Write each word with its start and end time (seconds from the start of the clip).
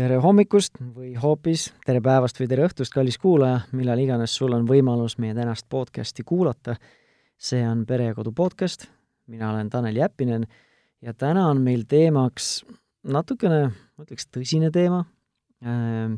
tere 0.00 0.16
hommikust 0.22 0.78
või 0.94 1.10
hoopis 1.20 1.66
tere 1.84 2.00
päevast 2.00 2.38
või 2.40 2.46
tere 2.48 2.64
õhtust, 2.64 2.92
kallis 2.94 3.18
kuulaja, 3.20 3.58
millal 3.76 4.00
iganes 4.00 4.32
sul 4.38 4.54
on 4.56 4.64
võimalus 4.68 5.18
meie 5.20 5.34
tänast 5.36 5.66
podcasti 5.68 6.24
kuulata. 6.24 6.76
see 7.36 7.60
on 7.68 7.84
Pere 7.86 8.06
ja 8.06 8.14
Kodu 8.14 8.32
podcast, 8.32 8.86
mina 9.26 9.50
olen 9.50 9.68
Tanel 9.70 9.96
Jeppinen 9.96 10.46
ja 11.02 11.12
täna 11.12 11.48
on 11.48 11.60
meil 11.60 11.84
teemaks 11.88 12.64
natukene, 13.04 13.72
ma 13.96 14.04
ütleks, 14.04 14.28
tõsine 14.32 14.70
teema 14.72 15.04
ähm, 15.64 16.14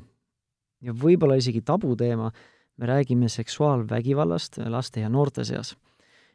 ja 0.81 0.93
võib-olla 0.93 1.35
isegi 1.37 1.63
tabuteema. 1.63 2.31
me 2.77 2.87
räägime 2.87 3.29
seksuaalvägivallast 3.29 4.59
laste 4.59 5.01
ja 5.01 5.09
noorte 5.09 5.45
seas. 5.45 5.77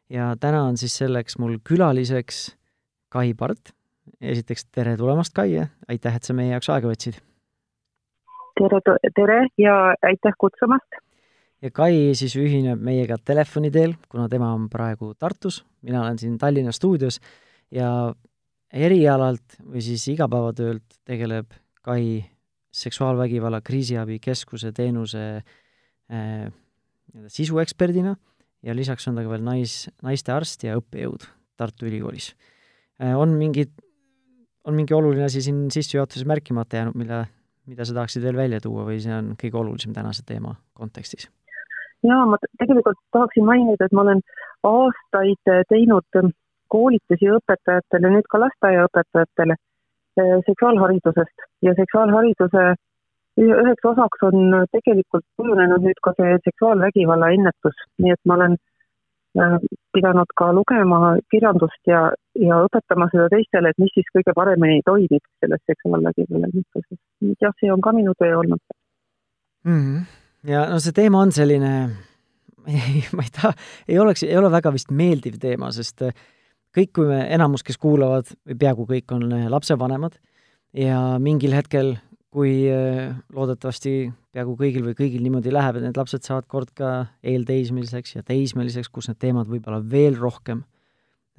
ja 0.09 0.35
täna 0.39 0.63
on 0.63 0.77
siis 0.77 0.97
selleks 0.97 1.37
mul 1.37 1.57
külaliseks 1.63 2.57
Kai 3.09 3.33
Part 3.33 3.71
esiteks 4.21 4.65
tere 4.65 4.97
tulemast, 4.97 5.33
Kai, 5.33 5.67
aitäh, 5.87 6.15
et 6.15 6.23
sa 6.23 6.33
meie 6.33 6.51
jaoks 6.51 6.69
aega 6.69 6.87
võtsid! 6.87 7.26
Tere, 8.57 8.97
tere 9.15 9.37
ja 9.59 9.75
aitäh 10.05 10.35
kutsumast! 10.39 10.99
ja 11.61 11.71
Kai 11.73 12.13
siis 12.17 12.35
ühineb 12.37 12.81
meiega 12.83 13.17
telefoni 13.17 13.71
teel, 13.73 13.95
kuna 14.09 14.27
tema 14.29 14.51
on 14.53 14.67
praegu 14.69 15.13
Tartus, 15.17 15.63
mina 15.85 16.03
olen 16.03 16.19
siin 16.21 16.37
Tallinna 16.41 16.73
stuudios 16.75 17.19
ja 17.73 17.89
erialalt 18.73 19.57
või 19.63 19.81
siis 19.85 20.05
igapäevatöölt 20.13 21.01
tegeleb 21.07 21.55
Kai 21.87 22.19
seksuaalvägivalla 22.77 23.61
kriisiabikeskuse 23.65 24.73
teenuse 24.75 25.23
äh, 25.39 26.49
sisueksperdina 27.31 28.13
ja 28.65 28.75
lisaks 28.75 29.07
on 29.07 29.17
ta 29.17 29.23
ka 29.23 29.31
veel 29.31 29.45
nais, 29.45 29.85
naistearst 30.03 30.67
ja 30.67 30.77
õppejõud 30.77 31.25
Tartu 31.57 31.87
Ülikoolis 31.89 32.33
äh,. 33.01 33.15
on 33.17 33.33
mingid 33.39 33.71
on 34.67 34.75
mingi 34.75 34.93
oluline 34.93 35.23
asi 35.25 35.41
siin 35.41 35.69
sissejuhatuses 35.71 36.27
märkimata 36.27 36.81
jäänud, 36.81 36.97
mille, 36.99 37.21
mida 37.67 37.85
sa 37.85 37.95
tahaksid 37.97 38.23
veel 38.23 38.37
välja 38.37 38.59
tuua 38.63 38.85
või 38.87 38.99
see 39.03 39.13
on 39.15 39.33
kõige 39.41 39.59
olulisem 39.61 39.93
tänase 39.95 40.25
teema 40.27 40.55
kontekstis? 40.77 41.29
jaa, 42.05 42.25
ma 42.29 42.37
tegelikult 42.61 42.99
tahaksin 43.11 43.45
mainida, 43.45 43.85
et 43.85 43.95
ma 43.95 44.03
olen 44.05 44.21
aastaid 44.69 45.53
teinud 45.69 46.19
koolitusi 46.73 47.31
õpetajatele, 47.37 48.11
nüüd 48.13 48.27
ka 48.31 48.41
lasteaiaõpetajatele 48.43 49.55
eh, 49.55 50.37
seksuaalharidusest 50.49 51.47
ja 51.65 51.73
seksuaalhariduse 51.79 52.67
üheks 53.37 53.85
osaks 53.85 54.23
on 54.25 54.65
tegelikult 54.73 55.25
kujunenud 55.37 55.83
nüüd 55.85 55.99
ka 56.03 56.13
see 56.17 56.39
seksuaalvägivalla 56.49 57.29
ennetus, 57.35 57.85
nii 58.01 58.15
et 58.15 58.23
ma 58.25 58.39
olen 58.39 58.57
Äh, 58.57 58.76
pidanud 59.95 60.31
ka 60.39 60.49
lugema 60.55 61.15
kirjandust 61.31 61.89
ja, 61.89 62.07
ja 62.39 62.59
õpetama 62.65 63.09
seda 63.11 63.27
teistele, 63.33 63.71
et 63.71 63.81
mis 63.81 63.93
siis 63.95 64.07
kõige 64.15 64.33
paremini 64.37 64.81
toimib 64.85 65.23
selles 65.41 65.63
seksuaalvägivalla 65.69 66.51
võitluses. 66.53 66.99
jah, 67.41 67.55
see 67.61 67.71
on 67.73 67.83
ka 67.85 67.93
minu 67.97 68.13
töö 68.19 68.37
olnud 68.39 68.61
mm. 69.65 69.81
-hmm. 69.81 70.05
ja 70.51 70.65
no 70.71 70.79
see 70.83 70.95
teema 70.95 71.21
on 71.21 71.31
selline, 71.31 71.73
ma 73.17 73.27
ei 73.27 73.33
taha, 73.41 73.53
ei 73.87 73.99
oleks, 73.99 74.23
ei 74.23 74.37
ole 74.37 74.51
väga 74.51 74.73
vist 74.73 74.91
meeldiv 74.91 75.39
teema, 75.41 75.71
sest 75.71 76.01
äh, 76.01 76.15
kõik, 76.77 76.93
kui 76.93 77.07
me, 77.09 77.21
enamus, 77.33 77.63
kes 77.63 77.77
kuulavad 77.81 78.29
või 78.45 78.59
peaaegu 78.59 78.87
kõik 78.89 79.15
on 79.15 79.31
äh, 79.31 79.47
lapsevanemad 79.49 80.19
ja 80.77 81.17
mingil 81.19 81.55
hetkel 81.57 81.95
kui 82.33 82.67
äh, 82.69 83.15
loodetavasti 83.33 83.93
peaaegu 84.35 84.55
kõigil 84.59 84.83
või 84.89 84.95
kõigil 84.97 85.23
niimoodi 85.23 85.53
läheb, 85.53 85.79
et 85.79 85.87
need 85.87 85.99
lapsed 85.99 86.25
saavad 86.27 86.47
kord 86.51 86.73
ka 86.75 87.07
eelteismeliseks 87.25 88.17
ja 88.17 88.25
teismeliseks, 88.27 88.91
kus 88.93 89.07
need 89.09 89.19
teemad 89.21 89.47
võib-olla 89.49 89.79
veel 89.79 90.17
rohkem 90.19 90.65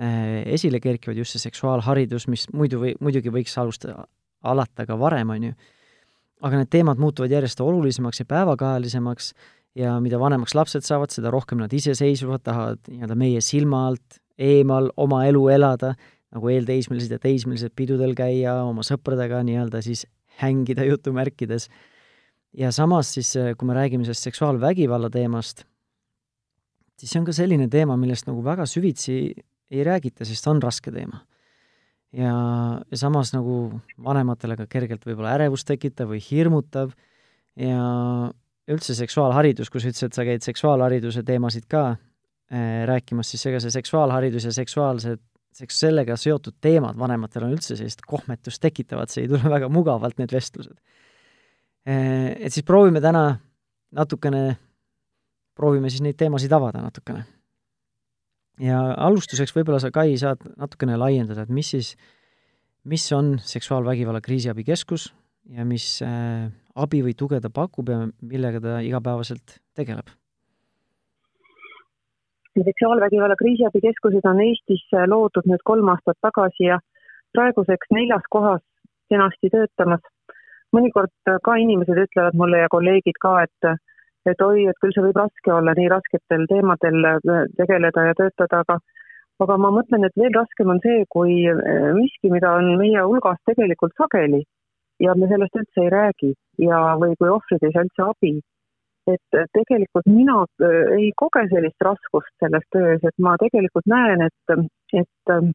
äh, 0.01 0.43
esile 0.57 0.81
kerkivad, 0.81 1.19
just 1.21 1.37
see 1.37 1.45
seksuaalharidus, 1.45 2.29
mis 2.33 2.49
muidu 2.57 2.81
või, 2.83 2.95
muidugi 3.05 3.33
võiks 3.35 3.57
alustada, 3.61 4.07
alata 4.49 4.89
ka 4.89 4.97
varem, 4.99 5.37
on 5.37 5.51
ju, 5.51 5.55
aga 6.49 6.63
need 6.63 6.73
teemad 6.73 7.01
muutuvad 7.03 7.33
järjest 7.37 7.61
olulisemaks 7.61 8.23
ja 8.23 8.29
päevakajalisemaks 8.33 9.33
ja 9.79 9.97
mida 10.03 10.19
vanemaks 10.21 10.57
lapsed 10.57 10.87
saavad, 10.87 11.13
seda 11.13 11.33
rohkem 11.35 11.61
nad 11.61 11.73
iseseisvuvad, 11.75 12.47
tahavad 12.47 12.81
nii-öelda 12.89 13.19
meie 13.19 13.43
silma 13.45 13.87
alt 13.91 14.23
eemal 14.39 14.89
oma 14.97 15.25
elu 15.29 15.49
elada, 15.53 15.93
nagu 16.35 16.51
eelteismelised 16.53 17.13
ja 17.13 17.19
teismelised 17.21 17.75
pidudel 17.77 18.15
käia, 18.17 18.61
oma 18.65 18.85
sõpradega 18.87 19.43
nii-öelda 19.47 19.83
siis 19.85 20.07
hängida 20.43 20.87
jutumärkides. 20.89 21.69
ja 22.53 22.73
samas 22.73 23.13
siis, 23.15 23.35
äh, 23.37 23.55
kui 23.57 23.69
me 23.69 23.75
räägime 23.75 24.05
sellest 24.05 24.25
seksuaalvägivalla 24.31 25.11
teemast, 25.11 25.65
siis 26.99 27.13
see 27.13 27.21
on 27.21 27.27
ka 27.27 27.35
selline 27.37 27.69
teema, 27.69 27.97
millest 27.97 28.27
nagu 28.27 28.43
väga 28.45 28.67
süvitsi 28.67 29.19
ei 29.71 29.85
räägita, 29.85 30.25
sest 30.25 30.47
on 30.49 30.63
raske 30.63 30.93
teema. 30.95 31.21
ja, 32.13 32.33
ja 32.91 32.97
samas 32.97 33.35
nagu 33.35 33.81
vanematele 34.05 34.57
ka 34.57 34.67
kergelt 34.67 35.05
võib-olla 35.05 35.35
ärevust 35.37 35.69
tekitav 35.69 36.09
või 36.15 36.23
hirmutav 36.25 36.95
ja 37.59 38.31
üldse 38.69 38.95
seksuaalharidus, 38.97 39.69
kui 39.69 39.81
sa 39.81 39.91
ütlesid, 39.91 40.09
et 40.09 40.17
sa 40.17 40.25
käid 40.25 40.45
seksuaalhariduse 40.45 41.23
teemasid 41.27 41.67
ka 41.69 41.85
äh, 41.93 42.87
rääkimas, 42.89 43.29
siis 43.33 43.45
ega 43.51 43.61
see 43.61 43.75
seksuaalharidus 43.77 44.49
ja 44.49 44.55
seksuaalsed 44.57 45.21
seks 45.55 45.81
sellega 45.83 46.17
seotud 46.19 46.59
teemad 46.63 46.99
vanematel 46.99 47.47
on 47.47 47.55
üldse 47.57 47.77
sellist 47.79 48.05
kohmetust 48.07 48.63
tekitavad, 48.63 49.11
see 49.13 49.25
ei 49.27 49.31
tule 49.33 49.51
väga 49.57 49.71
mugavalt, 49.73 50.19
need 50.21 50.33
vestlused. 50.35 50.77
Eh, 51.89 52.35
et 52.37 52.55
siis 52.55 52.67
proovime 52.67 53.03
täna 53.05 53.25
natukene, 53.97 54.43
proovime 55.57 55.91
siis 55.91 56.05
neid 56.05 56.19
teemasid 56.21 56.53
avada 56.53 56.83
natukene. 56.85 57.25
ja 58.61 58.79
alustuseks 59.07 59.55
võib-olla 59.55 59.81
sa, 59.81 59.93
Kai, 59.95 60.17
saad 60.19 60.43
natukene 60.59 60.99
laiendada, 60.99 61.47
et 61.47 61.55
mis 61.55 61.71
siis, 61.75 61.95
mis 62.85 63.05
on 63.15 63.37
seksuaalvägivalla 63.39 64.21
kriisiabikeskus 64.21 65.13
ja 65.55 65.65
mis 65.65 66.03
äh, 66.03 66.49
abi 66.75 67.03
või 67.07 67.15
tuge 67.17 67.41
ta 67.41 67.51
pakub 67.51 67.89
ja 67.89 68.03
millega 68.21 68.61
ta 68.61 68.81
igapäevaselt 68.85 69.61
tegeleb 69.79 70.11
seksuaalvägivalla 72.65 73.37
kriisiabikeskused 73.43 74.27
on 74.31 74.41
Eestis 74.41 74.85
loodud 75.13 75.47
nüüd 75.51 75.63
kolm 75.71 75.89
aastat 75.93 76.19
tagasi 76.27 76.69
ja 76.69 76.79
praeguseks 77.37 77.91
neljas 77.95 78.25
kohas 78.31 78.63
kenasti 79.11 79.51
töötamas. 79.55 80.01
mõnikord 80.77 81.31
ka 81.45 81.55
inimesed 81.57 81.97
ütlevad 82.05 82.35
mulle 82.37 82.59
ja 82.61 82.69
kolleegid 82.69 83.17
ka, 83.21 83.43
et 83.43 83.71
et 84.31 84.43
oi, 84.45 84.67
et 84.69 84.77
küll 84.83 84.93
see 84.93 85.05
võib 85.07 85.17
raske 85.17 85.53
olla, 85.53 85.73
nii 85.77 85.89
rasketel 85.89 86.45
teemadel 86.51 87.07
tegeleda 87.57 88.05
ja 88.11 88.15
töötada, 88.19 88.61
aga 88.65 88.79
aga 89.41 89.57
ma 89.57 89.71
mõtlen, 89.73 90.05
et 90.05 90.17
veel 90.21 90.35
raskem 90.35 90.69
on 90.75 90.81
see, 90.85 91.05
kui 91.15 91.41
miski, 91.97 92.31
mida 92.35 92.53
on 92.59 92.75
meie 92.81 93.07
hulgas 93.07 93.41
tegelikult 93.49 93.95
sageli 93.97 94.43
ja 95.01 95.15
me 95.15 95.29
sellest 95.31 95.57
üldse 95.57 95.85
ei 95.85 95.91
räägi 95.95 96.33
ja, 96.67 96.79
või 97.01 97.15
kui 97.19 97.31
ohvrid 97.31 97.65
ei 97.65 97.75
saa 97.75 97.87
üldse 97.87 98.05
abi 98.11 98.33
et 99.09 99.39
tegelikult 99.57 100.09
mina 100.11 100.43
äh, 100.45 100.93
ei 100.99 101.09
koge 101.17 101.47
sellist 101.53 101.87
raskust 101.89 102.35
selles 102.43 102.67
töös, 102.75 103.01
et 103.03 103.25
ma 103.25 103.37
tegelikult 103.41 103.89
näen, 103.89 104.25
et, 104.27 104.59
et 104.93 105.33
ähm, 105.35 105.53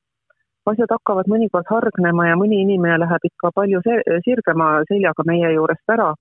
asjad 0.72 0.94
hakkavad 0.96 1.30
mõnikord 1.32 1.68
hargnema 1.70 2.30
ja 2.30 2.38
mõni 2.40 2.62
inimene 2.64 3.02
läheb 3.04 3.28
ikka 3.30 3.52
palju 3.56 3.82
sirgema 4.26 4.70
seljaga 4.90 5.26
meie 5.28 5.52
juurest 5.56 5.96
ära, 5.96 6.14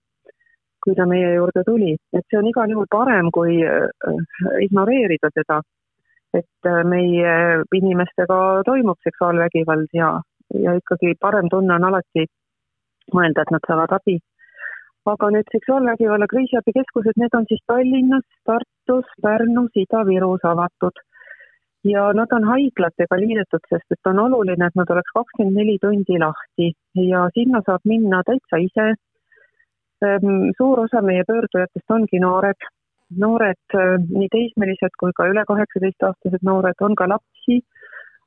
kui 0.82 0.96
ta 0.98 1.06
meie 1.06 1.34
juurde 1.36 1.62
tuli, 1.66 1.94
et 2.12 2.24
see 2.26 2.40
on 2.40 2.48
igal 2.50 2.74
juhul 2.74 2.90
parem, 2.90 3.30
kui 3.34 3.60
äh, 3.62 3.86
ignoreerida 4.66 5.30
seda, 5.36 5.60
et 6.34 6.68
äh, 6.68 6.82
meie 6.88 7.62
inimestega 7.78 8.38
toimub 8.66 8.98
seksuaalvägivald 9.06 9.94
ja, 9.96 10.16
ja 10.66 10.76
ikkagi 10.80 11.14
parem 11.20 11.48
tunne 11.52 11.78
on 11.78 11.88
alati 11.92 12.26
mõelda, 13.14 13.44
et 13.44 13.54
nad 13.54 13.66
saavad 13.68 13.94
abi 14.00 14.18
aga 15.10 15.30
need 15.34 15.48
seksuaalvägivalla 15.52 16.26
kriisiabikeskused, 16.32 17.16
need 17.18 17.34
on 17.38 17.46
siis 17.48 17.62
Tallinnas, 17.66 18.26
Tartus, 18.46 19.08
Pärnus, 19.22 19.72
Ida-Virus 19.84 20.44
avatud. 20.52 20.96
ja 21.84 22.02
nad 22.14 22.30
on 22.32 22.44
haiglatega 22.46 23.16
liidetud, 23.18 23.64
sest 23.70 23.94
et 23.94 24.06
on 24.06 24.18
oluline, 24.24 24.66
et 24.66 24.76
nad 24.78 24.90
oleks 24.94 25.14
kakskümmend 25.16 25.56
neli 25.58 25.78
tundi 25.82 26.18
lahti 26.22 26.68
ja 27.10 27.24
sinna 27.34 27.60
saab 27.66 27.82
minna 27.92 28.20
täitsa 28.28 28.60
ise. 28.66 28.84
Ehm, 30.06 30.52
suur 30.58 30.84
osa 30.84 31.02
meie 31.02 31.24
pöördujatest 31.26 31.90
ongi 31.96 32.20
noored, 32.22 32.68
noored, 33.24 33.64
ehm, 33.74 34.06
nii 34.20 34.30
teismelised 34.36 34.94
kui 35.00 35.10
ka 35.16 35.26
üle 35.32 35.42
kaheksateistaastased 35.50 36.46
noored, 36.50 36.78
on 36.86 36.94
ka 36.94 37.10
lapsi, 37.14 37.58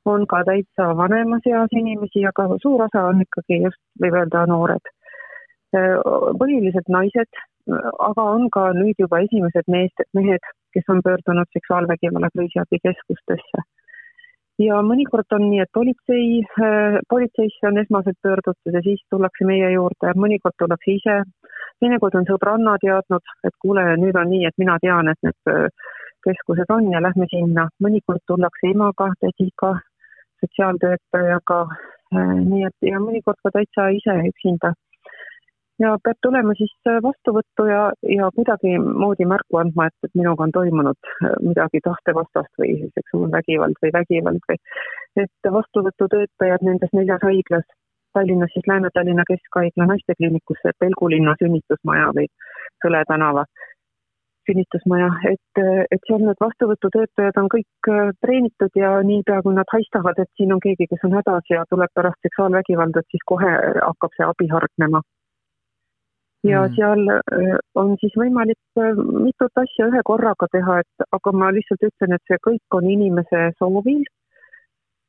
on 0.04 0.26
ka 0.26 0.42
täitsa 0.50 0.92
vanemas 1.00 1.48
eas 1.54 1.72
inimesi, 1.80 2.26
aga 2.32 2.48
suur 2.62 2.84
osa 2.90 3.08
on 3.14 3.24
ikkagi 3.24 3.62
just, 3.64 3.80
võib 4.04 4.20
öelda, 4.20 4.44
noored 4.52 4.95
põhiliselt 6.40 6.88
naised, 6.92 7.40
aga 8.08 8.26
on 8.34 8.48
ka 8.54 8.68
nüüd 8.76 9.00
juba 9.02 9.20
esimesed 9.24 9.66
meest, 9.72 10.04
mehed, 10.14 10.44
kes 10.74 10.92
on 10.92 11.02
pöördunud 11.06 11.50
seksuaalvägivalla 11.56 12.30
kriisiabikeskustesse. 12.34 13.64
ja 14.58 14.78
mõnikord 14.80 15.34
on 15.36 15.50
nii, 15.50 15.60
et 15.64 15.72
politsei, 15.74 16.28
politseisse 17.12 17.68
on 17.68 17.78
esmaselt 17.82 18.16
pöördutud 18.22 18.78
ja 18.78 18.80
siis 18.86 19.02
tullakse 19.10 19.44
meie 19.44 19.72
juurde, 19.74 20.14
mõnikord 20.16 20.56
tullakse 20.58 20.94
ise, 20.96 21.16
teinekord 21.80 22.14
on 22.20 22.28
sõbranna 22.30 22.78
teadnud, 22.80 23.34
et 23.44 23.56
kuule, 23.60 23.84
nüüd 24.00 24.16
on 24.16 24.30
nii, 24.32 24.46
et 24.48 24.56
mina 24.62 24.78
tean, 24.80 25.12
et 25.12 25.28
need 25.28 25.68
keskused 26.26 26.72
on 26.72 26.88
ja 26.92 27.02
lähme 27.02 27.28
sinna, 27.30 27.68
mõnikord 27.84 28.24
tullakse 28.26 28.72
emaga, 28.72 29.10
tädiga, 29.20 29.74
sotsiaaltöötajaga, 30.40 31.60
nii 32.16 32.64
et 32.68 32.90
ja 32.90 33.00
mõnikord 33.02 33.38
ka 33.44 33.52
täitsa 33.58 33.90
ise 33.98 34.16
üksinda 34.30 34.72
ja 35.82 35.92
peab 36.04 36.18
tulema 36.24 36.54
siis 36.58 36.72
vastuvõttu 37.04 37.66
ja, 37.68 37.80
ja 38.16 38.30
kuidagimoodi 38.36 39.26
märku 39.28 39.60
andma, 39.60 39.88
et, 39.90 40.08
et 40.08 40.14
minuga 40.18 40.46
on 40.46 40.54
toimunud 40.54 41.10
midagi 41.44 41.82
tahtevastast 41.84 42.62
või 42.62 42.78
seksuaalvägivald 42.98 43.80
või 43.84 43.92
vägivald 43.98 44.48
või 44.50 44.60
et 45.24 45.50
vastuvõtutöötajad 45.58 46.64
nendes 46.68 46.92
neljas 46.96 47.22
haiglas, 47.28 47.68
Tallinnas 48.16 48.52
siis 48.54 48.68
Lääne-Tallinna 48.70 49.24
Keskhaigla 49.28 49.86
naistekliinikus, 49.92 50.62
Pelgulinna 50.80 51.36
sünnitusmaja 51.42 52.12
või 52.16 52.30
Sõle 52.84 53.02
tänava 53.08 53.44
sünnitusmaja, 54.46 55.08
et, 55.32 55.60
et 55.90 56.02
seal 56.06 56.22
need 56.22 56.40
vastuvõtutöötajad 56.40 57.38
on 57.40 57.48
kõik 57.52 57.90
treenitud 58.22 58.78
ja 58.78 58.92
niipea, 59.10 59.40
kui 59.42 59.56
nad 59.56 59.68
haistavad, 59.72 60.20
et 60.22 60.30
siin 60.38 60.54
on 60.54 60.62
keegi, 60.62 60.86
kes 60.92 61.04
on 61.08 61.16
hädas 61.18 61.50
ja 61.50 61.64
tuleb 61.70 61.92
pärast 61.98 62.20
seksuaalvägivalda, 62.28 63.02
et 63.02 63.16
siis 63.16 63.24
kohe 63.32 63.52
hakkab 63.88 64.14
see 64.16 64.28
abi 64.28 64.48
hargnema 64.52 65.02
ja 66.48 66.66
mm. 66.66 66.74
seal 66.76 67.02
äh, 67.14 67.56
on 67.80 67.96
siis 68.00 68.14
võimalik 68.18 68.80
äh, 68.80 68.94
mitut 69.26 69.62
asja 69.62 69.88
ühe 69.90 70.02
korraga 70.10 70.48
teha, 70.52 70.80
et 70.82 71.08
aga 71.18 71.32
ma 71.32 71.50
lihtsalt 71.54 71.88
ütlen, 71.88 72.14
et 72.16 72.30
see 72.30 72.38
kõik 72.48 72.78
on 72.78 72.88
inimese 72.90 73.50
soovil. 73.58 74.04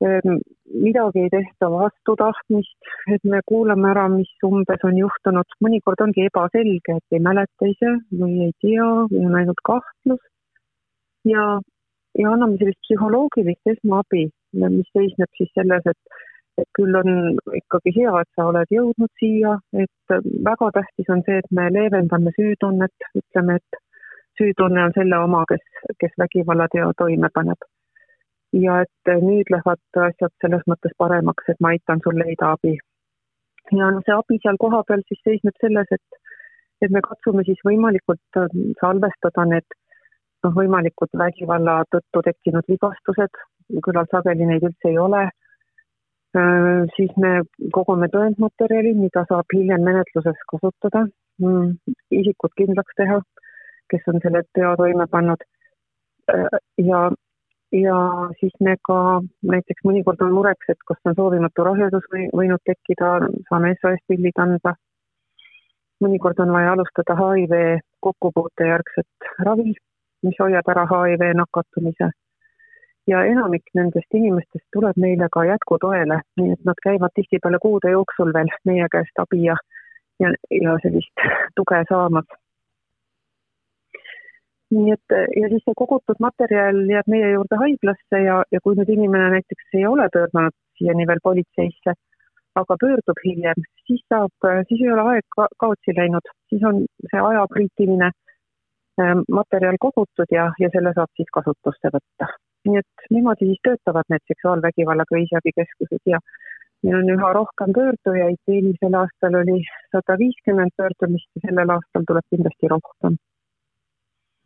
Ähm, 0.06 0.38
midagi 0.86 1.24
ei 1.26 1.32
tehta 1.34 1.72
vastu 1.74 2.14
tahtmist, 2.20 2.92
et 3.16 3.24
me 3.26 3.40
kuulame 3.50 3.90
ära, 3.90 4.06
mis 4.14 4.30
umbes 4.46 4.84
on 4.86 5.00
juhtunud, 5.00 5.56
mõnikord 5.66 6.04
ongi 6.06 6.28
ebaselge, 6.30 7.00
et 7.00 7.18
ei 7.18 7.24
mäleta 7.30 7.70
ise 7.72 7.96
või 8.20 8.44
ei 8.46 8.54
tea 8.62 8.90
või 9.10 9.24
on 9.26 9.40
ainult 9.42 9.64
kahtlus. 9.72 10.22
ja, 11.26 11.48
ja 12.22 12.36
anname 12.36 12.60
sellist 12.62 12.80
psühholoogilist 12.86 13.74
esmaabi, 13.74 14.28
mis 14.54 14.94
seisneb 14.94 15.34
siis 15.40 15.50
selles, 15.58 15.90
et 15.90 16.22
et 16.62 16.70
küll 16.78 16.96
on 17.00 17.10
ikkagi 17.60 17.94
hea, 17.96 18.14
et 18.22 18.30
sa 18.36 18.48
oled 18.52 18.72
jõudnud 18.74 19.12
siia, 19.22 19.56
et 19.84 20.16
väga 20.50 20.72
tähtis 20.80 21.10
on 21.14 21.24
see, 21.28 21.40
et 21.44 21.50
me 21.60 21.68
leevendame 21.74 22.34
süütunnet, 22.38 23.10
ütleme, 23.22 23.58
et 23.62 23.82
süütunne 24.42 24.86
on 24.88 24.96
selle 24.98 25.20
oma, 25.26 25.44
kes, 25.52 25.66
kes 26.02 26.14
vägivallateo 26.24 26.92
toime 26.98 27.32
paneb. 27.34 27.68
ja 28.56 28.78
et 28.82 29.10
nüüd 29.22 29.50
lähevad 29.52 29.98
asjad 30.04 30.32
selles 30.42 30.62
mõttes 30.72 30.94
paremaks, 30.98 31.50
et 31.52 31.58
ma 31.62 31.74
aitan 31.76 32.00
sul 32.04 32.16
leida 32.16 32.54
abi. 32.56 32.78
ja 33.80 33.90
noh, 33.92 34.04
see 34.06 34.16
abi 34.16 34.38
seal 34.44 34.58
kohapeal 34.62 35.04
siis 35.08 35.20
seisneb 35.28 35.58
selles, 35.62 35.92
et, 35.92 36.22
et 36.82 36.94
me 36.96 37.02
katsume 37.10 37.44
siis 37.50 37.60
võimalikult 37.68 38.40
salvestada 38.82 39.46
need 39.52 39.78
noh, 40.46 40.54
võimalikud 40.62 41.20
vägivalla 41.24 41.84
tõttu 41.92 42.24
tekkinud 42.30 42.72
vigastused, 42.72 43.44
küllalt 43.86 44.16
sageli 44.16 44.48
neid 44.48 44.64
üldse 44.64 44.94
ei 44.94 44.98
ole 45.08 45.28
Äh, 45.28 45.47
siis 46.96 47.14
me 47.18 47.32
kogume 47.74 48.08
tõendmaterjali, 48.14 48.94
mida 48.98 49.24
saab 49.30 49.54
hiljem 49.56 49.84
menetluses 49.86 50.40
kasutada, 50.52 51.06
mm, 51.42 51.78
isikut 52.20 52.54
kindlaks 52.60 52.98
teha, 53.00 53.22
kes 53.92 54.10
on 54.12 54.20
selle 54.24 54.44
teo 54.58 54.76
toime 54.80 55.08
pannud. 55.12 55.46
Äh, 56.34 56.60
ja, 56.90 57.02
ja 57.72 57.98
siis 58.40 58.54
me 58.60 58.76
ka 58.90 59.00
näiteks 59.54 59.86
mõnikord 59.88 60.22
on 60.26 60.36
mureks, 60.40 60.70
et 60.74 60.86
kas 60.88 61.00
on 61.06 61.16
soovimatu 61.16 61.68
rasedus 61.70 62.06
või 62.14 62.28
võinud 62.42 62.64
tekkida, 62.66 63.18
saame 63.50 63.76
SOS 63.80 64.04
pildid 64.08 64.44
anda. 64.48 64.76
mõnikord 66.04 66.40
on 66.40 66.52
vaja 66.54 66.72
alustada 66.76 67.16
HIV 67.18 67.80
kokkupuute 68.06 68.68
järgset 68.68 69.30
ravi, 69.46 69.74
mis 70.24 70.36
hoiab 70.40 70.68
ära 70.70 70.84
HIV 70.92 71.24
nakatumise 71.40 72.12
ja 73.08 73.24
enamik 73.26 73.70
nendest 73.78 74.18
inimestest 74.20 74.66
tuleb 74.76 74.98
meile 75.04 75.30
ka 75.32 75.46
jätkutoele, 75.48 76.20
nii 76.40 76.56
et 76.56 76.66
nad 76.70 76.82
käivad 76.84 77.14
tihtipeale 77.16 77.60
kuude 77.64 77.92
jooksul 77.92 78.34
veel 78.36 78.52
meie 78.70 78.88
käest 78.92 79.24
abi 79.24 79.44
ja, 79.46 79.56
ja, 80.24 80.34
ja 80.64 80.76
sellist 80.84 81.26
tuge 81.60 81.84
saamas. 81.90 82.28
nii 84.76 84.92
et 84.92 85.14
ja 85.42 85.48
siis 85.52 85.64
see 85.64 85.78
kogutud 85.80 86.20
materjal 86.20 86.82
jääb 86.92 87.08
meie 87.14 87.30
juurde 87.32 87.60
haiglasse 87.62 88.20
ja, 88.24 88.42
ja 88.52 88.60
kui 88.64 88.76
nüüd 88.76 88.90
inimene 88.96 89.30
näiteks 89.38 89.78
ei 89.80 89.86
ole 89.88 90.10
pöördunud 90.16 90.56
siiani 90.80 91.06
veel 91.08 91.22
politseisse, 91.24 91.94
aga 92.62 92.76
pöördub 92.82 93.22
hiljem, 93.26 93.64
siis 93.88 94.04
saab, 94.12 94.50
siis 94.68 94.82
ei 94.84 94.92
ole 94.96 95.06
aeg 95.14 95.26
ka 95.38 95.48
kaotsi 95.64 95.96
läinud, 96.02 96.28
siis 96.50 96.66
on 96.72 96.84
see 97.12 97.24
ajakriitiline 97.30 98.12
ähm, 98.12 99.24
materjal 99.40 99.80
kogutud 99.88 100.36
ja, 100.36 100.50
ja 100.60 100.70
selle 100.76 100.94
saab 101.00 101.16
siis 101.16 101.32
kasutusse 101.40 101.94
võtta 101.96 102.30
nii 102.68 102.82
et 102.82 103.08
niimoodi 103.16 103.50
siis 103.50 103.62
töötavad 103.68 104.10
need 104.14 104.24
seksuaalvägivalla 104.32 105.06
kriisiabikeskused 105.12 106.12
ja 106.14 106.20
meil 106.84 106.98
on 107.02 107.14
üha 107.16 107.30
rohkem 107.34 107.74
pöördujaid, 107.78 108.42
eelmisel 108.48 108.98
aastal 109.02 109.40
oli 109.42 109.62
sada 109.92 110.18
viiskümmend 110.22 110.76
pöördumist 110.78 111.30
ja 111.36 111.48
sellel 111.48 111.74
aastal 111.78 112.06
tuleb 112.10 112.28
kindlasti 112.34 112.74
rohkem. 112.74 113.18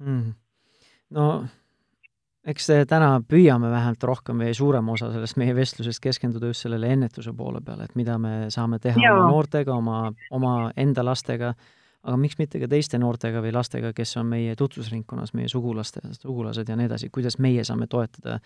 Mm.. 0.02 0.32
no 1.18 1.26
eks 2.42 2.72
täna 2.90 3.12
püüame 3.30 3.70
vähemalt 3.70 4.04
rohkem 4.10 4.40
või 4.42 4.54
suurema 4.58 4.96
osa 4.96 5.12
sellest 5.14 5.38
meie 5.38 5.54
vestlusest 5.56 6.02
keskenduda 6.02 6.50
just 6.50 6.66
sellele 6.66 6.90
ennetuse 6.96 7.34
poole 7.38 7.62
peale, 7.66 7.86
et 7.86 7.94
mida 8.00 8.18
me 8.18 8.50
saame 8.54 8.80
teha 8.82 8.98
ja. 9.02 9.14
oma 9.14 9.30
noortega, 9.30 9.76
oma, 9.76 10.00
oma 10.34 10.56
enda 10.80 11.06
lastega 11.06 11.54
aga 12.02 12.18
miks 12.18 12.38
mitte 12.40 12.62
ka 12.62 12.70
teiste 12.72 13.00
noortega 13.02 13.44
või 13.44 13.54
lastega, 13.54 13.92
kes 13.94 14.16
on 14.22 14.32
meie 14.32 14.56
tutvusringkonnas, 14.60 15.36
meie 15.38 15.50
sugulaste, 15.52 16.02
sugulased 16.18 16.70
ja 16.70 16.78
nii 16.78 16.90
edasi, 16.90 17.12
kuidas 17.14 17.38
meie 17.42 17.66
saame 17.68 17.88
toetada 17.92 18.40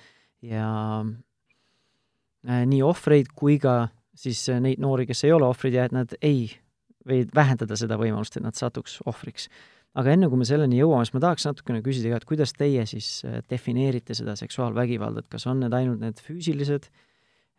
ja 0.43 0.67
äh, 1.03 2.65
nii 2.67 2.81
ohvreid 2.85 3.31
kui 3.35 3.57
ka 3.61 3.85
siis 4.15 4.45
neid 4.63 4.81
noori, 4.83 5.07
kes 5.07 5.25
ei 5.27 5.33
ole 5.35 5.47
ohvrid 5.47 5.75
ja 5.75 5.87
et 5.87 5.95
nad 5.95 6.13
ei, 6.23 6.49
või 7.07 7.23
vähendada 7.35 7.77
seda 7.79 7.97
võimalust, 7.99 8.37
et 8.37 8.45
nad 8.45 8.55
satuks 8.57 8.99
ohvriks. 9.07 9.49
aga 9.95 10.11
enne, 10.11 10.27
kui 10.27 10.39
me 10.39 10.45
selleni 10.47 10.79
jõuame, 10.81 11.07
siis 11.07 11.15
ma 11.15 11.23
tahaks 11.23 11.45
natukene 11.47 11.81
küsida 11.83 12.11
ka, 12.11 12.19
et 12.19 12.27
kuidas 12.27 12.51
teie 12.53 12.85
siis 12.89 13.23
äh, 13.23 13.39
defineerite 13.49 14.15
seda 14.17 14.35
seksuaalvägivalda, 14.39 15.23
et 15.23 15.31
kas 15.31 15.47
on 15.47 15.63
need 15.63 15.75
ainult 15.75 16.01
need 16.03 16.19
füüsilised 16.23 16.89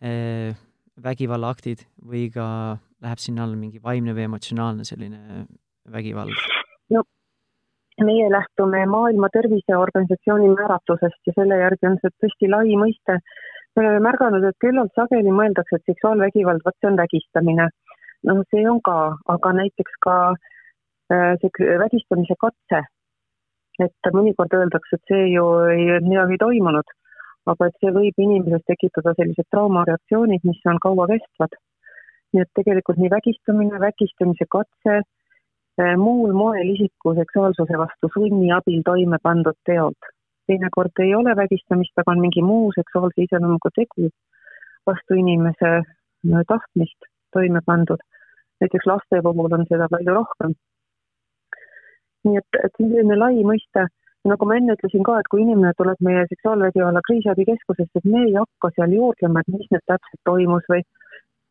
äh, 0.05 0.57
vägivallaaktid 1.01 1.87
või 2.05 2.29
ka 2.33 2.47
läheb 3.05 3.21
sinna 3.21 3.45
alla 3.45 3.57
mingi 3.57 3.81
vaimne 3.83 4.15
või 4.17 4.29
emotsionaalne 4.29 4.85
selline 4.89 5.47
vägivald? 5.93 6.33
no 6.91 7.03
meie 8.05 8.31
lähtume 8.31 8.87
Maailma 8.87 9.29
Terviseorganisatsiooni 9.33 10.49
määratlusest 10.49 11.21
ja 11.27 11.33
selle 11.39 11.61
järgi 11.63 11.89
on 11.91 11.97
see 12.03 12.13
tõesti 12.23 12.51
lai 12.51 12.77
mõiste. 12.83 13.21
me 13.77 13.83
oleme 13.83 14.01
märganud, 14.09 14.45
et 14.45 14.57
küllalt 14.65 14.93
sageli 14.97 15.33
mõeldakse, 15.39 15.77
et 15.77 15.91
seksuaalvägivald, 15.93 16.63
vot 16.65 16.77
see 16.81 16.91
on 16.91 16.97
vägistamine. 16.97 17.69
noh, 18.29 18.43
see 18.51 18.69
on 18.69 18.81
ka, 18.85 19.17
aga 19.35 19.53
näiteks 19.63 19.97
ka 20.07 20.17
äh, 21.13 21.33
see 21.41 21.79
vägistamise 21.85 22.37
katse. 22.41 22.85
et 23.81 24.13
mõnikord 24.13 24.53
öeldakse, 24.57 24.97
et 24.97 25.13
see 25.13 25.27
ju 25.33 25.45
ei, 25.73 26.01
midagi 26.01 26.37
ei 26.37 26.45
toimunud, 26.45 26.95
aga 27.53 27.67
et 27.67 27.77
see 27.81 27.93
võib 27.93 28.25
inimeses 28.27 28.65
tekitada 28.67 29.13
sellised 29.17 29.49
traumareaktsioonid, 29.51 30.45
mis 30.45 30.61
on 30.73 30.81
kauakestvad. 30.89 31.61
nii 32.33 32.43
et 32.43 32.53
tegelikult 32.59 32.99
nii 33.01 33.11
vägistamine, 33.11 33.81
vägistamise 33.81 34.45
katse 34.51 35.01
muul 35.97 36.33
moel 36.33 36.69
isiku 36.75 37.15
seksuaalsuse 37.15 37.79
vastu 37.79 38.09
sunni 38.15 38.53
abil 38.53 38.83
toime 38.85 39.19
pandud 39.23 39.59
teod. 39.65 39.99
teinekord 40.47 41.03
ei 41.03 41.15
ole 41.15 41.37
vägistamist, 41.37 41.99
aga 41.99 42.13
on 42.13 42.21
mingi 42.21 42.43
muu 42.43 42.73
seksuaalse 42.77 43.23
iseloomuga 43.23 43.71
tegu 43.75 44.11
vastu 44.87 45.19
inimese 45.23 45.71
äh, 45.77 46.45
tahtmist 46.49 47.11
toime 47.33 47.61
pandud. 47.67 48.01
näiteks 48.61 48.87
laste 48.87 49.23
puhul 49.23 49.53
on 49.59 49.67
seda 49.69 49.89
palju 49.91 50.15
rohkem. 50.15 50.55
nii 52.25 52.37
et, 52.43 52.61
et 52.65 52.73
selline 52.81 53.19
lai 53.19 53.45
mõiste 53.53 53.87
nagu 54.31 54.47
ma 54.49 54.57
enne 54.59 54.75
ütlesin 54.75 55.05
ka, 55.07 55.19
et 55.21 55.29
kui 55.31 55.43
inimene 55.43 55.73
tuleb 55.79 56.01
meie 56.09 56.25
seksuaalvägivalla 56.31 57.03
kriisiabikeskusesse, 57.09 58.01
et 58.01 58.09
me 58.13 58.25
ei 58.27 58.35
hakka 58.35 58.73
seal 58.75 58.95
juurdlema, 58.99 59.43
et 59.43 59.53
mis 59.55 59.69
nüüd 59.71 59.85
täpselt 59.93 60.23
toimus 60.31 60.67
või 60.73 60.83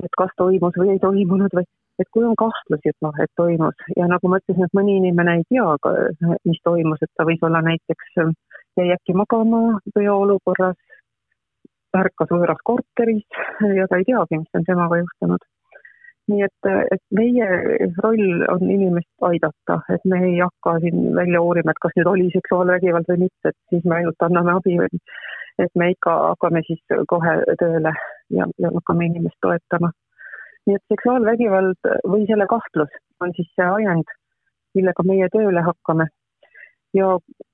et 0.03 0.17
kas 0.19 0.33
toimus 0.41 0.75
või 0.81 0.91
ei 0.95 0.99
toimunud 1.03 1.55
või 1.55 1.67
et 1.99 2.09
kui 2.11 2.25
on 2.27 2.35
kahtlusi, 2.39 2.91
et 2.91 3.05
noh, 3.05 3.15
et 3.23 3.31
toimus 3.39 3.85
ja 3.97 4.07
nagu 4.11 4.31
ma 4.31 4.39
ütlesin, 4.41 4.67
et 4.67 4.77
mõni 4.77 4.97
inimene 4.99 5.37
ei 5.39 5.45
tea, 5.49 6.35
mis 6.47 6.61
toimus, 6.67 7.01
et 7.01 7.11
ta 7.15 7.27
võis 7.27 7.43
olla 7.47 7.61
näiteks, 7.65 8.15
jäi 8.79 8.91
äkki 8.95 9.15
magama 9.15 9.79
sõjaolukorras, 9.95 10.79
ärkas 11.95 12.31
võõras 12.31 12.63
korteris 12.67 13.43
ja 13.79 13.87
ta 13.89 13.99
ei 14.01 14.07
teagi, 14.07 14.41
mis 14.41 14.59
on 14.59 14.67
temaga 14.67 14.99
juhtunud. 15.03 15.51
nii 16.25 16.41
et, 16.41 16.67
et 16.91 17.01
meie 17.13 17.47
roll 18.01 18.45
on 18.49 18.63
inimest 18.75 19.27
aidata, 19.27 19.75
et 19.93 20.07
me 20.09 20.23
ei 20.25 20.39
hakka 20.39 20.79
siin 20.81 21.11
välja 21.15 21.41
uurima, 21.41 21.71
et 21.71 21.81
kas 21.83 21.93
nüüd 21.99 22.09
oli 22.09 22.31
seksuaalvägivald 22.33 23.11
või 23.11 23.27
mitte, 23.27 23.51
et 23.51 23.57
siis 23.69 23.85
me 23.85 23.99
ainult 23.99 24.25
anname 24.25 24.55
abi 24.57 24.79
või 24.79 25.03
et 25.61 25.77
me 25.79 25.91
ikka 25.93 26.15
hakkame 26.31 26.63
siis 26.67 26.81
kohe 27.07 27.35
tööle 27.61 27.93
ja, 28.33 28.49
ja 28.57 28.73
hakkame 28.73 29.05
inimest 29.11 29.37
toetama 29.45 29.91
nii 30.65 30.77
et 30.79 30.93
seksuaalvägivald 30.93 31.89
või 32.11 32.27
selle 32.29 32.47
kahtlus 32.49 32.93
on 33.23 33.33
siis 33.37 33.49
see 33.55 33.67
ajend, 33.79 34.13
millega 34.77 35.05
meie 35.07 35.27
tööle 35.33 35.63
hakkame. 35.65 36.07
ja, 36.95 37.07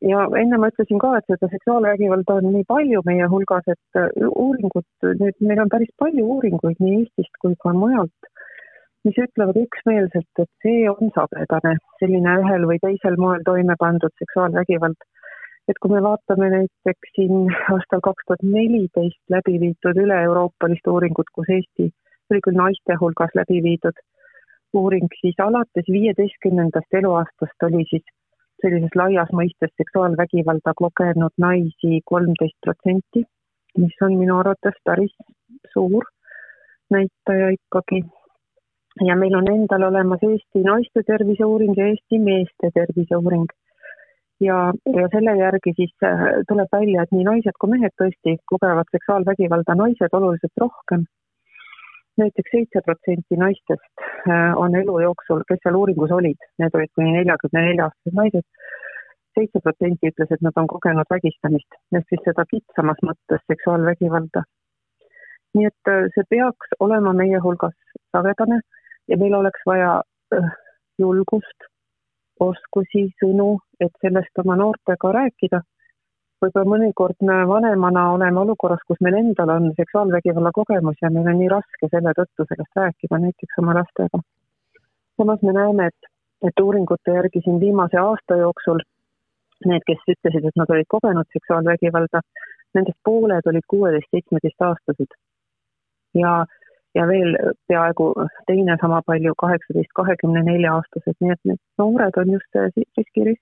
ja 0.05 0.25
enne 0.41 0.57
ma 0.61 0.69
ütlesin 0.71 0.99
ka, 1.01 1.15
et 1.17 1.29
seda 1.31 1.49
seksuaalvägivalda 1.53 2.39
on 2.39 2.51
nii 2.55 2.65
palju 2.69 3.01
meie 3.05 3.27
hulgas, 3.33 3.67
et 3.73 4.01
uuringud, 4.29 4.87
nüüd 5.21 5.47
meil 5.51 5.63
on 5.63 5.71
päris 5.73 5.93
palju 6.03 6.25
uuringuid 6.35 6.83
nii 6.83 6.99
Eestist 6.99 7.39
kui 7.43 7.57
ka 7.63 7.73
mujalt, 7.77 8.31
mis 9.07 9.17
ütlevad 9.17 9.57
üksmeelselt, 9.63 10.43
et 10.43 10.51
see 10.65 10.83
on 10.91 11.09
sagedane, 11.15 11.77
selline 12.01 12.35
ühel 12.43 12.67
või 12.69 12.77
teisel 12.83 13.17
moel 13.23 13.41
toime 13.47 13.77
pandud 13.79 14.13
seksuaalvägivald. 14.23 15.09
et 15.69 15.77
kui 15.79 15.91
me 15.93 15.99
vaatame 16.03 16.47
näiteks 16.51 17.11
siin 17.15 17.49
aastal 17.73 18.01
kaks 18.07 18.25
tuhat 18.27 18.41
neliteist 18.43 19.21
läbi 19.33 19.59
viidud 19.61 19.99
üle-euroopalist 20.03 20.87
uuringut, 20.93 21.29
kus 21.37 21.51
Eesti, 21.57 21.91
see 22.31 22.39
oli 22.39 22.45
küll 22.47 22.59
naiste 22.61 22.97
hulgas 23.01 23.35
läbi 23.35 23.59
viidud 23.67 23.99
uuring, 24.73 25.11
siis 25.19 25.35
alates 25.43 25.91
viieteistkümnendast 25.91 26.99
eluaastast 27.01 27.67
oli 27.67 27.83
siis 27.89 28.05
sellises 28.63 28.95
laias 28.95 29.31
mõistes 29.35 29.73
seksuaalvägivalda 29.81 30.73
kogenud 30.79 31.35
naisi 31.37 31.99
kolmteist 32.13 32.57
protsenti, 32.65 33.25
mis 33.83 34.01
on 34.07 34.15
minu 34.21 34.39
arvates 34.39 34.77
päris 34.87 35.13
suur 35.73 36.07
näitaja 36.91 37.49
ikkagi 37.57 38.03
ja 39.07 39.15
meil 39.15 39.35
on 39.39 39.47
endal 39.55 39.87
olemas 39.89 40.23
Eesti 40.27 40.63
naiste 40.67 41.03
terviseuuring 41.07 41.77
ja 41.77 41.87
Eesti 41.87 42.19
meeste 42.19 42.71
terviseuuring. 42.79 43.47
ja, 44.47 44.57
ja 44.97 45.07
selle 45.13 45.35
järgi 45.37 45.73
siis 45.77 45.91
äh, 46.03 46.21
tuleb 46.49 46.71
välja, 46.71 47.03
et 47.03 47.11
nii 47.15 47.25
naised 47.27 47.57
kui 47.61 47.69
mehed 47.73 47.93
tõesti 48.01 48.37
kogevad 48.51 48.89
seksuaalvägivalda, 48.95 49.75
naised 49.83 50.15
oluliselt 50.19 50.63
rohkem. 50.63 51.05
Näiteks 52.21 52.53
seitse 52.55 52.81
protsenti 52.85 53.37
naistest 53.43 54.05
äh, 54.05 54.53
on 54.63 54.75
elu 54.75 54.99
jooksul, 55.05 55.43
kes 55.49 55.61
seal 55.63 55.77
uuringus 55.79 56.13
olid, 56.17 56.47
need 56.61 56.77
olid 56.77 56.93
kuni 56.95 57.13
neljakümne 57.17 57.65
nelja 57.67 57.89
aastased 57.89 58.17
naised, 58.21 58.47
seitse 59.37 59.61
protsenti 59.65 60.11
ütles, 60.11 60.33
et 60.35 60.43
nad 60.47 60.57
on 60.61 60.67
kogenud 60.71 61.09
vägistamist, 61.13 61.79
ehk 61.97 62.07
siis 62.11 62.23
seda 62.27 62.45
kitsamas 62.53 63.01
mõttes 63.09 63.45
seksuaalvägivalda. 63.53 64.43
nii 65.57 65.67
et 65.67 65.89
äh, 65.91 66.05
see 66.15 66.27
peaks 66.29 66.77
olema 66.79 67.11
meie 67.13 67.39
hulgas 67.43 67.75
sagedane 68.15 68.61
ja 69.11 69.17
meil 69.19 69.33
oleks 69.35 69.65
vaja 69.67 69.97
äh, 70.35 70.53
julgust, 70.99 71.67
oskusi, 72.39 73.07
sõnu, 73.21 73.51
et 73.79 73.93
sellest 74.05 74.43
oma 74.43 74.55
noortega 74.61 75.11
rääkida. 75.17 75.61
Võib-olla 76.41 76.69
mõnikord 76.73 77.19
me 77.27 77.41
vanemana 77.47 78.07
oleme 78.15 78.41
olukorras, 78.41 78.81
kus 78.87 79.01
meil 79.05 79.17
endal 79.19 79.51
on 79.55 79.69
seksuaalvägivalla 79.77 80.51
kogemus 80.55 80.97
ja 81.01 81.11
meil 81.13 81.29
on 81.31 81.37
nii 81.39 81.49
raske 81.53 81.89
selle 81.91 82.13
tõttu 82.17 82.45
sellest 82.49 82.79
rääkida 82.81 83.19
näiteks 83.25 83.59
oma 83.61 83.75
lastega. 83.77 84.21
samas 85.21 85.41
me 85.41 85.53
näeme, 85.57 85.89
et, 85.91 86.09
et 86.47 86.63
uuringute 86.63 87.17
järgi 87.17 87.43
siin 87.45 87.59
viimase 87.59 87.99
aasta 88.01 88.39
jooksul 88.39 88.81
need, 89.65 89.85
kes 89.85 90.01
ütlesid, 90.15 90.47
et 90.47 90.57
nad 90.57 90.73
olid 90.73 90.89
kogenud 90.89 91.29
seksuaalvägivalda, 91.35 92.23
nendest 92.73 92.97
pooled 93.05 93.51
olid 93.53 93.67
kuueteist, 93.73 94.09
seitsmeteistaastased. 94.11 95.13
ja 96.23 96.45
ja 96.95 97.05
veel 97.07 97.37
peaaegu 97.71 98.13
teine 98.47 98.75
sama 98.81 98.99
palju, 99.05 99.33
kaheksateist, 99.37 99.93
kahekümne 99.95 100.41
nelja 100.43 100.73
aastased, 100.75 101.15
nii 101.21 101.31
et 101.31 101.45
need 101.51 101.61
noored 101.79 102.17
on 102.19 102.33
just 102.35 102.61
riskirühm, 102.97 103.39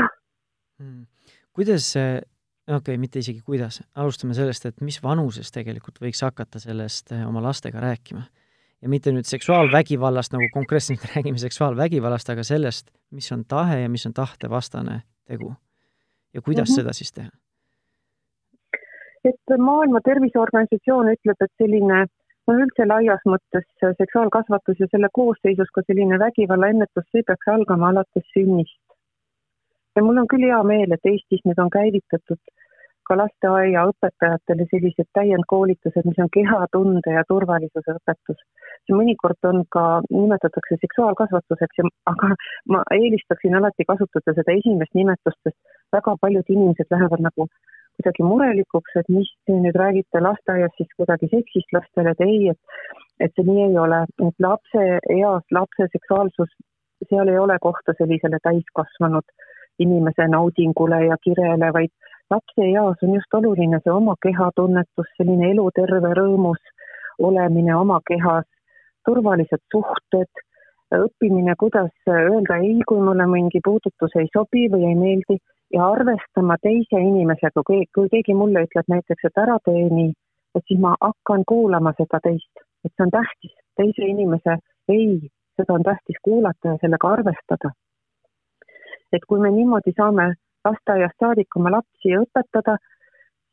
jah 0.00 0.10
hmm.. 0.80 1.06
Kuidas 1.52 1.92
see, 1.94 2.20
okei 2.68 2.76
okay,, 2.76 3.00
mitte 3.00 3.22
isegi 3.22 3.42
kuidas, 3.44 3.82
alustame 3.94 4.34
sellest, 4.34 4.66
et 4.66 4.80
mis 4.80 5.00
vanuses 5.02 5.52
tegelikult 5.52 6.00
võiks 6.02 6.22
hakata 6.24 6.62
sellest 6.62 7.12
eh, 7.12 7.26
oma 7.28 7.42
lastega 7.42 7.80
rääkima? 7.80 8.24
ja 8.82 8.88
mitte 8.90 9.12
nüüd 9.14 9.28
seksuaalvägivallast, 9.30 10.32
nagu 10.34 10.48
konkreetselt 10.54 11.04
räägime 11.14 11.38
seksuaalvägivallast, 11.38 12.32
aga 12.34 12.42
sellest, 12.42 12.90
mis 13.10 13.30
on 13.32 13.44
tahe 13.48 13.80
ja 13.84 13.88
mis 13.88 14.06
on 14.06 14.14
tahtevastane 14.14 15.02
tegu. 15.26 15.54
ja 16.34 16.40
kuidas 16.40 16.68
mm 16.68 16.72
-hmm. 16.72 16.74
seda 16.74 16.92
siis 16.92 17.12
teha? 17.12 17.30
et 19.24 19.58
Maailma 19.58 20.00
Terviseorganisatsioon 20.04 21.12
ütleb, 21.14 21.38
et 21.40 21.52
selline 21.62 22.06
no 22.48 22.56
üldse 22.58 22.86
laias 22.88 23.22
mõttes 23.28 23.66
seksuaalkasvatus 23.98 24.80
ja 24.82 24.88
selle 24.90 25.10
koosseisus 25.18 25.70
ka 25.74 25.84
selline 25.86 26.18
vägivallaennetus, 26.18 27.06
see 27.12 27.26
peaks 27.26 27.50
algama 27.54 27.92
alates 27.92 28.26
sünnist. 28.34 28.81
Ja 29.96 30.02
mul 30.02 30.20
on 30.22 30.28
küll 30.32 30.46
hea 30.48 30.62
meel, 30.66 30.92
et 30.94 31.10
Eestis 31.12 31.42
nüüd 31.48 31.60
on 31.62 31.70
käivitatud 31.72 32.40
ka 33.08 33.16
lasteaiaõpetajatele 33.18 34.66
sellised 34.70 35.08
täiendkoolitused, 35.18 36.06
mis 36.08 36.20
on 36.22 36.30
kehatunde 36.36 37.16
ja 37.16 37.24
turvalisuse 37.28 37.96
õpetus. 37.98 38.40
mõnikord 38.92 39.48
on 39.50 39.62
ka, 39.74 39.84
nimetatakse 40.10 40.78
seksuaalkasvatuseks 40.84 41.80
ja, 41.80 41.84
aga 42.12 42.32
ma 42.72 42.82
eelistaksin 42.94 43.58
alati 43.58 43.86
kasutada 43.90 44.34
seda 44.38 44.56
esimest 44.58 44.94
nimetust, 44.98 45.38
sest 45.44 45.58
väga 45.96 46.16
paljud 46.20 46.56
inimesed 46.56 46.94
lähevad 46.94 47.24
nagu 47.28 47.48
kuidagi 47.96 48.24
murelikuks, 48.24 48.96
et 48.96 49.08
mis 49.12 49.30
te 49.46 49.56
nüüd 49.64 49.76
räägite 49.76 50.22
lasteaias 50.24 50.74
siis 50.78 50.92
kuidagi 50.96 51.28
seksist 51.34 51.74
lastele, 51.76 52.14
et 52.14 52.22
ei, 52.26 52.52
et, 52.54 52.60
et 53.26 53.34
see 53.36 53.46
nii 53.48 53.66
ei 53.68 53.78
ole, 53.84 54.02
et 54.28 54.46
lapse 54.46 54.84
eas, 55.16 55.44
lapse 55.58 55.88
seksuaalsus, 55.96 56.54
seal 57.10 57.28
ei 57.28 57.38
ole 57.38 57.58
kohta 57.60 57.94
sellisele 57.98 58.38
täiskasvanud 58.46 59.26
inimese 59.78 60.28
naudingule 60.28 61.04
ja 61.06 61.16
kirele, 61.22 61.72
vaid 61.72 61.90
lapse 62.30 62.64
eas 62.68 63.02
on 63.02 63.14
just 63.14 63.34
oluline 63.34 63.80
see 63.82 63.92
oma 63.92 64.14
kehatunnetus, 64.26 65.10
selline 65.16 65.50
eluterve 65.52 66.14
rõõmus 66.18 66.62
olemine 67.18 67.74
oma 67.76 68.00
kehas, 68.08 68.48
turvalised 69.06 69.62
suhted, 69.74 70.42
õppimine, 70.92 71.54
kuidas 71.58 71.92
öelda 72.08 72.58
ei, 72.60 72.80
kui 72.88 73.00
mulle 73.00 73.26
mingi 73.26 73.60
puudutus 73.64 74.16
ei 74.20 74.28
sobi 74.32 74.68
või 74.72 74.88
ei 74.90 74.96
meeldi 74.98 75.38
ja 75.72 75.88
arvestama 75.88 76.58
teise 76.62 77.00
inimesega, 77.00 77.64
kui, 77.66 77.84
kui 77.94 78.10
keegi 78.12 78.34
mulle 78.36 78.66
ütleb 78.66 78.90
näiteks, 78.92 79.28
et 79.28 79.40
ära 79.44 79.58
tee 79.64 79.86
nii, 79.88 80.12
et 80.56 80.64
siis 80.68 80.80
ma 80.80 80.94
hakkan 81.00 81.46
kuulama 81.48 81.94
seda 81.96 82.20
teist, 82.26 82.64
et 82.84 82.92
see 82.92 83.06
on 83.06 83.14
tähtis, 83.14 83.54
teise 83.80 84.08
inimese 84.08 84.58
ei, 84.92 85.16
seda 85.56 85.78
on 85.78 85.86
tähtis 85.86 86.20
kuulata 86.22 86.74
ja 86.74 86.82
sellega 86.84 87.14
arvestada. 87.16 87.72
Et 89.12 89.24
kui 89.28 89.40
me 89.40 89.50
niimoodi 89.54 89.92
saame 89.96 90.32
lasteaiast 90.66 91.18
saadik 91.24 91.56
oma 91.58 91.72
lapsi 91.76 92.14
õpetada, 92.18 92.76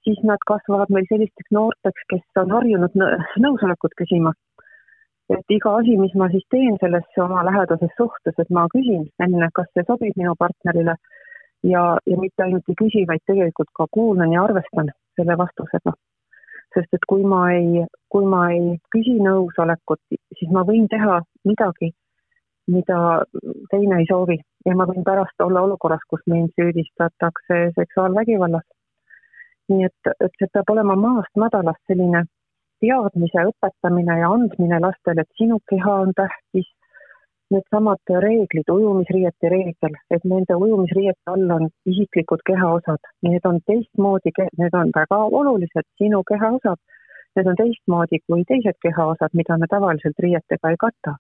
siis 0.04 0.20
nad 0.30 0.44
kasvavad 0.52 0.92
meil 0.96 1.08
sellisteks 1.10 1.52
noorteks, 1.56 2.06
kes 2.14 2.42
on 2.44 2.54
harjunud 2.58 2.96
nõusolekut 3.46 3.98
küsima. 4.02 4.34
et 5.30 5.54
iga 5.54 5.76
asi, 5.78 5.96
mis 5.98 6.14
ma 6.18 6.26
siis 6.34 6.46
teen 6.50 6.78
selles 6.82 7.18
oma 7.22 7.44
lähedases 7.46 7.92
suhtes, 7.98 8.34
et 8.42 8.50
ma 8.50 8.64
küsin 8.74 9.04
enne, 9.26 9.50
kas 9.54 9.68
see 9.74 9.84
sobib 9.86 10.16
minu 10.18 10.34
partnerile 10.40 10.96
ja, 11.72 11.84
ja 12.12 12.18
mitte 12.18 12.44
ainult 12.44 12.72
ei 12.72 12.80
küsi, 12.80 13.04
vaid 13.12 13.22
tegelikult 13.30 13.70
ka 13.78 13.86
kuulan 13.98 14.34
ja 14.34 14.44
arvestan 14.48 14.90
selle 15.16 15.38
vastusega. 15.38 15.94
sest 16.74 16.94
et 16.94 17.06
kui 17.10 17.24
ma 17.26 17.44
ei, 17.52 17.86
kui 18.10 18.26
ma 18.32 18.42
ei 18.56 18.78
küsi 18.96 19.16
nõusolekut, 19.28 20.02
siis 20.38 20.52
ma 20.54 20.62
võin 20.66 20.88
teha 20.90 21.22
midagi, 21.46 21.92
mida 22.74 23.00
teine 23.72 24.02
ei 24.02 24.10
soovi 24.10 24.38
ja 24.66 24.76
ma 24.76 24.88
võin 24.90 25.06
pärast 25.08 25.46
olla 25.46 25.62
olukorras, 25.68 26.04
kus 26.10 26.26
mind 26.28 26.52
süüdistatakse 26.60 27.62
seksuaalvägivallas. 27.78 28.68
nii 29.70 29.86
et, 29.86 30.12
et 30.26 30.34
see 30.42 30.50
peab 30.54 30.72
olema 30.74 30.96
maast 30.98 31.36
madalast 31.38 31.82
selline 31.88 32.24
teadmise 32.82 33.44
õpetamine 33.52 34.16
ja 34.20 34.32
andmine 34.34 34.80
lastele, 34.82 35.22
et 35.22 35.42
sinu 35.42 35.60
keha 35.70 35.96
on 36.06 36.14
tähtis, 36.18 36.70
needsamad 37.54 38.14
reeglid, 38.26 38.70
ujumisriiete 38.74 39.50
reegel, 39.54 39.98
et 40.16 40.26
nende 40.32 40.58
ujumisriiete 40.64 41.34
all 41.34 41.54
on 41.58 41.70
isiklikud 41.92 42.44
kehaosad, 42.50 43.12
need 43.26 43.46
on 43.52 43.60
teistmoodi, 43.70 44.34
need 44.62 44.78
on 44.82 44.94
väga 44.96 45.22
olulised 45.42 45.88
sinu 46.02 46.24
kehaosad. 46.32 46.82
Need 47.38 47.48
on 47.48 47.58
teistmoodi 47.60 48.18
kui 48.26 48.42
teised 48.50 48.78
kehaosad, 48.82 49.36
mida 49.38 49.58
me 49.62 49.68
tavaliselt 49.70 50.18
riietega 50.26 50.72
ei 50.74 50.80
kata. 50.82 51.14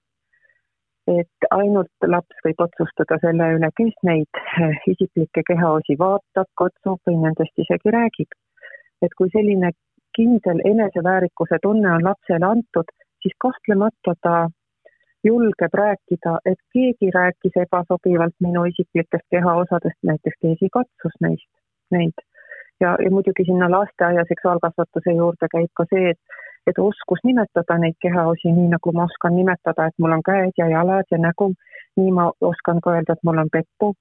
Et 1.07 1.47
ainult 1.51 2.07
laps 2.13 2.43
võib 2.45 2.61
otsustada 2.65 3.17
selle 3.23 3.51
üle, 3.55 3.69
kes 3.77 3.95
neid 4.03 4.41
eh, 4.61 4.77
isiklikke 4.93 5.43
kehaosi 5.47 5.97
vaatab, 5.99 6.49
katsub 6.61 6.99
või 7.07 7.17
nendest 7.23 7.65
isegi 7.65 7.95
räägib. 7.95 8.31
et 9.01 9.13
kui 9.15 9.29
selline 9.31 9.71
kindel 10.15 10.59
eneseväärikuse 10.65 11.59
tunne 11.63 11.91
on 11.91 12.03
lapsele 12.03 12.45
antud, 12.45 12.89
siis 13.23 13.35
kahtlemata 13.45 14.13
ta 14.21 14.47
julgeb 15.23 15.73
rääkida, 15.73 16.33
et 16.45 16.59
keegi 16.73 17.11
rääkis 17.15 17.55
ebasobivalt 17.65 18.35
minu 18.45 18.65
isiklikest 18.71 19.25
kehaosadest, 19.31 19.99
näiteks 20.11 20.37
keegi 20.41 20.69
katsus 20.73 21.15
neist, 21.25 21.49
neid. 21.91 22.15
ja, 22.79 22.95
ja 23.03 23.11
muidugi 23.11 23.45
sinna 23.45 23.71
lasteaia 23.71 24.23
seksuaalkasvatuse 24.31 25.15
juurde 25.21 25.51
käib 25.55 25.71
ka 25.75 25.85
see, 25.93 26.13
et, 26.13 26.21
et 26.67 26.79
oskus 26.79 27.23
nimetada 27.23 27.77
neid 27.79 27.97
kehaosi 28.01 28.51
nii, 28.51 28.67
nagu 28.75 28.93
ma 28.93 29.07
oskan 29.09 29.35
nimetada, 29.35 29.87
et 29.87 29.97
mul 29.97 30.17
on 30.17 30.23
käed 30.25 30.53
ja 30.57 30.67
jalad 30.69 31.07
ja 31.11 31.17
nägu, 31.17 31.53
nii 31.97 32.11
ma 32.11 32.29
oskan 32.51 32.81
ka 32.83 32.95
öelda, 32.97 33.15
et 33.15 33.23
mul 33.23 33.41
on 33.43 33.51
peppu 33.53 33.93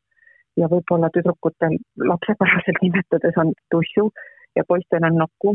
ja 0.60 0.68
võib-olla 0.72 1.10
tüdrukutel 1.14 1.78
lapsepäraselt 2.10 2.82
nimetades 2.82 3.38
on 3.42 3.52
tussu 3.70 4.10
ja 4.56 4.64
poistel 4.68 5.06
on 5.10 5.20
nokku 5.22 5.54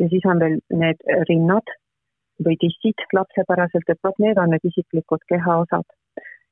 ja 0.00 0.08
siis 0.08 0.26
on 0.26 0.42
veel 0.42 0.58
need 0.82 1.06
rinnad 1.28 1.74
või 2.44 2.56
tissid 2.60 3.02
lapsepäraselt, 3.16 3.88
et 3.88 4.00
vot 4.04 4.16
need 4.24 4.38
on 4.40 4.54
need 4.54 4.64
isiklikud 4.64 5.24
kehaosad. 5.32 5.84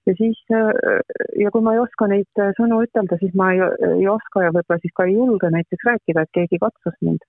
ja 0.06 0.14
siis, 0.16 0.38
äh, 0.56 1.00
ja 1.42 1.50
kui 1.52 1.62
ma 1.64 1.74
ei 1.74 1.80
oska 1.82 2.06
neid 2.08 2.40
äh, 2.40 2.52
sõnu 2.56 2.80
ütelda, 2.84 3.18
siis 3.20 3.34
ma 3.36 3.50
ei, 3.52 3.60
ei 3.88 4.06
oska 4.08 4.44
ja 4.44 4.52
võib-olla 4.56 4.80
siis 4.84 4.94
ka 4.96 5.04
ei 5.04 5.16
julge 5.16 5.50
näiteks 5.52 5.84
rääkida, 5.90 6.24
et 6.24 6.32
keegi 6.36 6.60
katsus 6.62 6.96
mind. 7.04 7.24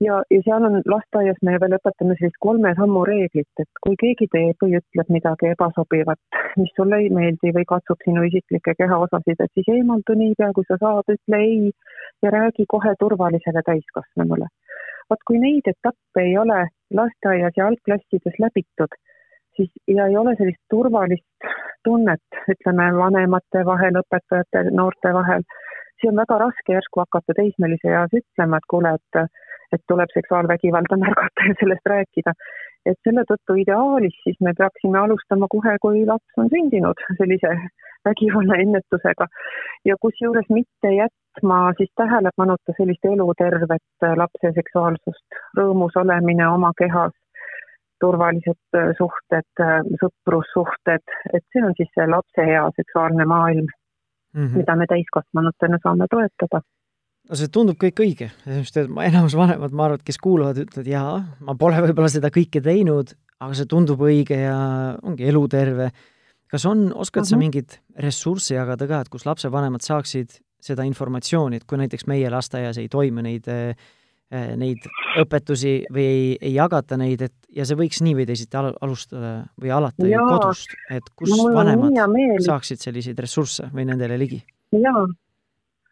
Ja, 0.00 0.22
ja 0.30 0.40
seal 0.44 0.66
on 0.68 0.80
lasteaias 0.92 1.38
me 1.46 1.56
veel 1.62 1.76
õpetame 1.78 2.16
sellist 2.18 2.38
kolme 2.46 2.72
sammu 2.78 3.04
reeglit, 3.08 3.62
et 3.62 3.80
kui 3.84 3.96
keegi 4.02 4.28
teeb 4.32 4.62
või 4.64 4.76
ütleb 4.80 5.12
midagi 5.16 5.50
ebasobivat, 5.52 6.20
mis 6.60 6.72
sulle 6.76 7.00
ei 7.04 7.10
meeldi 7.18 7.52
või 7.56 7.66
katsub 7.72 8.04
sinu 8.04 8.26
isiklikke 8.28 8.76
kehaosasid, 8.80 9.40
et 9.40 9.58
siis 9.58 9.72
eemaldu 9.78 10.18
niipea, 10.20 10.52
kui 10.56 10.68
sa 10.68 10.78
saad, 10.82 11.08
ütle 11.16 11.42
ei 11.48 11.72
ja 12.24 12.32
räägi 12.38 12.68
kohe 12.68 12.94
turvalisele 13.00 13.64
täiskasvanule. 13.70 14.48
vot 15.10 15.20
kui 15.26 15.38
neid 15.38 15.68
etappe 15.70 16.22
ei 16.22 16.38
ole 16.38 16.66
lasteaias 17.00 17.54
ja 17.56 17.66
algklassides 17.66 18.40
läbitud, 18.42 18.96
siis 19.56 19.70
ja 19.88 20.06
ei 20.06 20.16
ole 20.16 20.34
sellist 20.38 20.62
turvalist 20.70 21.50
tunnet, 21.84 22.40
ütleme 22.52 22.88
vanemate 22.96 23.62
vahel, 23.64 24.00
õpetajate, 24.02 24.70
noorte 24.74 25.12
vahel, 25.14 25.46
siis 25.96 26.12
on 26.12 26.22
väga 26.22 26.38
raske 26.44 26.76
järsku 26.76 27.02
hakata 27.02 27.36
teismelise 27.40 27.92
eas 27.92 28.14
ütlema, 28.20 28.60
et 28.60 28.70
kuule, 28.70 28.94
et 29.00 29.26
et 29.74 29.82
tuleb 29.90 30.10
seksuaalvägivalda 30.14 30.96
märgata 31.02 31.48
ja 31.48 31.54
sellest 31.60 31.86
rääkida. 31.92 32.32
et 32.86 32.98
selle 33.02 33.22
tõttu 33.30 33.56
ideaalis 33.58 34.14
siis 34.24 34.36
me 34.46 34.52
peaksime 34.58 34.98
alustama 34.98 35.46
kohe, 35.50 35.72
kui 35.82 36.04
laps 36.06 36.38
on 36.42 36.50
sündinud, 36.52 37.00
sellise 37.18 37.50
vägivalla 38.08 38.58
ennetusega. 38.64 39.26
Ja 39.84 39.96
kusjuures 40.00 40.48
mitte 40.58 40.92
jätma 40.94 41.58
siis 41.78 41.90
tähelepanuta 42.02 42.76
sellist 42.78 43.08
elutervet 43.12 44.06
lapse 44.22 44.52
seksuaalsust, 44.58 45.40
rõõmus 45.58 45.98
olemine 46.02 46.46
oma 46.48 46.70
kehas, 46.78 47.16
turvalised 48.00 48.80
suhted, 49.00 49.64
sõprussuhted, 50.04 51.02
et 51.34 51.44
see 51.50 51.66
on 51.66 51.74
siis 51.80 51.90
see 51.98 52.06
lapse 52.14 52.48
hea 52.52 52.68
seksuaalne 52.78 53.26
maailm 53.34 53.66
mm, 54.36 54.46
-hmm. 54.46 54.62
mida 54.62 54.76
me 54.76 54.86
täiskasvanutena 54.92 55.78
saame 55.82 56.06
toetada 56.10 56.62
no 57.26 57.38
see 57.38 57.52
tundub 57.52 57.78
kõik 57.80 58.02
õige, 58.04 58.30
sest 58.44 58.76
et 58.82 58.90
enamus 58.90 59.34
vanemad, 59.38 59.72
ma 59.74 59.88
arvan, 59.88 60.00
et 60.00 60.06
kes 60.06 60.18
kuulavad, 60.22 60.60
ütlevad 60.62 60.90
jaa, 60.90 61.14
ma 61.40 61.54
pole 61.58 61.80
võib-olla 61.82 62.10
seda 62.12 62.30
kõike 62.34 62.62
teinud, 62.62 63.14
aga 63.42 63.56
see 63.58 63.70
tundub 63.70 64.02
õige 64.06 64.38
ja 64.44 64.58
ongi 65.02 65.26
eluterve. 65.28 65.90
kas 66.46 66.64
on, 66.64 66.92
oskad 66.94 67.22
mm 67.22 67.24
-hmm. 67.24 67.28
sa 67.28 67.36
mhm. 67.36 67.40
mingeid 67.44 67.78
ressursse 67.98 68.54
jagada 68.54 68.86
ka, 68.86 69.00
et 69.00 69.08
kus 69.08 69.26
lapsevanemad 69.26 69.82
saaksid 69.82 70.38
seda 70.60 70.84
informatsiooni, 70.84 71.56
et 71.56 71.64
kui 71.64 71.78
näiteks 71.78 72.06
meie 72.06 72.30
lasteaias 72.30 72.78
ei 72.78 72.88
toimu 72.88 73.22
neid, 73.22 73.48
eh, 73.48 73.74
neid 74.30 74.86
õpetusi 75.22 75.76
või 75.92 76.06
ei, 76.06 76.30
ei 76.40 76.54
jagata 76.56 76.96
neid, 76.98 77.20
et 77.22 77.34
ja 77.54 77.66
see 77.68 77.78
võiks 77.78 78.00
nii 78.02 78.16
või 78.18 78.26
teisiti 78.26 78.58
al 78.58 78.72
alustada 78.82 79.36
või 79.62 79.70
alata 79.70 80.08
ju 80.08 80.24
kodust, 80.26 80.74
et 80.90 81.06
kus 81.14 81.30
vanemad 81.54 81.94
saaksid 82.44 82.82
selliseid 82.82 83.22
ressursse 83.22 83.70
või 83.74 83.86
nendele 83.86 84.18
ligi? 84.18 84.42
jaa 84.74 85.06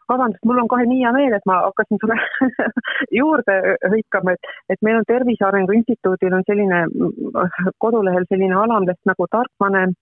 vabandust, 0.08 0.44
mul 0.44 0.60
on 0.62 0.68
kohe 0.68 0.84
nii 0.88 1.02
hea 1.02 1.12
meel, 1.16 1.34
et 1.36 1.46
ma 1.48 1.60
hakkasin 1.64 2.00
sulle 2.02 2.16
juurde 3.20 3.54
hõikama, 3.92 4.34
et, 4.36 4.50
et 4.74 4.82
meil 4.84 5.00
on 5.00 5.06
Tervise 5.08 5.46
Arengu 5.48 5.76
Instituudil 5.78 6.36
on 6.36 6.44
selline 6.48 6.84
kodulehel 7.82 8.28
selline 8.28 8.58
alamleht 8.66 9.00
nagu 9.08 9.28
Tark 9.30 9.52
vanem 9.62 9.94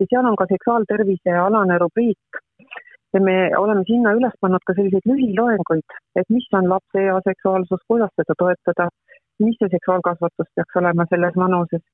ja 0.00 0.06
seal 0.06 0.28
on 0.28 0.38
ka 0.38 0.46
seksuaaltervise 0.50 1.34
alane 1.36 1.78
rubriik. 1.82 2.44
Ja 3.14 3.20
me 3.28 3.36
oleme 3.58 3.84
sinna 3.88 4.12
üles 4.18 4.34
pannud 4.40 4.64
ka 4.66 4.76
selliseid 4.78 5.06
lühiloenguid, 5.10 5.96
et 6.20 6.28
mis 6.36 6.46
on 6.58 6.68
lapse 6.72 7.06
ea 7.06 7.16
seksuaalsus, 7.28 7.82
kuidas 7.88 8.12
seda 8.20 8.36
toetada, 8.42 8.88
mis 9.44 9.56
see 9.58 9.72
seksuaalkasvatus 9.76 10.52
peaks 10.54 10.80
olema 10.82 11.06
selles 11.10 11.36
vanuses 11.44 11.84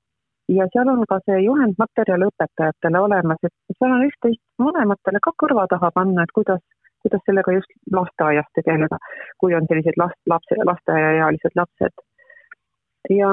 ja 0.58 0.66
seal 0.72 0.88
on 0.92 1.04
ka 1.10 1.18
see 1.26 1.38
juhendmaterjal 1.44 2.26
õpetajatele 2.28 3.02
olemas, 3.08 3.40
et 3.48 3.78
seal 3.78 3.94
on 3.96 4.04
üht-teist 4.08 4.42
vanematele 4.68 5.22
ka 5.22 5.32
kõrva 5.42 5.66
taha 5.72 5.90
panna, 5.94 6.26
et 6.26 6.34
kuidas 6.38 6.62
kuidas 7.06 7.22
sellega 7.26 7.52
just 7.54 7.70
lasteaias 7.92 8.48
tegeleda, 8.58 8.98
kui 9.38 9.54
on 9.54 9.66
sellised 9.70 9.98
last, 10.02 10.18
lapse, 10.32 10.58
lasteaiaealised 10.70 11.54
lapsed. 11.60 11.94
Ja 13.10 13.28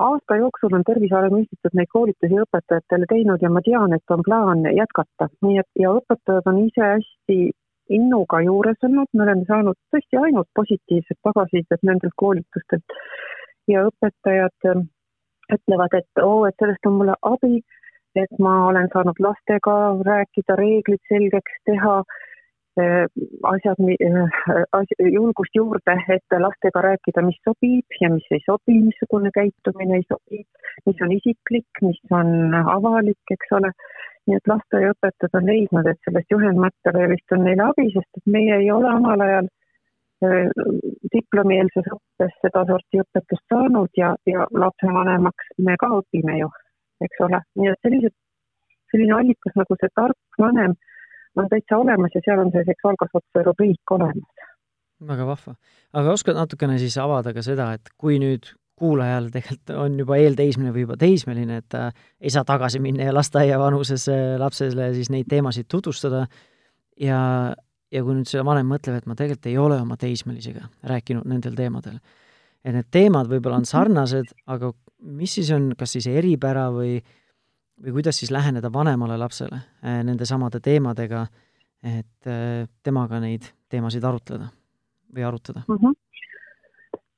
aasta 0.00 0.36
jooksul 0.36 0.74
on 0.76 0.84
Tervise 0.86 1.16
Arengu 1.16 1.40
Instituut 1.42 1.74
neid 1.74 1.90
koolitusi 1.92 2.38
õpetajatele 2.44 3.08
teinud 3.10 3.42
ja 3.42 3.50
ma 3.52 3.62
tean, 3.64 3.92
et 3.96 4.14
on 4.14 4.22
plaan 4.26 4.64
jätkata, 4.76 5.28
nii 5.46 5.58
et 5.62 5.82
ja 5.82 5.92
õpetajad 5.98 6.48
on 6.52 6.62
ise 6.66 6.86
hästi 6.94 7.38
innuga 7.90 8.40
juures 8.46 8.86
olnud, 8.86 9.10
me 9.12 9.26
oleme 9.26 9.44
saanud 9.48 9.78
tõesti 9.92 10.20
ainult 10.20 10.48
positiivset 10.54 11.18
tagasisidet 11.26 11.82
nendelt 11.82 12.16
koolitustelt. 12.22 12.96
Ja 13.68 13.84
õpetajad 13.90 14.70
ähm, 14.70 14.86
ütlevad, 15.52 15.94
et 15.98 16.22
oo 16.22 16.40
oh,, 16.40 16.48
et 16.48 16.56
sellest 16.62 16.86
on 16.86 16.98
mulle 17.00 17.16
abi, 17.26 17.60
et 18.18 18.38
ma 18.42 18.54
olen 18.70 18.88
saanud 18.94 19.18
lastega 19.22 19.76
rääkida, 20.06 20.56
reeglid 20.58 21.02
selgeks 21.10 21.58
teha 21.68 22.00
asjad, 23.52 23.80
äh, 23.80 25.12
julgust 25.12 25.54
juurde, 25.54 25.96
et 26.14 26.36
lastega 26.44 26.82
rääkida, 26.88 27.22
mis 27.26 27.38
sobib 27.46 27.98
ja 28.00 28.10
mis 28.12 28.26
ei 28.30 28.42
sobi, 28.44 28.76
missugune 28.88 29.30
käitumine 29.34 30.00
ei 30.00 30.06
sobi, 30.08 30.42
mis 30.86 31.02
on 31.04 31.14
isiklik, 31.16 31.82
mis 31.86 32.00
on 32.10 32.54
avalik, 32.60 33.34
eks 33.36 33.56
ole. 33.58 33.72
nii 34.28 34.36
et 34.36 34.50
lasteaiaõpetajad 34.50 35.36
on 35.38 35.46
leidnud, 35.48 35.86
et 35.88 35.98
sellest 36.06 36.30
juhendmaterjalist 36.30 37.32
on 37.34 37.40
neile 37.46 37.64
abi, 37.64 37.86
sest 37.94 38.18
et 38.18 38.26
meie 38.34 38.58
ei 38.60 38.68
ole 38.70 38.90
omal 38.92 39.24
ajal 39.24 39.48
äh, 39.48 40.50
diplomieelses 41.14 41.88
õppes 41.96 42.36
sedasorti 42.44 43.00
õpetust 43.00 43.46
saanud 43.50 43.88
ja, 43.96 44.12
ja 44.28 44.44
lapsevanemaks 44.52 45.56
me 45.64 45.74
ka 45.80 45.88
õpime 45.96 46.36
ju, 46.42 46.50
eks 47.08 47.24
ole, 47.26 47.40
nii 47.58 47.72
et 47.72 47.88
sellised, 47.88 48.14
selline 48.92 49.16
allikas 49.16 49.56
nagu 49.56 49.80
see 49.80 49.90
tark 49.96 50.44
vanem 50.44 50.76
on 51.36 51.48
täitsa 51.50 51.78
olemas 51.78 52.14
ja 52.14 52.22
seal 52.24 52.40
on 52.42 52.52
see 52.54 52.64
seksuaalkasvatuse 52.66 53.44
rubriik 53.46 53.94
olemas. 53.96 54.48
väga 55.06 55.26
vahva. 55.26 55.54
aga 55.92 56.12
oskad 56.12 56.36
natukene 56.36 56.78
siis 56.78 56.98
avada 56.98 57.32
ka 57.34 57.42
seda, 57.42 57.72
et 57.72 57.92
kui 57.96 58.18
nüüd 58.22 58.52
kuulajal 58.80 59.28
tegelikult 59.32 59.72
on 59.76 59.98
juba 60.00 60.16
eelteismeline 60.16 60.72
või 60.72 60.84
juba 60.86 60.96
teismeline, 61.00 61.56
et 61.60 61.68
ta 61.68 61.90
ei 62.20 62.30
saa 62.32 62.44
tagasi 62.48 62.80
minna 62.80 63.10
ja 63.10 63.14
lasteaia 63.14 63.58
vanuses 63.60 64.06
lapsele 64.40 64.92
siis 64.96 65.10
neid 65.12 65.28
teemasid 65.28 65.68
tutvustada 65.68 66.24
ja, 67.00 67.20
ja 67.92 68.02
kui 68.04 68.16
nüüd 68.16 68.28
see 68.28 68.44
vanem 68.44 68.72
mõtleb, 68.72 68.96
et 68.96 69.06
ma 69.06 69.16
tegelikult 69.18 69.50
ei 69.52 69.58
ole 69.60 69.80
oma 69.80 69.96
teismelisega 70.00 70.64
rääkinud 70.92 71.28
nendel 71.28 71.56
teemadel, 71.58 72.00
et 72.64 72.76
need 72.76 72.88
teemad 72.90 73.28
võib-olla 73.28 73.60
on 73.60 73.68
sarnased, 73.68 74.32
aga 74.46 74.72
mis 75.00 75.36
siis 75.38 75.52
on, 75.56 75.72
kas 75.76 75.96
siis 75.96 76.08
eripära 76.08 76.68
või 76.72 76.98
äh, 76.98 77.16
või 77.84 77.96
kuidas 77.98 78.20
siis 78.20 78.30
läheneda 78.30 78.72
vanemale 78.72 79.16
lapsele 79.20 79.56
äh, 79.56 80.02
nende 80.04 80.28
samade 80.28 80.60
teemadega, 80.60 81.26
et 81.82 82.28
äh, 82.28 82.68
temaga 82.82 83.20
neid 83.20 83.48
teemasid 83.70 84.04
arutleda 84.04 84.50
või 85.14 85.26
arutada 85.26 85.64
mm? 85.68 85.82
-hmm 85.82 85.98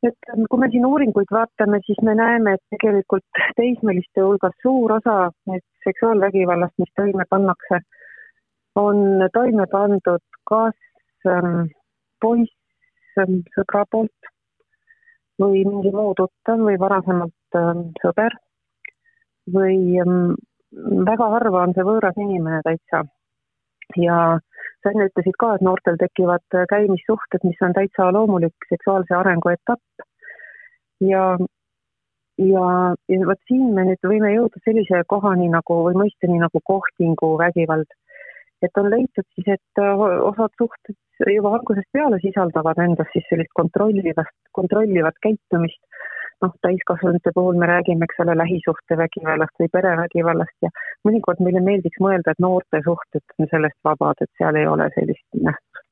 et 0.03 0.31
ähm, 0.35 0.47
kui 0.51 0.59
me 0.59 0.69
siin 0.71 0.87
uuringuid 0.87 1.31
vaatame, 1.31 1.79
siis 1.87 2.01
me 2.03 2.15
näeme, 2.19 2.57
et 2.57 2.63
tegelikult 2.75 3.43
teismeliste 3.59 4.25
hulgas 4.25 4.57
suur 4.63 4.97
osa 4.99 5.31
seksuaalvägivallast, 5.87 6.75
mis 6.83 6.91
toime 6.99 7.27
pannakse, 7.31 7.79
on 8.75 9.23
toime 9.33 9.67
pandud 9.71 10.25
kas 10.51 10.75
ähm, 11.29 11.69
poiss 12.21 12.55
ähm, 13.21 13.43
sõbra 13.55 13.85
poolt 13.91 14.33
või 15.43 15.65
mingi 15.69 15.93
muu 15.95 16.15
tuttav 16.19 16.63
või 16.67 16.79
varasemalt 16.81 17.59
ähm, 17.59 17.85
sõber 18.03 18.37
või 19.55 20.01
ähm, 20.03 20.35
väga 21.09 21.29
harva 21.37 21.67
on 21.67 21.75
see 21.77 21.85
võõras 21.87 22.19
inimene 22.21 22.61
täitsa. 22.65 23.05
ja 24.01 24.19
sa 24.83 24.91
enne 24.91 25.09
ütlesid 25.11 25.37
ka, 25.39 25.55
et 25.55 25.65
noortel 25.67 25.99
tekivad 26.01 26.57
käimissuhted, 26.71 27.43
mis 27.45 27.61
on 27.63 27.75
täitsa 27.77 28.09
loomulik 28.15 28.69
seksuaalse 28.71 29.15
arengu 29.15 29.53
etapp. 29.53 30.07
ja, 31.01 31.25
ja, 32.39 32.67
ja 33.13 33.27
vot 33.29 33.43
siin 33.49 33.75
me 33.77 33.85
nüüd 33.91 34.09
võime 34.13 34.33
jõuda 34.35 34.63
sellise 34.65 35.03
kohani 35.09 35.51
nagu 35.53 35.83
või 35.89 35.99
mõisteni 36.05 36.41
nagu 36.41 36.65
kohtingu 36.73 37.37
vägivald. 37.39 37.91
et 38.63 38.79
on 38.79 38.91
leitud 38.91 39.27
siis, 39.35 39.49
et 39.59 39.83
osad 40.31 40.53
suhted 40.57 40.97
juba 41.35 41.55
algusest 41.57 41.91
peale 41.93 42.19
sisaldavad 42.23 42.79
endas 42.79 43.11
siis 43.13 43.27
sellist 43.29 43.53
kontrollivast, 43.59 44.37
kontrollivat 44.53 45.19
käitumist 45.23 45.83
noh, 46.43 46.55
täiskasvanute 46.67 47.33
puhul 47.35 47.59
me 47.61 47.69
räägime, 47.71 48.07
eks 48.09 48.21
ole, 48.25 48.37
lähisuhtevägivallast 48.43 49.63
või 49.63 49.71
perevägivallast 49.77 50.67
ja 50.67 50.71
mõnikord 51.09 51.43
meile 51.45 51.63
meeldiks 51.65 52.01
mõelda, 52.03 52.35
et 52.35 52.43
noorte 52.43 52.83
suhted 52.87 53.37
on 53.39 53.51
sellest 53.51 53.79
vabad, 53.89 54.21
et 54.21 54.31
seal 54.41 54.59
ei 54.61 54.69
ole 54.75 54.91
sellist 54.97 55.27
nähtust. 55.49 55.83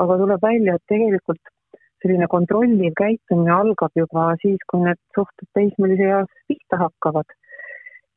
aga 0.00 0.16
tuleb 0.22 0.42
välja, 0.42 0.74
et 0.74 0.86
tegelikult 0.88 1.54
selline 2.00 2.28
kontrolliv 2.32 2.94
käitumine 2.96 3.52
algab 3.52 3.92
juba 4.02 4.30
siis, 4.42 4.60
kui 4.70 4.82
need 4.86 5.00
suhted 5.16 5.48
teismelise 5.58 6.08
eas 6.08 6.32
pihta 6.48 6.80
hakkavad. 6.86 7.36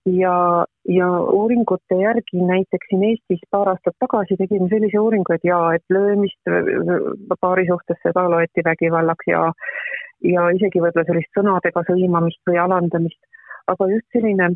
ja, 0.05 0.65
ja 0.91 1.05
uuringute 1.31 1.95
järgi 1.95 2.41
näiteks 2.47 2.89
siin 2.89 3.03
Eestis 3.09 3.43
paar 3.51 3.69
aastat 3.71 3.95
tagasi 4.03 4.35
tegime 4.39 4.67
sellise 4.71 4.99
uuringu, 4.99 5.35
et 5.35 5.45
jaa, 5.47 5.75
et 5.75 5.95
löömist 5.95 6.51
paari 7.39 7.63
suhtes 7.69 8.01
seda 8.03 8.25
loeti 8.33 8.65
vägivallaks 8.67 9.31
ja 9.31 9.45
ja 10.23 10.49
isegi 10.55 10.81
võib-olla 10.83 11.07
sellist 11.07 11.31
sõnadega 11.37 11.83
sõimamist 11.89 12.41
või 12.49 12.59
alandamist, 12.65 13.19
aga 13.71 13.89
just 13.91 14.07
selline 14.15 14.53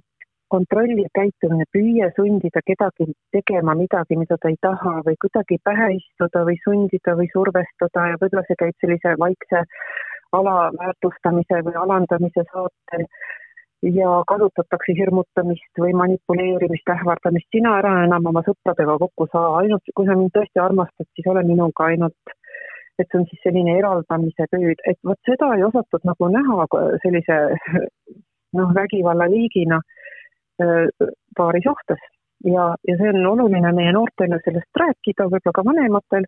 kontrolliv 0.53 1.07
käitumine, 1.17 1.65
püüe 1.75 2.07
sundida 2.15 2.61
kedagi 2.69 3.09
tegema 3.35 3.75
midagi, 3.75 4.17
mida 4.19 4.37
ta 4.39 4.51
ei 4.51 4.59
taha 4.63 5.01
või 5.07 5.17
kuidagi 5.23 5.59
pähe 5.69 5.89
istuda 5.97 6.45
või 6.47 6.55
sundida 6.63 7.15
või 7.19 7.27
survestada 7.33 8.05
ja 8.11 8.21
võib-olla 8.21 8.45
see 8.47 8.59
käib 8.61 8.77
sellise 8.83 9.15
vaikse 9.23 9.65
alaväärtustamise 10.37 11.61
või 11.67 11.75
alandamise 11.83 12.47
saatel. 12.51 13.05
Ja 13.85 14.09
kasutatakse 14.25 14.95
hirmutamist 14.97 15.79
või 15.79 15.91
manipuleerimist, 15.93 16.87
ähvardamist, 16.89 17.45
sina 17.53 17.75
ära 17.77 17.91
enam 18.07 18.25
oma 18.31 18.41
sõpradega 18.47 18.95
kokku 19.03 19.27
saa, 19.29 19.51
ainult 19.59 19.91
kui 19.93 20.07
sa 20.07 20.15
mind 20.17 20.33
tõesti 20.33 20.63
armastad, 20.63 21.05
siis 21.13 21.29
ole 21.29 21.43
minuga 21.45 21.91
ainult. 21.91 22.36
Et 22.99 23.07
see 23.11 23.19
on 23.19 23.27
siis 23.29 23.43
selline 23.45 23.77
eraldamise 23.79 24.47
püüd, 24.51 24.81
et 24.89 24.97
vot 25.05 25.19
seda 25.29 25.51
ei 25.55 25.63
osatud 25.67 26.05
nagu 26.09 26.29
näha 26.33 26.67
sellise 27.03 27.37
noh, 28.57 28.73
vägivallaliigina 28.79 29.79
paari 31.37 31.61
suhtes 31.61 32.01
ja, 32.45 32.71
ja 32.87 32.97
see 32.97 33.13
on 33.13 33.29
oluline 33.33 33.71
meie 33.77 33.93
noortele 33.93 34.41
sellest 34.45 34.81
rääkida, 34.81 35.29
võib-olla 35.29 35.53
ka 35.59 35.65
vanematel 35.67 36.25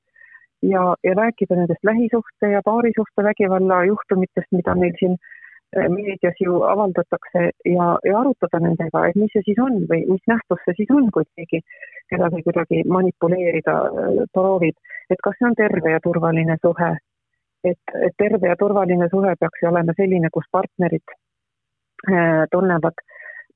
ja, 0.61 0.83
ja 1.03 1.17
rääkida 1.17 1.57
nendest 1.57 1.83
lähisuhte 1.89 2.53
ja 2.53 2.61
paarisuhte 2.65 3.25
vägivalla 3.25 3.83
juhtumitest, 3.89 4.51
mida 4.53 4.77
meil 4.77 4.93
siin 5.01 5.17
Äh, 5.17 5.38
meedias 5.75 6.33
ju 6.41 6.61
avaldatakse 6.63 7.41
ja, 7.65 7.87
ja 8.03 8.19
arutada 8.19 8.59
nendega, 8.63 9.03
et 9.07 9.15
mis 9.15 9.31
see 9.33 9.43
siis 9.45 9.59
on 9.61 9.83
või 9.91 10.01
mis 10.09 10.23
nähtus 10.27 10.63
see 10.65 10.79
siis 10.79 10.93
on, 10.95 11.11
kui 11.13 11.27
keegi 11.37 11.61
kedagi 12.09 12.41
kuidagi 12.47 12.81
manipuleerida 12.89 13.75
äh, 13.85 14.23
proovib, 14.33 14.75
et 15.09 15.21
kas 15.23 15.37
see 15.37 15.49
on 15.49 15.57
terve 15.59 15.93
ja 15.93 16.01
turvaline 16.03 16.57
suhe. 16.65 16.91
et, 17.63 17.93
et 18.07 18.13
terve 18.17 18.47
ja 18.47 18.55
turvaline 18.55 19.09
suhe 19.11 19.35
peaks 19.39 19.61
ju 19.61 19.69
olema 19.69 19.93
selline, 19.97 20.29
kus 20.33 20.47
partnerid 20.51 21.13
äh, 21.13 22.45
tunnevad 22.51 23.05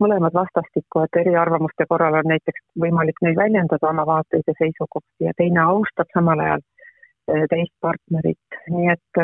mõlemad 0.04 0.34
vastastikku, 0.34 1.06
et 1.06 1.22
eriarvamuste 1.22 1.86
korral 1.90 2.20
on 2.20 2.30
näiteks 2.30 2.62
võimalik 2.80 3.22
neil 3.22 3.36
väljendada 3.38 3.90
oma 3.90 4.06
vaateid 4.06 4.44
ja 4.48 4.54
seisukohti 4.58 5.30
ja 5.30 5.34
teine 5.38 5.62
austab 5.64 6.10
samal 6.14 6.40
ajal 6.46 6.64
teist 7.50 7.72
partnerit, 7.80 8.58
nii 8.68 8.90
et 8.92 9.20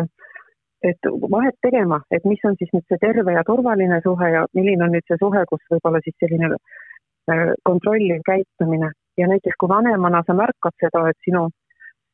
et 0.84 1.10
vahet 1.32 1.56
tegema, 1.62 2.00
et 2.12 2.26
mis 2.26 2.44
on 2.48 2.56
siis 2.60 2.72
nüüd 2.74 2.86
see 2.88 3.00
terve 3.02 3.34
ja 3.36 3.44
turvaline 3.48 4.00
suhe 4.04 4.30
ja 4.36 4.46
milline 4.56 4.86
on 4.86 4.94
nüüd 4.96 5.08
see 5.08 5.20
suhe, 5.22 5.44
kus 5.50 5.64
võib-olla 5.74 6.02
siis 6.06 6.16
selline 6.24 6.52
äh, 6.56 7.50
kontrolliv 7.68 8.22
käitumine. 8.28 8.92
Ja 9.20 9.28
näiteks 9.28 9.58
kui 9.60 9.70
vanemana 9.72 10.22
sa 10.28 10.36
märkad 10.38 10.76
seda, 10.80 11.04
et 11.12 11.20
sinu 11.28 11.48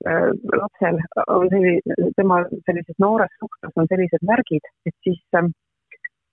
äh, 0.10 0.32
lapsel 0.62 0.98
on 1.28 1.46
selline, 1.54 2.00
tema 2.18 2.42
sellises 2.66 2.98
noores 3.06 3.38
suhtes 3.44 3.78
on 3.78 3.92
sellised 3.92 4.26
märgid, 4.26 4.66
et 4.90 4.98
siis, 5.06 5.22
ähm, 5.38 5.54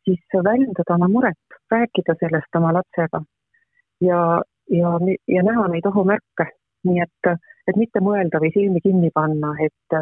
siis 0.08 0.40
väljendada 0.48 0.96
oma 0.96 1.10
muret, 1.12 1.60
rääkida 1.74 2.16
sellest 2.22 2.60
oma 2.60 2.72
lapsega. 2.78 3.22
Ja, 4.00 4.22
ja, 4.72 4.96
ja 5.28 5.44
näha 5.46 5.68
neid 5.70 5.86
ohumärke, 5.86 6.48
nii 6.88 7.04
et, 7.04 7.32
et 7.68 7.76
mitte 7.78 8.00
mõelda 8.02 8.40
või 8.42 8.50
silmi 8.56 8.80
kinni 8.82 9.12
panna, 9.14 9.52
et 9.62 10.00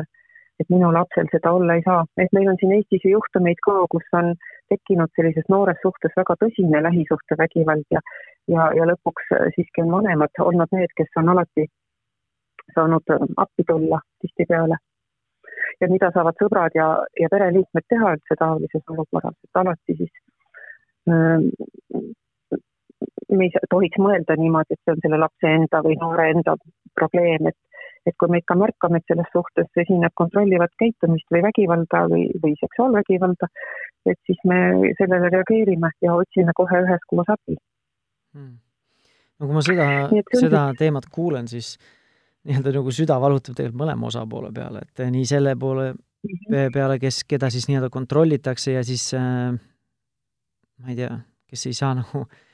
et 0.60 0.68
minu 0.68 0.90
lapsel 0.92 1.28
seda 1.32 1.52
olla 1.56 1.76
ei 1.78 1.84
saa, 1.86 2.04
et 2.20 2.32
meil 2.36 2.50
on 2.52 2.58
siin 2.60 2.74
Eestis 2.76 3.04
ju 3.04 3.14
juhtumeid 3.16 3.60
ka, 3.64 3.76
kus 3.92 4.08
on 4.18 4.34
tekkinud 4.72 5.12
sellises 5.16 5.46
noores 5.48 5.80
suhtes 5.82 6.12
väga 6.20 6.36
tõsine 6.42 6.82
lähisuhtevägivald 6.86 7.88
ja 7.96 8.02
ja, 8.48 8.68
ja 8.76 8.86
lõpuks 8.92 9.32
siiski 9.56 9.84
on 9.84 9.92
vanemad 9.96 10.42
olnud 10.44 10.72
need, 10.76 10.92
kes 10.98 11.10
on 11.20 11.32
alati 11.34 11.66
saanud 12.74 13.12
appi 13.44 13.66
tulla 13.66 14.00
tihtipeale. 14.22 14.78
ja 15.80 15.88
mida 15.88 16.10
saavad 16.14 16.36
sõbrad 16.40 16.74
ja, 16.74 16.86
ja 17.20 17.28
pereliikmed 17.32 17.86
teha 17.88 18.14
üldse 18.16 18.36
taolises 18.38 18.92
olukorras, 18.94 19.36
et 19.44 19.60
alati 19.62 19.96
siis 19.96 20.12
ähm, 21.08 21.48
me 23.30 23.46
ei 23.46 23.64
tohiks 23.70 23.98
mõelda 24.02 24.36
niimoodi, 24.36 24.76
et 24.76 24.80
see 24.84 24.94
on 24.94 25.02
selle 25.04 25.20
lapse 25.24 25.52
enda 25.58 25.82
või 25.86 25.96
noore 26.00 26.30
enda 26.34 26.56
probleem, 26.98 27.50
et 27.50 27.58
et 28.08 28.16
kui 28.18 28.32
me 28.32 28.40
ikka 28.40 28.56
märkame, 28.58 29.00
et 29.00 29.12
selles 29.12 29.28
suhtes 29.34 29.82
esineb 29.82 30.14
kontrollivat 30.18 30.72
käitumist 30.80 31.28
või 31.32 31.42
vägivalda 31.44 32.02
või, 32.12 32.26
või 32.42 32.56
seksuaalvägivalda, 32.60 33.48
et 34.08 34.18
siis 34.26 34.40
me 34.48 34.58
sellele 34.98 35.30
reageerime 35.34 35.92
ja 36.04 36.16
otsime 36.16 36.54
kohe 36.56 36.82
üheskoos 36.86 37.32
abi 37.36 37.56
hmm.. 37.56 38.52
no 39.38 39.48
kui 39.48 39.56
ma 39.58 39.64
seda, 39.66 39.88
seda 40.32 40.66
teemat 40.78 41.10
kuulen, 41.12 41.48
siis 41.50 41.74
nii-öelda 42.48 42.76
nagu 42.78 42.94
süda 42.96 43.18
valutab 43.20 43.58
tegelikult 43.58 43.82
mõlema 43.82 44.08
osapoole 44.08 44.52
peale, 44.56 44.86
et 44.86 45.04
nii 45.12 45.26
selle 45.28 45.56
poole 45.60 45.90
mhm. 45.92 46.70
peale, 46.76 47.00
kes, 47.02 47.24
keda 47.28 47.52
siis 47.52 47.68
nii-öelda 47.68 47.92
kontrollitakse 47.92 48.78
ja 48.78 48.84
siis 48.86 49.10
äh, 49.18 49.50
ma 50.80 50.94
ei 50.94 51.02
tea, 51.02 51.12
kes 51.50 51.68
ei 51.68 51.76
saa 51.76 51.92
nagu 52.00 52.24
Eh, 52.24 52.49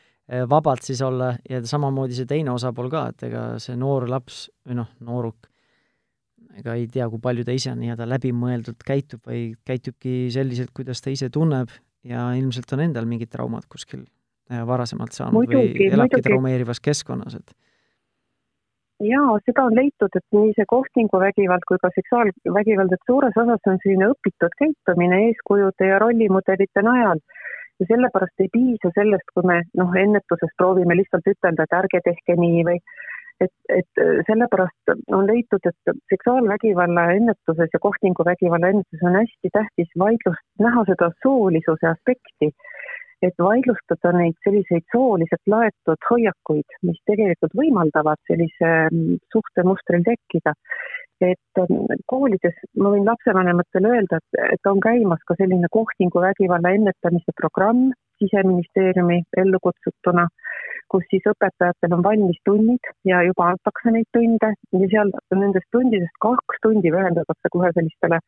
vabalt 0.50 0.82
siis 0.82 1.02
olla 1.06 1.34
ja 1.48 1.60
samamoodi 1.62 2.16
see 2.16 2.26
teine 2.26 2.50
osapool 2.50 2.88
ka, 2.90 3.04
et 3.12 3.26
ega 3.28 3.44
see 3.62 3.76
noor 3.78 4.08
laps 4.10 4.46
või 4.66 4.80
noh, 4.80 4.88
nooruk, 5.06 5.48
ega 6.58 6.74
ei 6.74 6.88
tea, 6.90 7.06
kui 7.12 7.22
palju 7.22 7.44
ta 7.46 7.54
ise 7.54 7.74
nii-öelda 7.78 8.08
läbimõeldult 8.10 8.82
käitub 8.86 9.22
või 9.28 9.52
käitubki 9.66 10.26
selliselt, 10.34 10.72
kuidas 10.74 11.04
ta 11.04 11.14
ise 11.14 11.30
tunneb 11.30 11.70
ja 12.06 12.30
ilmselt 12.38 12.74
on 12.74 12.82
endal 12.88 13.06
mingid 13.06 13.30
traumad 13.30 13.68
kuskil 13.70 14.02
eh, 14.02 14.64
varasemalt 14.66 15.14
saanud 15.14 15.38
muidugi, 15.38 15.78
või 15.78 15.92
elabki 15.92 16.18
muidugi. 16.18 16.28
traumeerivas 16.28 16.82
keskkonnas, 16.82 17.38
et 17.38 17.54
jaa, 19.04 19.38
seda 19.44 19.66
on 19.68 19.76
leitud, 19.76 20.12
et 20.16 20.24
nii 20.32 20.54
see 20.56 20.68
kohtinguvägivald 20.70 21.66
kui 21.68 21.80
ka 21.82 21.90
seksuaalvägivald, 21.94 22.94
et 22.96 23.10
suures 23.10 23.36
osas 23.42 23.70
on 23.70 23.80
selline 23.82 24.10
õpitud 24.14 24.54
käitumine 24.62 25.22
eeskujude 25.28 25.90
ja 25.90 25.98
rollimudelite 26.02 26.84
najal 26.86 27.20
ja 27.80 27.86
sellepärast 27.90 28.44
ei 28.44 28.48
piisa 28.52 28.90
sellest, 28.94 29.28
kui 29.34 29.44
me 29.48 29.60
noh, 29.78 29.92
ennetuses 30.00 30.52
proovime 30.56 30.96
lihtsalt 30.96 31.28
ütelda, 31.32 31.66
et 31.66 31.76
ärge 31.80 32.00
tehke 32.04 32.36
nii 32.40 32.64
või 32.68 32.80
et, 33.44 33.52
et 33.68 34.02
sellepärast 34.28 34.94
on 35.12 35.26
leitud, 35.28 35.68
et 35.68 35.96
seksuaalvägivalla 36.12 37.10
ennetuses 37.18 37.72
ja 37.72 37.82
kohtinguvägivalla 37.88 38.72
ennetuses 38.72 39.08
on 39.10 39.18
hästi 39.20 39.52
tähtis 39.52 39.90
vaidlust, 39.98 40.44
näha 40.62 40.84
seda 40.90 41.10
soolisuse 41.22 41.90
aspekti, 41.90 42.52
et 43.24 43.36
vaidlustada 43.40 44.12
neid 44.16 44.36
selliseid 44.44 44.84
sooliselt 44.92 45.52
laetud 45.52 46.08
hoiakuid, 46.10 46.78
mis 46.84 46.98
tegelikult 47.08 47.54
võimaldavad 47.56 48.20
sellise 48.28 48.72
mm, 48.90 49.20
suhtemustril 49.32 50.04
tekkida 50.04 50.52
et 51.20 51.60
ähm, 51.62 51.86
koolides 52.06 52.56
ma 52.76 52.92
võin 52.92 53.06
lapsevanematele 53.08 53.92
öelda, 53.94 54.20
et, 54.20 54.40
et 54.56 54.70
on 54.70 54.80
käimas 54.84 55.22
ka 55.28 55.36
selline 55.38 55.70
kohtinguvägivalla 55.72 56.74
ennetamise 56.78 57.36
programm 57.40 57.90
siseministeeriumi 58.22 59.22
ellu 59.42 59.58
kutsutuna 59.62 60.28
kus 60.92 61.06
siis 61.10 61.24
õpetajatel 61.30 61.94
on 61.96 62.02
valmis 62.04 62.38
tunnid 62.46 62.90
ja 63.08 63.20
juba 63.26 63.50
antakse 63.52 63.92
neid 63.94 64.06
tunde. 64.14 64.52
Ja 64.80 64.88
seal 64.92 65.12
nendest 65.34 65.68
tundidest 65.74 66.14
kaks 66.22 66.60
tundi 66.62 66.92
pühendatakse 66.94 67.50
kohe 67.54 67.70
sellistele 67.74 68.20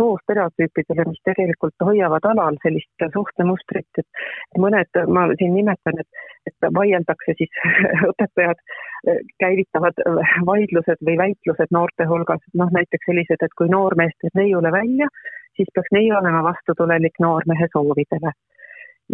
soostereotüüpidele, 0.00 1.06
mis 1.08 1.22
tegelikult 1.28 1.86
hoiavad 1.88 2.28
alal 2.32 2.58
sellist 2.64 3.06
suhtemustrit, 3.16 4.02
et 4.02 4.62
mõned, 4.64 5.02
ma 5.16 5.26
siin 5.40 5.54
nimetan, 5.56 6.00
et, 6.04 6.24
et 6.50 6.70
vaieldakse 6.80 7.36
siis 7.40 7.60
õpetajad 8.12 8.64
käivitavad 9.42 10.04
vaidlused 10.46 11.00
või 11.08 11.18
väitlused 11.24 11.72
noorte 11.74 12.06
hulgas, 12.10 12.44
noh 12.54 12.70
näiteks 12.76 13.08
sellised, 13.08 13.40
et 13.42 13.56
kui 13.58 13.72
noormees 13.72 14.14
teeb 14.20 14.36
neiule 14.38 14.72
välja, 14.74 15.08
siis 15.56 15.68
peaks 15.74 15.92
neiu 15.96 16.14
olema 16.18 16.44
vastutulelik 16.46 17.18
noormehe 17.20 17.68
soovidele 17.72 18.36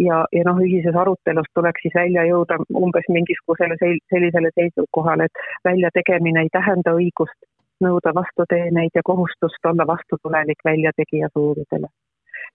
ja, 0.07 0.17
ja 0.35 0.43
noh, 0.47 0.59
ühises 0.65 0.95
arutelus 0.95 1.49
tuleks 1.53 1.83
siis 1.85 1.95
välja 1.95 2.25
jõuda 2.29 2.59
umbes 2.83 3.07
mingisugusele 3.15 3.77
sellisele 3.79 4.51
seisukohale, 4.55 5.29
et 5.29 5.47
väljategemine 5.67 6.45
ei 6.45 6.51
tähenda 6.55 6.95
õigust 6.99 7.39
nõuda 7.83 8.13
vastuteeneid 8.15 8.95
ja 8.95 9.03
kohustust 9.05 9.65
olla 9.71 9.87
vastutulelik 9.87 10.63
väljategija 10.65 11.29
soovidele. 11.33 11.87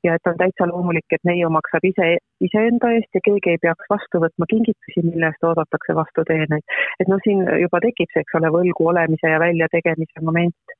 ja 0.04 0.14
et 0.14 0.26
on 0.28 0.36
täitsa 0.36 0.66
loomulik, 0.68 1.06
et 1.16 1.22
neiu 1.24 1.48
maksab 1.50 1.84
ise, 1.88 2.08
iseenda 2.46 2.90
eest 2.92 3.16
ja 3.16 3.20
keegi 3.24 3.54
ei 3.54 3.60
peaks 3.62 3.86
vastu 3.92 4.20
võtma 4.24 4.48
kingitusi, 4.50 5.04
mille 5.06 5.30
eest 5.30 5.46
oodatakse 5.48 5.96
vastuteeneid. 6.00 6.64
et 7.00 7.08
noh, 7.08 7.20
siin 7.24 7.40
juba 7.64 7.80
tekib 7.86 8.12
see, 8.12 8.24
eks 8.26 8.36
ole, 8.40 8.52
võlgu 8.58 8.90
olemise 8.92 9.32
ja 9.32 9.40
väljategemise 9.40 10.24
moment 10.28 10.76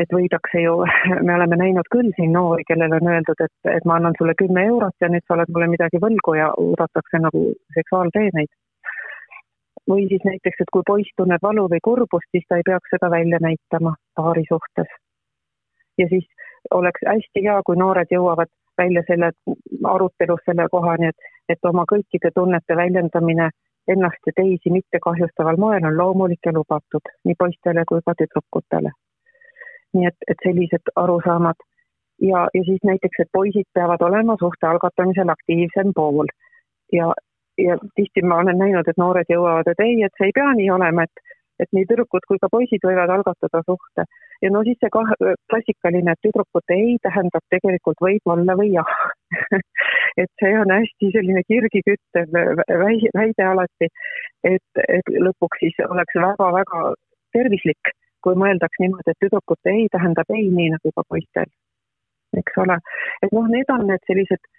et 0.00 0.12
võidakse 0.12 0.60
ju, 0.60 0.76
me 1.26 1.34
oleme 1.34 1.58
näinud 1.60 1.88
küll 1.92 2.12
siin 2.18 2.34
noori, 2.36 2.64
kellele 2.68 3.00
on 3.00 3.10
öeldud, 3.14 3.40
et, 3.46 3.54
et 3.72 3.88
ma 3.88 3.96
annan 3.98 4.16
sulle 4.18 4.36
kümme 4.38 4.66
eurot 4.70 4.96
ja 5.00 5.10
nüüd 5.12 5.24
sa 5.26 5.36
oled 5.36 5.52
mulle 5.54 5.70
midagi 5.72 6.00
võlgu 6.02 6.36
ja 6.38 6.52
oodatakse 6.52 7.22
nagu 7.24 7.48
seksuaalteeneid. 7.78 8.52
või 9.90 10.08
siis 10.10 10.24
näiteks, 10.26 10.60
et 10.60 10.70
kui 10.74 10.82
poiss 10.86 11.12
tunneb 11.16 11.42
valu 11.42 11.68
või 11.72 11.80
kurbust, 11.88 12.28
siis 12.34 12.44
ta 12.48 12.56
ei 12.58 12.66
peaks 12.66 12.90
seda 12.90 13.10
välja 13.10 13.38
näitama 13.40 13.94
paari 14.16 14.44
suhtes. 14.48 14.90
ja 15.98 16.08
siis 16.08 16.26
oleks 16.74 17.00
hästi 17.06 17.44
hea, 17.48 17.60
kui 17.66 17.76
noored 17.76 18.10
jõuavad 18.10 18.52
välja 18.78 19.02
selle 19.06 19.30
arutelus 19.94 20.42
selle 20.44 20.68
kohani, 20.70 21.08
et, 21.08 21.32
et 21.48 21.70
oma 21.70 21.86
kõikide 21.92 22.30
tunnete 22.34 22.76
väljendamine 22.76 23.48
ennast 23.88 24.28
ja 24.28 24.32
teisi 24.36 24.70
mitte 24.70 24.98
kahjustaval 25.00 25.56
moel 25.56 25.84
on 25.86 25.96
loomulik 25.96 26.44
ja 26.46 26.52
lubatud 26.52 27.12
nii 27.24 27.38
poistele 27.38 27.84
kui 27.88 28.02
ka 28.04 28.18
tüdrukutele 28.18 28.92
nii 29.96 30.10
et, 30.10 30.28
et 30.30 30.44
sellised 30.44 30.92
arusaamad. 31.02 31.64
Ja, 32.22 32.46
ja 32.56 32.62
siis 32.64 32.84
näiteks, 32.88 33.20
et 33.20 33.32
poisid 33.32 33.68
peavad 33.76 34.00
olema 34.00 34.36
suhte 34.40 34.68
algatamisel 34.68 35.32
aktiivsem 35.32 35.92
pool. 35.96 36.30
Ja, 36.92 37.10
ja 37.58 37.76
tihti 37.96 38.22
ma 38.22 38.40
olen 38.44 38.58
näinud, 38.58 38.88
et 38.88 39.00
noored 39.00 39.32
jõuavad, 39.32 39.68
et 39.68 39.82
ei, 39.84 39.98
et 40.06 40.14
see 40.16 40.30
ei 40.30 40.36
pea 40.38 40.52
nii 40.56 40.70
olema, 40.72 41.04
et, 41.04 41.34
et 41.60 41.68
nii 41.76 41.88
tüdrukud 41.90 42.24
kui 42.28 42.40
ka 42.40 42.48
poisid 42.52 42.84
võivad 42.88 43.12
algatada 43.12 43.60
suhte. 43.68 44.06
Ja 44.44 44.50
no 44.52 44.62
siis 44.64 44.78
see 44.80 44.92
kah-, 44.92 45.14
klassikaline, 45.50 46.12
et 46.12 46.24
tüdrukute 46.24 46.76
ei 46.76 46.96
tähendab 47.04 47.44
tegelikult 47.52 48.00
võib-olla 48.08 48.56
või 48.60 48.72
jah. 48.76 48.96
Et 50.16 50.30
see 50.40 50.52
on 50.56 50.70
hästi 50.72 51.10
selline 51.12 51.42
kirgi 51.44 51.82
küttev 51.84 52.30
väide 52.32 53.44
alati, 53.44 53.88
et, 54.48 54.80
et 54.80 55.10
lõpuks 55.12 55.60
siis 55.60 55.76
oleks 55.84 56.16
väga-väga 56.16 56.94
tervislik, 57.36 57.90
kui 58.26 58.38
mõeldaks 58.42 58.82
niimoodi, 58.82 59.14
et 59.14 59.22
tüdrukute 59.22 59.72
ei 59.72 59.86
tähendab 59.94 60.34
ei, 60.34 60.50
nii 60.58 60.72
nagu 60.74 60.92
ka 60.96 61.06
poistel, 61.08 61.50
eks 62.42 62.62
ole. 62.64 62.78
et 63.22 63.34
noh, 63.38 63.46
need 63.54 63.70
on 63.74 63.86
need 63.90 64.02
sellised 64.10 64.50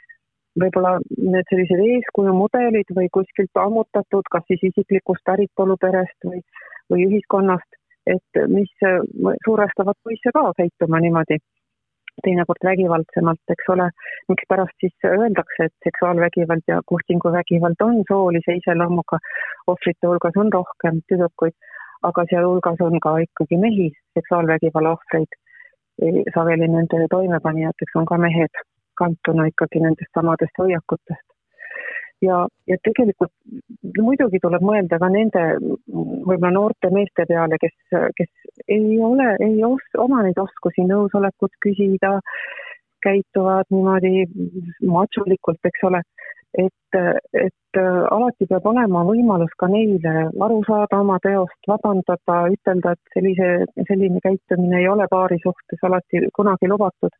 võib-olla 0.62 0.95
need 1.34 1.49
sellised 1.51 1.82
eeskujumudelid 1.84 2.93
või 2.97 3.12
kuskilt 3.13 3.62
ammutatud, 3.62 4.25
kas 4.34 4.45
siis 4.49 4.63
isiklikust 4.71 5.23
päritoluperest 5.30 6.30
või, 6.30 6.41
või 6.91 7.06
ühiskonnast, 7.10 7.77
et 8.10 8.41
mis 8.49 8.71
survestavad 9.45 9.99
poisse 10.03 10.34
ka 10.34 10.47
käituma 10.58 11.01
niimoodi, 11.03 11.38
teinekord 12.25 12.63
vägivaldsemalt, 12.65 13.53
eks 13.53 13.69
ole. 13.69 13.89
mikspärast 14.32 14.73
siis 14.82 15.06
öeldakse, 15.06 15.67
et 15.67 15.75
seksuaalvägivald 15.86 16.65
ja 16.67 16.80
kohtinguvägivald 16.91 17.84
on 17.88 18.01
soolise 18.10 18.58
iseloomuga, 18.62 19.19
ohvrite 19.67 20.10
hulgas 20.10 20.39
on 20.43 20.49
rohkem 20.53 21.03
tüdrukuid, 21.12 21.53
aga 22.03 22.25
sealhulgas 22.29 22.81
on 22.81 22.99
ka 22.99 23.17
ikkagi 23.25 23.57
mehi, 23.57 23.91
seksuaalvägivalla 24.19 24.95
ohvreid. 24.97 25.31
sageli 26.33 26.67
nende 26.67 27.07
toimepanijateks 27.10 27.95
on 27.95 28.05
ka 28.05 28.17
mehed 28.21 28.60
kantuna 29.01 29.47
ikkagi 29.49 29.79
nendest 29.81 30.13
samadest 30.13 30.60
hoiakutest 30.62 31.27
ja, 32.21 32.38
ja 32.67 32.77
tegelikult 32.83 33.33
muidugi 34.01 34.39
tuleb 34.43 34.63
mõelda 34.65 34.99
ka 35.01 35.10
nende 35.13 35.43
võib-olla 35.88 36.53
noorte 36.53 36.91
meeste 36.93 37.25
peale, 37.29 37.60
kes, 37.62 37.75
kes 38.17 38.31
ei 38.67 38.97
ole, 39.03 39.33
ei 39.43 39.60
os-, 39.67 39.97
oma 40.01 40.23
neid 40.25 40.39
oskusi 40.41 40.86
nõusolekut 40.89 41.53
küsida, 41.63 42.17
käituvad 43.05 43.69
niimoodi 43.73 44.25
matšulikult, 44.89 45.62
eks 45.69 45.86
ole, 45.89 46.01
et, 46.58 46.98
et 47.34 47.80
alati 48.12 48.48
peab 48.50 48.65
olema 48.72 49.04
võimalus 49.06 49.54
ka 49.60 49.70
neile 49.70 50.28
aru 50.48 50.62
saada 50.67 51.02
oma 51.04 51.20
teost, 51.22 51.60
vabandada, 51.70 52.39
ütelda, 52.54 52.96
et 52.96 53.13
sellise, 53.13 53.50
selline 53.89 54.24
käitumine 54.24 54.82
ei 54.82 54.89
ole 54.89 55.08
paari 55.12 55.38
suhtes 55.43 55.84
alati 55.84 56.26
kunagi 56.34 56.70
lubatud 56.72 57.13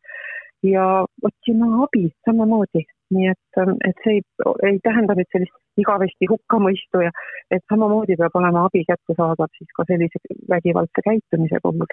ja 0.65 1.06
otsima 1.30 1.69
abi 1.86 2.08
samamoodi 2.26 2.86
nii 3.15 3.28
et, 3.32 3.60
ähm, 3.62 3.76
et 3.88 3.95
see 4.04 4.17
ei, 4.17 4.23
ei 4.69 4.80
tähenda 4.84 5.15
nüüd 5.17 5.30
sellist 5.32 5.82
igavesti 5.82 6.28
hukkamõistu 6.32 7.04
ja 7.06 7.12
et 7.54 7.63
samamoodi 7.71 8.17
peab 8.19 8.36
olema 8.39 8.65
abi 8.67 8.84
kättesaadav 8.89 9.52
siis 9.58 9.71
ka 9.78 9.86
sellise 9.88 10.19
vägivaldse 10.52 11.04
käitumise 11.06 11.62
puhul. 11.63 11.88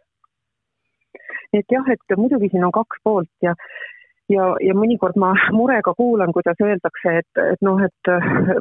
et 1.54 1.70
jah, 1.70 1.86
et 1.92 2.16
muidugi 2.18 2.50
siin 2.50 2.64
on 2.66 2.74
kaks 2.74 3.02
poolt 3.04 3.30
ja 3.46 3.54
ja, 4.32 4.44
ja 4.64 4.74
mõnikord 4.76 5.16
ma 5.20 5.32
murega 5.52 5.94
kuulan, 5.98 6.32
kuidas 6.32 6.60
öeldakse, 6.62 7.12
et, 7.20 7.40
et 7.52 7.64
noh, 7.66 7.80
et 7.84 8.10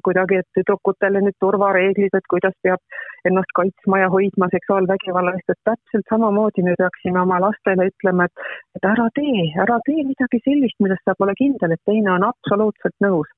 kuidagi, 0.05 0.41
et 0.41 0.57
tüdrukutele 0.57 1.21
nüüd 1.23 1.37
turvareeglid, 1.43 2.15
et 2.17 2.29
kuidas 2.31 2.55
peab 2.65 2.81
ennast 3.29 3.53
kaitsma 3.55 4.01
ja 4.03 4.09
hoidma 4.13 4.49
seksuaalvägivalla 4.51 5.35
eest, 5.37 5.53
et 5.55 5.61
täpselt 5.69 6.09
samamoodi 6.11 6.65
me 6.67 6.75
peaksime 6.79 7.21
oma 7.23 7.39
lastele 7.43 7.87
ütlema, 7.91 8.27
et, 8.27 8.47
et 8.77 8.89
ära 8.91 9.07
tee, 9.19 9.47
ära 9.65 9.79
tee 9.87 10.03
midagi 10.07 10.41
sellist, 10.43 10.79
millest 10.83 11.05
sa 11.07 11.15
pole 11.19 11.35
kindel, 11.39 11.75
et 11.75 11.85
teine 11.89 12.15
on 12.17 12.27
absoluutselt 12.31 12.97
nõus. 13.07 13.31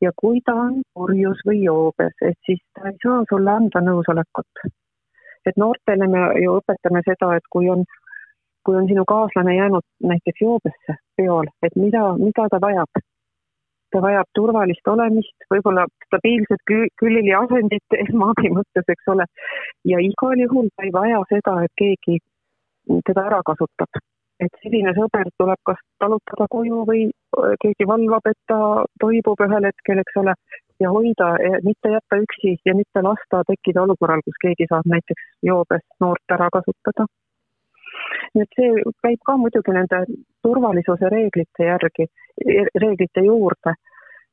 ja 0.00 0.10
kui 0.16 0.38
ta 0.48 0.54
on 0.56 0.78
purjus 0.96 1.40
või 1.44 1.58
joobes, 1.60 2.14
et 2.24 2.38
siis 2.48 2.60
ta 2.72 2.88
ei 2.88 2.94
saa 3.02 3.18
sulle 3.28 3.50
anda 3.52 3.82
nõusolekut. 3.84 4.70
et 5.48 5.56
noortele 5.56 6.06
me 6.08 6.22
ju 6.40 6.56
õpetame 6.60 7.02
seda, 7.04 7.34
et 7.36 7.46
kui 7.52 7.68
on 7.68 7.84
kui 8.64 8.76
on 8.76 8.88
sinu 8.88 9.04
kaaslane 9.08 9.54
jäänud 9.56 9.86
näiteks 10.12 10.42
joobesse 10.44 10.96
peol, 11.16 11.48
et 11.66 11.76
mida, 11.76 12.02
mida 12.24 12.48
ta 12.50 12.60
vajab? 12.66 13.02
ta 13.90 13.98
vajab 14.02 14.28
turvalist 14.38 14.86
olemist, 14.86 15.34
võib-olla 15.50 15.84
stabiilset 16.06 16.60
kü-, 16.70 16.90
külili 17.02 17.32
asendit 17.34 17.96
esmaabi 18.04 18.52
mõttes, 18.54 18.86
eks 18.94 19.10
ole, 19.14 19.26
ja 19.92 19.98
igal 20.04 20.44
juhul 20.44 20.70
ta 20.76 20.86
ei 20.86 20.94
vaja 20.94 21.24
seda, 21.32 21.56
et 21.66 21.74
keegi 21.82 22.20
teda 23.08 23.26
ära 23.30 23.42
kasutab. 23.50 24.02
et 24.40 24.54
selline 24.62 24.94
sõber 24.96 25.28
tuleb 25.36 25.58
kas 25.68 25.80
talutada 26.00 26.46
koju 26.54 26.84
või 26.88 27.02
keegi 27.60 27.86
valvab, 27.90 28.30
et 28.30 28.38
ta 28.48 28.60
toibub 29.02 29.42
ühel 29.46 29.66
hetkel, 29.68 30.00
eks 30.00 30.16
ole, 30.16 30.32
ja 30.80 30.92
hoida, 30.94 31.26
mitte 31.66 31.92
jätta 31.92 32.20
üksi 32.22 32.54
ja 32.64 32.74
mitte 32.78 33.02
lasta 33.04 33.42
tekkida 33.50 33.82
olukorral, 33.82 34.22
kus 34.24 34.38
keegi 34.46 34.70
saab 34.70 34.88
näiteks 34.88 35.26
joobes 35.50 35.84
noort 36.00 36.36
ära 36.38 36.48
kasutada 36.56 37.04
nii 38.34 38.42
et 38.46 38.58
see 38.58 38.82
käib 39.04 39.22
ka 39.26 39.36
muidugi 39.40 39.76
nende 39.76 40.02
turvalisuse 40.44 41.12
reeglite 41.14 41.68
järgi, 41.68 42.06
reeglite 42.84 43.24
juurde. 43.26 43.74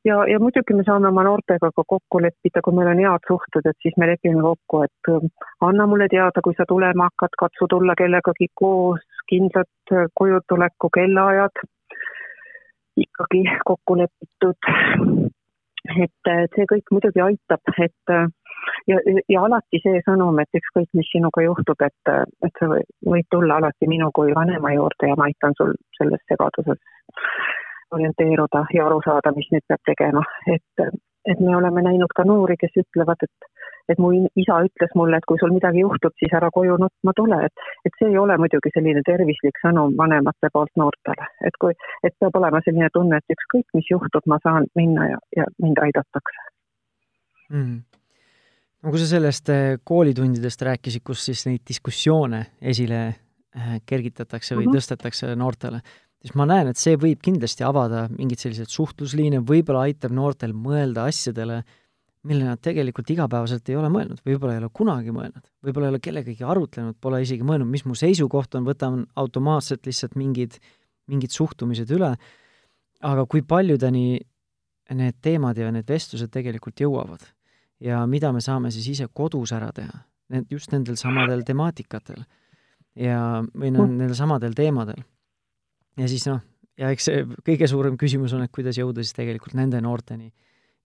ja, 0.07 0.17
ja 0.31 0.39
muidugi 0.39 0.73
me 0.73 0.83
saame 0.87 1.09
oma 1.09 1.23
noortega 1.27 1.71
ka 1.75 1.83
kokku 1.93 2.21
leppida, 2.23 2.61
kui 2.63 2.75
meil 2.75 2.91
on 2.93 3.01
head 3.03 3.27
suhted, 3.27 3.65
et 3.69 3.77
siis 3.83 3.97
me 3.97 4.07
lepime 4.11 4.41
kokku, 4.41 4.83
et 4.87 5.11
ähm, 5.13 5.31
anna 5.69 5.87
mulle 5.87 6.07
teada, 6.13 6.43
kui 6.43 6.55
sa 6.57 6.67
tulema 6.67 7.09
hakkad, 7.09 7.35
katsu 7.43 7.67
tulla 7.73 7.95
kellegagi 8.01 8.47
koos, 8.61 9.03
kindlad 9.29 9.95
äh, 9.95 10.07
kojutuleku 10.19 10.89
kellaajad 10.99 11.65
ikkagi 12.97 13.43
kokku 13.65 13.97
lepitud. 13.97 14.71
et 16.03 16.29
see 16.55 16.65
kõik 16.71 16.91
muidugi 16.91 17.21
aitab, 17.23 17.75
et 17.83 18.11
äh, 18.11 18.27
ja, 18.87 18.99
ja 19.29 19.43
alati 19.47 19.81
see 19.83 20.01
sõnum, 20.05 20.39
et 20.43 20.59
ükskõik, 20.59 20.89
mis 20.97 21.09
sinuga 21.11 21.43
juhtub, 21.45 21.81
et, 21.87 22.13
et 22.45 22.61
sa 22.61 22.69
võid 22.71 23.27
tulla 23.33 23.59
alati 23.61 23.89
minu 23.89 24.09
kui 24.15 24.35
vanema 24.35 24.73
juurde 24.75 25.11
ja 25.11 25.17
ma 25.19 25.29
aitan 25.29 25.57
sul 25.59 25.75
selles 25.99 26.23
segaduses 26.31 26.81
orienteeruda 27.95 28.65
ja 28.75 28.87
aru 28.87 29.01
saada, 29.05 29.31
mis 29.35 29.47
nüüd 29.51 29.63
peab 29.67 29.83
tegema, 29.87 30.23
et, 30.55 30.87
et 31.31 31.39
me 31.39 31.55
oleme 31.55 31.83
näinud 31.85 32.11
ka 32.15 32.25
noori, 32.27 32.57
kes 32.59 32.83
ütlevad, 32.83 33.23
et 33.23 33.53
et 33.87 33.99
mu 34.03 34.09
isa 34.35 34.57
ütles 34.65 34.91
mulle, 34.99 35.15
et 35.15 35.25
kui 35.31 35.39
sul 35.39 35.53
midagi 35.55 35.79
juhtub, 35.79 36.11
siis 36.19 36.33
ära 36.35 36.49
koju 36.51 36.75
nutma 36.81 37.13
tule, 37.15 37.37
et, 37.47 37.61
et 37.87 37.93
see 37.95 38.09
ei 38.11 38.17
ole 38.19 38.35
muidugi 38.41 38.73
selline 38.75 38.99
tervislik 39.07 39.61
sõnum 39.63 39.95
vanemate 39.95 40.49
poolt 40.51 40.73
noortele, 40.75 41.29
et 41.47 41.55
kui, 41.63 41.77
et 42.03 42.15
peab 42.19 42.35
olema 42.35 42.59
selline 42.65 42.89
tunne, 42.91 43.21
et 43.21 43.35
ükskõik, 43.37 43.69
mis 43.79 43.87
juhtub, 43.93 44.27
ma 44.27 44.41
saan 44.43 44.67
minna 44.75 45.07
ja, 45.13 45.21
ja 45.39 45.47
mind 45.63 45.79
aidatakse. 45.87 46.43
Mm 47.47 47.79
no 48.83 48.93
kui 48.93 49.01
sa 49.01 49.07
sellest 49.09 49.49
äh, 49.53 49.77
koolitundidest 49.87 50.61
rääkisid, 50.67 51.05
kus 51.05 51.23
siis 51.29 51.45
neid 51.47 51.63
diskussioone 51.67 52.43
esile 52.61 53.01
äh, 53.07 53.79
kergitatakse 53.85 54.55
või 54.55 54.67
mm 54.67 54.69
-hmm. 54.69 54.77
tõstetakse 54.77 55.33
noortele, 55.35 55.81
siis 56.21 56.35
ma 56.37 56.47
näen, 56.49 56.71
et 56.71 56.79
see 56.81 56.97
võib 56.99 57.21
kindlasti 57.23 57.65
avada 57.65 58.07
mingeid 58.13 58.41
selliseid 58.43 58.71
suhtlusliine, 58.73 59.41
võib-olla 59.41 59.87
aitab 59.87 60.13
noortel 60.15 60.53
mõelda 60.53 61.07
asjadele, 61.09 61.63
mille 62.27 62.43
nad 62.43 62.59
tegelikult 62.61 63.09
igapäevaselt 63.13 63.69
ei 63.69 63.77
ole 63.79 63.89
mõelnud, 63.93 64.21
võib-olla 64.25 64.57
ei 64.57 64.63
ole 64.63 64.69
kunagi 64.73 65.13
mõelnud, 65.15 65.45
võib-olla 65.63 65.87
ei 65.87 65.95
ole 65.95 65.99
kellegagi 66.03 66.43
arutlenud, 66.43 66.97
pole 67.01 67.21
isegi 67.21 67.45
mõelnud, 67.45 67.69
mis 67.69 67.85
mu 67.85 67.95
seisukoht 67.95 68.55
on, 68.55 68.65
võtan 68.67 69.05
automaatselt 69.15 69.85
lihtsalt 69.85 70.15
mingid, 70.15 70.59
mingid 71.07 71.31
suhtumised 71.31 71.91
üle, 71.91 72.15
aga 73.01 73.25
kui 73.25 73.41
paljudeni 73.41 74.19
need 74.97 75.15
teemad 75.21 75.57
ja 75.57 75.71
need 75.71 75.87
vestlused 75.87 76.31
tegelikult 76.31 76.79
jõuavad 76.79 77.23
ja 77.83 78.01
mida 78.09 78.31
me 78.33 78.41
saame 78.41 78.71
siis 78.73 78.87
ise 78.95 79.07
kodus 79.13 79.53
ära 79.55 79.71
teha, 79.75 80.03
need, 80.33 80.47
just 80.51 80.71
nendel 80.73 80.97
samadel 80.99 81.43
temaatikatel 81.47 82.23
ja, 82.95 83.43
või 83.53 83.71
noh, 83.73 83.85
mm. 83.85 83.97
nendel 84.01 84.17
samadel 84.17 84.55
teemadel. 84.57 85.03
ja 85.97 86.07
siis 86.09 86.27
noh, 86.29 86.41
ja 86.77 86.91
eks 86.93 87.09
see 87.09 87.25
kõige 87.45 87.69
suurem 87.69 87.97
küsimus 87.99 88.33
on, 88.37 88.45
et 88.45 88.53
kuidas 88.53 88.79
jõuda 88.79 89.05
siis 89.05 89.17
tegelikult 89.17 89.57
nende 89.57 89.81
noorteni, 89.83 90.31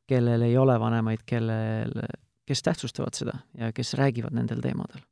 kellel 0.09 0.44
ei 0.48 0.57
ole 0.59 0.76
vanemaid, 0.81 1.24
kellel, 1.26 1.94
kes 2.48 2.62
tähtsustavad 2.66 3.16
seda 3.16 3.38
ja 3.59 3.72
kes 3.72 3.94
räägivad 4.00 4.35
nendel 4.37 4.61
teemadel 4.64 5.05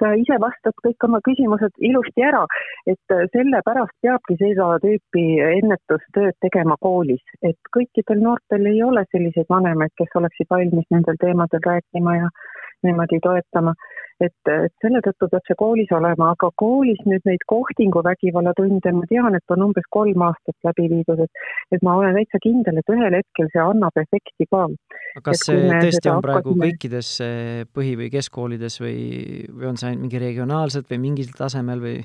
sa 0.00 0.12
ise 0.18 0.36
vastad 0.42 0.76
kõik 0.84 1.06
oma 1.08 1.20
küsimused 1.26 1.84
ilusti 1.90 2.24
ära, 2.24 2.42
et 2.90 3.16
sellepärast 3.34 3.96
peabki 4.04 4.38
seda 4.40 4.70
tüüpi 4.84 5.24
ennetustööd 5.60 6.36
tegema 6.44 6.76
koolis, 6.80 7.22
et 7.42 7.58
kõikidel 7.76 8.22
noortel 8.24 8.66
ei 8.72 8.82
ole 8.86 9.04
selliseid 9.10 9.48
vanemaid, 9.52 9.92
kes 10.00 10.16
oleksid 10.20 10.48
valmis 10.50 10.88
nendel 10.94 11.20
teemadel 11.20 11.64
rääkima 11.66 12.16
ja 12.22 12.32
niimoodi 12.86 13.20
toetama 13.24 13.74
et, 14.24 14.50
et 14.52 14.74
selle 14.82 15.00
tõttu 15.04 15.28
peab 15.32 15.46
see 15.48 15.56
koolis 15.58 15.90
olema, 15.96 16.30
aga 16.34 16.50
koolis 16.60 17.00
nüüd 17.08 17.24
neid 17.28 17.42
kohtinguvägivalla 17.50 18.52
tunde 18.58 18.92
ma 18.96 19.08
tean, 19.10 19.36
et 19.38 19.54
on 19.54 19.66
umbes 19.68 19.88
kolm 19.96 20.24
aastat 20.26 20.68
läbi 20.68 20.88
viidud, 20.92 21.24
et, 21.24 21.42
et 21.74 21.84
ma 21.86 21.96
olen 22.00 22.16
täitsa 22.18 22.42
kindel, 22.44 22.80
et 22.80 22.94
ühel 22.94 23.16
hetkel 23.16 23.50
see 23.52 23.64
annab 23.64 24.00
efekti 24.04 24.48
ka. 24.52 24.66
kas 25.26 25.44
see 25.48 25.66
tõesti 25.72 26.12
on 26.12 26.22
praegu 26.24 26.54
hakkasime... 26.54 26.70
kõikides 26.70 27.12
eh, 27.26 27.66
põhi- 27.74 27.98
või 28.00 28.12
keskkoolides 28.12 28.80
või, 28.84 28.96
või 29.50 29.70
on 29.72 29.80
see 29.80 29.94
mingi 29.96 30.22
regionaalselt 30.22 30.90
või 30.92 31.04
mingil 31.08 31.36
tasemel 31.36 31.84
või? 31.84 32.00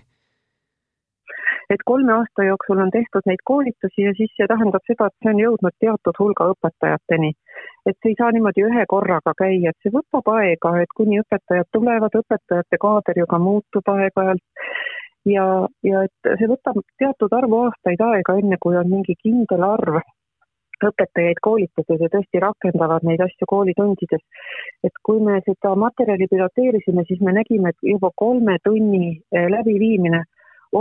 Et 1.70 1.82
kolme 1.86 2.14
aasta 2.14 2.44
jooksul 2.48 2.82
on 2.84 2.92
tehtud 2.98 3.26
neid 3.30 3.42
koolitusi 3.52 4.08
ja 4.08 4.14
siis 4.18 4.34
see 4.38 4.48
tähendab 4.52 4.84
seda, 4.90 5.08
et 5.08 5.16
see 5.24 5.34
on 5.34 5.42
jõudnud 5.44 5.76
teatud 5.86 6.20
hulga 6.20 6.50
õpetajateni. 6.54 7.32
et 7.90 7.98
see 8.02 8.14
ei 8.14 8.20
saa 8.20 8.32
niimoodi 8.36 8.66
ühe 8.70 8.86
korraga 8.94 9.34
käia, 9.38 9.72
et 9.72 9.80
see 9.84 9.94
võtab 9.98 10.30
aega, 10.36 10.74
et 10.82 10.92
kuni 10.98 11.22
õpetajad 11.24 11.72
tulevad, 11.78 12.20
õpetajate 12.22 12.82
kaader 12.86 13.22
ju 13.22 13.30
ka 13.34 13.40
muutub 13.48 13.94
aeg-ajalt 13.96 14.44
ja, 15.36 15.46
ja 15.84 16.04
et 16.10 16.36
see 16.40 16.52
võtab 16.52 16.82
teatud 17.02 17.34
arvu 17.40 17.64
aastaid 17.68 18.02
aega, 18.10 18.38
enne 18.42 18.62
kui 18.62 18.78
on 18.82 18.92
mingi 18.92 19.18
kindel 19.22 19.66
arv 19.70 20.02
õpetajaid 20.84 21.40
koolitatud 21.42 22.02
ja 22.04 22.10
tõesti 22.12 22.42
rakendavad 22.44 23.06
neid 23.08 23.22
asju 23.24 23.48
koolitundides. 23.48 24.24
et 24.84 24.96
kui 25.04 25.22
me 25.24 25.40
seda 25.46 25.76
materjali 25.76 26.28
piloteerisime, 26.32 27.06
siis 27.08 27.22
me 27.22 27.34
nägime, 27.34 27.70
et 27.70 27.92
juba 27.94 28.12
kolme 28.16 28.58
tunni 28.64 29.22
eh, 29.32 29.48
läbiviimine 29.50 30.24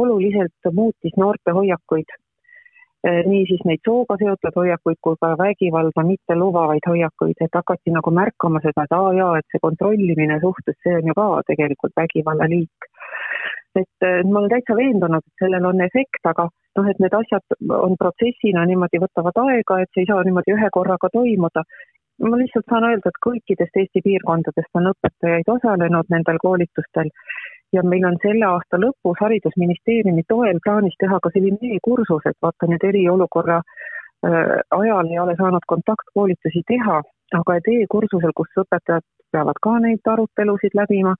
oluliselt 0.01 0.71
muutis 0.73 1.17
noorte 1.17 1.57
hoiakuid. 1.59 2.15
Eh, 3.05 3.21
niisiis 3.29 3.61
neid 3.69 3.83
sooga 3.85 4.17
seotud 4.21 4.55
hoiakuid 4.57 4.97
kui 5.05 5.17
ka 5.21 5.35
vägivalda 5.41 6.05
mitte 6.09 6.37
lubavaid 6.41 6.87
hoiakuid, 6.89 7.37
et 7.45 7.59
hakati 7.61 7.93
nagu 7.93 8.11
märkama 8.11 8.63
seda, 8.65 8.87
et 8.87 8.97
aa 8.97 9.13
jaa, 9.19 9.35
et 9.39 9.49
see 9.53 9.61
kontrollimine 9.67 10.41
suhtes, 10.41 10.79
see 10.83 10.97
on 11.01 11.11
ju 11.13 11.17
ka 11.19 11.29
tegelikult 11.51 11.93
vägivalla 12.01 12.49
liik 12.55 12.89
et 13.81 14.07
ma 14.31 14.39
olen 14.39 14.53
täitsa 14.53 14.77
veendunud, 14.79 15.25
et 15.27 15.43
sellel 15.43 15.67
on 15.67 15.83
efekt, 15.83 16.23
aga 16.31 16.47
noh, 16.79 16.89
et 16.91 17.01
need 17.03 17.17
asjad 17.19 17.57
on 17.75 17.97
protsessina 18.01 18.65
niimoodi, 18.71 19.03
võtavad 19.03 19.41
aega, 19.45 19.81
et 19.83 19.91
see 19.95 20.05
ei 20.05 20.11
saa 20.11 20.23
niimoodi 20.27 20.55
ühe 20.55 20.71
korraga 20.79 21.11
toimuda. 21.13 21.65
ma 22.23 22.39
lihtsalt 22.39 22.69
saan 22.71 22.85
öelda, 22.87 23.11
et 23.11 23.23
kõikidest 23.27 23.79
Eesti 23.81 24.01
piirkondadest 24.05 24.79
on 24.79 24.93
õpetajaid 24.93 25.49
osalenud 25.57 26.13
nendel 26.15 26.39
koolitustel 26.45 27.11
ja 27.75 27.83
meil 27.83 28.05
on 28.09 28.17
selle 28.23 28.47
aasta 28.47 28.79
lõpus 28.81 29.19
Haridusministeeriumi 29.23 30.23
toel 30.29 30.61
plaanis 30.65 30.95
teha 31.03 31.19
ka 31.23 31.33
selline 31.35 31.75
e-kursus, 31.77 32.23
et 32.31 32.39
vaata 32.43 32.69
nüüd 32.71 32.87
eriolukorra 32.91 33.59
äh, 33.61 34.55
ajal 34.81 35.11
ei 35.11 35.19
ole 35.25 35.35
saanud 35.41 35.67
kontaktkoolitusi 35.73 36.63
teha, 36.71 37.01
aga 37.41 37.59
et 37.59 37.73
e-kursusel, 37.75 38.33
kus 38.37 38.63
õpetajad 38.65 39.07
peavad 39.35 39.61
ka 39.67 39.75
neid 39.87 40.13
arutelusid 40.15 40.79
läbima 40.81 41.15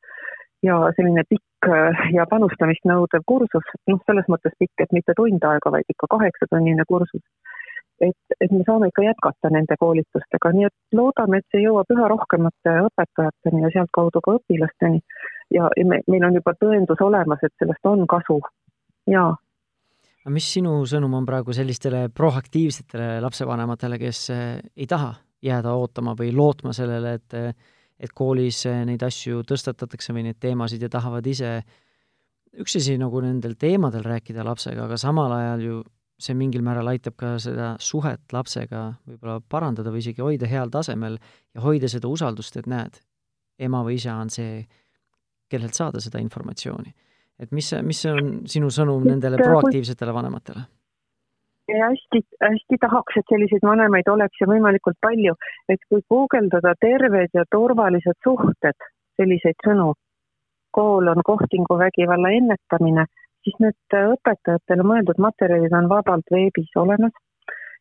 ja 0.65 0.79
selline 0.97 1.25
pikk 1.29 1.69
äh, 1.69 2.05
ja 2.17 2.27
panustamist 2.31 2.87
nõudev 2.89 3.27
kursus, 3.33 3.75
noh, 3.91 4.01
selles 4.09 4.31
mõttes 4.33 4.55
pikk, 4.59 4.87
et 4.87 4.97
mitte 4.97 5.17
tund 5.19 5.51
aega, 5.51 5.75
vaid 5.77 5.91
ikka 5.91 6.11
kaheksatunnine 6.17 6.87
kursus. 6.89 7.25
et, 8.03 8.37
et 8.43 8.51
me 8.51 8.65
saame 8.67 8.89
ikka 8.91 9.05
jätkata 9.05 9.51
nende 9.55 9.77
koolitustega, 9.81 10.51
nii 10.55 10.67
et 10.67 10.99
loodame, 10.99 11.39
et 11.39 11.47
see 11.55 11.63
jõuab 11.63 11.93
üha 11.95 12.09
rohkemate 12.11 12.73
õpetajateni 12.89 13.63
ja 13.65 13.71
sealtkaudu 13.77 14.23
ka 14.25 14.35
õpilasteni. 14.39 15.01
Ja, 15.55 15.71
ja 15.77 15.87
me, 15.89 16.01
meil 16.11 16.27
on 16.27 16.39
juba 16.41 16.55
tõendus 16.61 17.01
olemas, 17.05 17.43
et 17.47 17.55
sellest 17.61 17.91
on 17.91 18.07
kasu, 18.11 18.41
jaa. 19.11 19.33
Mis 20.33 20.47
sinu 20.55 20.79
sõnum 20.89 21.19
on 21.19 21.27
praegu 21.29 21.53
sellistele 21.53 22.07
proaktiivsetele 22.09 23.19
lapsevanematele, 23.21 23.99
kes 24.01 24.27
äh, 24.33 24.45
ei 24.77 24.89
taha 24.89 25.13
jääda 25.45 25.75
ootama 25.77 26.15
või 26.17 26.31
lootma 26.33 26.73
sellele, 26.73 27.19
et 27.19 27.37
äh, 27.37 27.73
et 28.05 28.13
koolis 28.17 28.65
eh, 28.69 28.83
neid 28.87 29.03
asju 29.07 29.43
tõstatatakse 29.49 30.15
või 30.15 30.29
neid 30.29 30.39
teemasid 30.43 30.83
ja 30.83 30.91
tahavad 30.93 31.27
ise 31.31 31.57
üks 32.61 32.77
asi 32.79 32.97
nagu 33.01 33.21
nendel 33.23 33.57
teemadel 33.59 34.05
rääkida 34.07 34.45
lapsega, 34.47 34.87
aga 34.87 34.99
samal 35.01 35.33
ajal 35.35 35.65
ju 35.65 35.81
see 36.25 36.37
mingil 36.39 36.63
määral 36.63 36.93
aitab 36.93 37.17
ka 37.19 37.33
seda 37.43 37.73
suhet 37.83 38.33
lapsega 38.33 38.85
võib-olla 39.09 39.41
parandada 39.51 39.91
või 39.91 40.05
isegi 40.05 40.23
hoida 40.23 40.47
heal 40.51 40.71
tasemel 40.71 41.19
ja 41.19 41.65
hoida 41.65 41.91
seda 41.91 42.11
usaldust, 42.11 42.57
et 42.57 42.69
näed, 42.71 43.01
ema 43.59 43.83
või 43.87 43.99
isa 43.99 44.15
on 44.23 44.31
see, 44.31 44.63
kellelt 45.51 45.75
saada 45.75 46.01
seda 46.01 46.21
informatsiooni. 46.23 46.95
et 47.39 47.51
mis, 47.53 47.73
mis 47.83 48.05
on 48.07 48.33
sinu 48.47 48.71
sõnum 48.71 49.05
nendele 49.05 49.37
proaktiivsetele 49.37 50.15
vanematele? 50.15 50.65
hästi, 51.69 52.21
hästi 52.43 52.77
tahaks, 52.81 53.17
et 53.17 53.31
selliseid 53.33 53.65
vanemaid 53.65 54.09
oleks 54.13 54.41
ja 54.41 54.47
võimalikult 54.47 54.99
palju, 55.01 55.35
et 55.69 55.81
kui 55.89 56.03
guugeldada 56.13 56.75
terved 56.81 57.33
ja 57.35 57.45
turvalised 57.51 58.19
suhted, 58.25 58.89
selliseid 59.17 59.57
sõnu, 59.67 59.95
kool 60.77 61.09
on 61.09 61.23
kohtinguvägivalla 61.25 62.35
ennetamine, 62.39 63.07
siis 63.45 63.57
need 63.63 63.99
õpetajatele 64.01 64.87
mõeldud 64.87 65.21
materjalid 65.27 65.73
on 65.73 65.89
vabalt 65.89 66.35
veebis 66.37 66.71
olemas. 66.77 67.13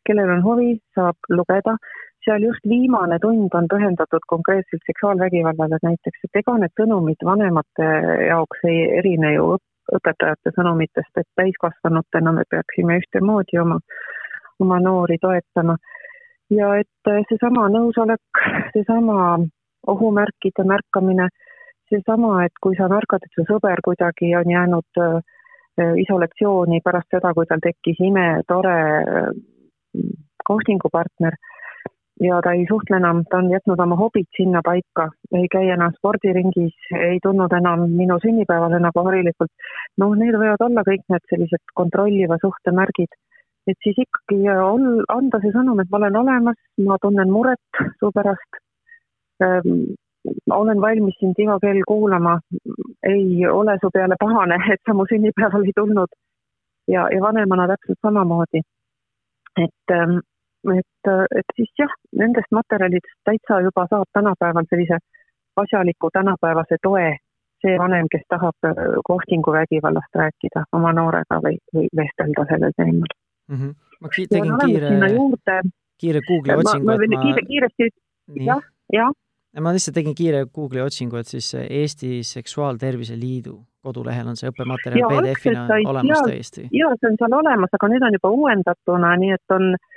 kellel 0.03 0.29
on 0.29 0.41
huvi, 0.43 0.71
saab 0.95 1.15
lugeda, 1.29 1.77
seal 2.25 2.43
just 2.43 2.63
viimane 2.69 3.19
tund 3.19 3.53
on 3.53 3.67
pühendatud 3.73 4.25
konkreetselt 4.27 4.81
seksuaalvägivallale 4.85 5.77
näiteks, 5.83 6.19
et 6.23 6.41
ega 6.41 6.55
need 6.61 6.73
sõnumid 6.79 7.25
vanemate 7.29 7.89
jaoks 8.27 8.63
ei 8.69 8.83
erine 8.99 9.33
ju 9.35 9.57
õpetajate 9.97 10.53
sõnumitest, 10.55 11.11
et 11.19 11.27
täiskasvanutena 11.39 12.31
me 12.31 12.45
peaksime 12.49 12.97
ühtemoodi 13.01 13.59
oma, 13.59 13.79
oma 14.63 14.79
noori 14.79 15.17
toetama. 15.21 15.75
ja 16.49 16.75
et 16.79 17.11
seesama 17.29 17.67
nõusolek, 17.69 18.43
seesama 18.73 19.39
ohumärkide 19.87 20.63
märkamine, 20.63 21.27
seesama, 21.89 22.43
et 22.45 22.55
kui 22.61 22.75
sa 22.77 22.87
märkad, 22.87 23.25
et 23.25 23.35
su 23.35 23.45
sõber 23.49 23.81
kuidagi 23.83 24.35
on 24.35 24.51
jäänud 24.51 25.01
äh, 25.03 25.95
isolatsiooni 26.05 26.79
pärast 26.85 27.09
seda, 27.11 27.33
kui 27.33 27.49
tal 27.49 27.63
tekkis 27.63 27.99
imetore 27.99 28.77
äh, 29.01 29.33
kohtingupartner 30.47 31.35
ja 32.21 32.39
ta 32.43 32.53
ei 32.53 32.65
suhtle 32.69 32.97
enam, 32.97 33.23
ta 33.29 33.39
on 33.41 33.49
jätnud 33.51 33.79
oma 33.79 33.95
hobid 33.97 34.27
sinna 34.37 34.61
paika, 34.65 35.09
ei 35.33 35.47
käi 35.51 35.69
enam 35.73 35.93
spordiringis, 35.97 36.75
ei 36.99 37.19
tulnud 37.23 37.53
enam 37.57 37.87
minu 37.89 38.19
sünnipäevale 38.25 38.79
nagu 38.79 39.05
harilikult. 39.07 39.51
noh, 39.97 40.15
need 40.15 40.37
võivad 40.37 40.61
olla 40.67 40.83
kõik 40.89 41.05
need 41.09 41.25
sellised 41.29 41.63
kontrolliva 41.73 42.37
suhte 42.41 42.71
märgid. 42.71 43.09
et 43.67 43.77
siis 43.83 43.97
ikkagi 44.05 44.49
ol-, 44.51 45.05
anda 45.07 45.39
see 45.41 45.53
sõnum, 45.55 45.79
et 45.81 45.89
ma 45.89 45.97
olen 45.97 46.21
olemas, 46.21 46.59
ma 46.85 46.97
tunnen 47.01 47.31
muret 47.31 47.83
su 47.99 48.11
pärast 48.11 48.59
ähm,, 49.43 49.95
olen 50.51 50.81
valmis 50.81 51.15
sind 51.19 51.39
iga 51.39 51.57
kell 51.59 51.81
kuulama, 51.87 52.37
ei 53.07 53.47
ole 53.47 53.77
su 53.81 53.89
peale 53.93 54.15
pahane, 54.19 54.59
et 54.73 54.79
sa 54.85 54.93
mu 54.93 55.07
sünnipäeval 55.09 55.65
ei 55.65 55.75
tulnud. 55.75 56.11
ja, 56.87 57.07
ja 57.11 57.21
vanemana 57.21 57.67
täpselt 57.67 57.99
samamoodi. 58.01 58.61
et 59.57 59.91
ähm, 59.91 60.19
et, 60.71 61.11
et 61.39 61.55
siis 61.55 61.71
jah, 61.79 61.91
nendest 62.15 62.51
materjalidest 62.51 63.19
täitsa 63.27 63.59
juba 63.65 63.85
saab 63.91 64.09
tänapäeval 64.13 64.67
sellise 64.69 64.97
asjaliku 65.63 66.09
tänapäevase 66.13 66.77
toe 66.81 67.17
see 67.63 67.75
vanem, 67.79 68.07
kes 68.11 68.23
tahab 68.33 68.67
äh, 68.67 68.79
kohtinguvägivallast 69.07 70.19
rääkida 70.21 70.65
oma 70.77 70.91
noorega 70.95 71.39
või, 71.45 71.59
või 71.75 71.87
vestelda 71.99 72.45
sellel 72.51 72.75
teemal 72.77 73.11
mm. 73.49 73.57
-hmm. 73.57 73.75
ma 74.01 74.13
tegin 74.15 74.55
kiire, 74.63 75.59
kiire 76.01 76.23
Google'i 76.27 76.57
otsingu, 76.59 76.95
et 76.95 77.13
ma 77.15 77.21
kiire, 77.25 77.45
kiiresti, 77.51 77.89
jah, 78.49 78.65
jah. 78.93 79.13
ma 79.61 79.75
lihtsalt 79.75 79.95
tegin 79.99 80.15
kiire 80.15 80.45
Google'i 80.55 80.83
otsingu, 80.83 81.21
et 81.21 81.31
siis 81.35 81.53
Eesti 81.63 82.23
Seksuaaltervise 82.27 83.19
Liidu 83.19 83.61
kodulehel 83.83 84.27
on 84.27 84.39
see 84.39 84.51
õppematerjal 84.51 85.09
PDF-ina 85.11 85.65
olemas 85.87 86.17
ja, 86.17 86.21
täiesti. 86.27 86.67
jaa, 86.71 86.93
see 86.99 87.11
on 87.11 87.19
seal 87.19 87.39
olemas, 87.39 87.79
aga 87.79 87.91
nüüd 87.95 88.07
on 88.07 88.19
juba 88.19 88.35
uuendatuna, 88.41 89.15
nii 89.23 89.35
et 89.35 89.55
on 89.55 89.71
äh, 89.71 89.81
Äh, 89.81 89.92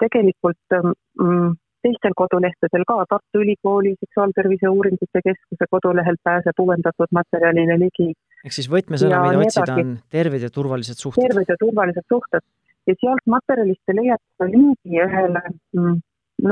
tegelikult 0.00 0.76
ähm, 0.76 0.94
mm, 1.20 1.52
teistel 1.84 2.14
kodulehtedel 2.16 2.84
ka, 2.88 2.96
Tartu 3.08 3.42
Ülikooli 3.44 3.94
Seksuaaltervise 4.00 4.68
Uuringute 4.68 5.22
Keskuse 5.24 5.68
kodulehel 5.70 6.18
pääseb 6.24 6.60
uuendatud 6.60 7.12
materjalile 7.16 7.78
ligi. 7.80 8.12
ehk 8.44 8.56
siis 8.56 8.68
võtmesõna, 8.72 9.22
mida 9.26 9.44
otsida, 9.44 9.76
on 9.82 9.94
terved 10.16 10.44
ja 10.46 10.50
turvalised 10.50 11.00
suhted? 11.00 11.28
terved 11.28 11.52
ja 11.52 11.56
turvalised 11.60 12.06
suhted 12.12 12.44
ja 12.88 12.96
sealt 13.00 13.24
materjalist 13.36 13.82
te 13.86 13.96
leiate 13.96 14.50
lingi 14.52 15.00
ühele 15.06 15.42
mm, 15.76 15.96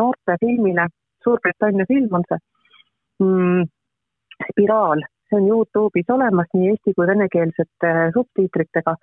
noortefilmile, 0.01 0.88
Suurbritannia 1.25 1.85
film 1.88 2.14
on 2.14 2.25
see 2.29 2.38
mm,, 3.25 3.69
Spiraal, 4.49 5.03
see 5.29 5.41
on 5.41 5.49
Youtube'is 5.51 6.12
olemas 6.14 6.49
nii 6.55 6.73
eesti 6.73 6.95
kui 6.97 7.09
venekeelsete 7.11 7.95
subtiitritega 8.14 8.95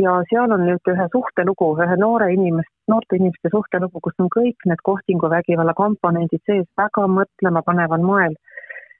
ja 0.00 0.16
seal 0.30 0.52
on 0.52 0.64
nüüd 0.68 0.90
ühe 0.92 1.06
suhtelugu, 1.12 1.70
ühe 1.84 1.96
noore 2.00 2.28
inimest, 2.34 2.72
noorte 2.90 3.16
inimeste 3.18 3.50
suhtelugu, 3.52 4.02
kus 4.04 4.18
on 4.22 4.28
kõik 4.34 4.68
need 4.70 4.82
kohtinguvägivalla 4.88 5.74
komponendid 5.78 6.42
sees 6.50 6.66
väga 6.80 7.06
mõtlemapaneval 7.20 8.04
moel. 8.10 8.36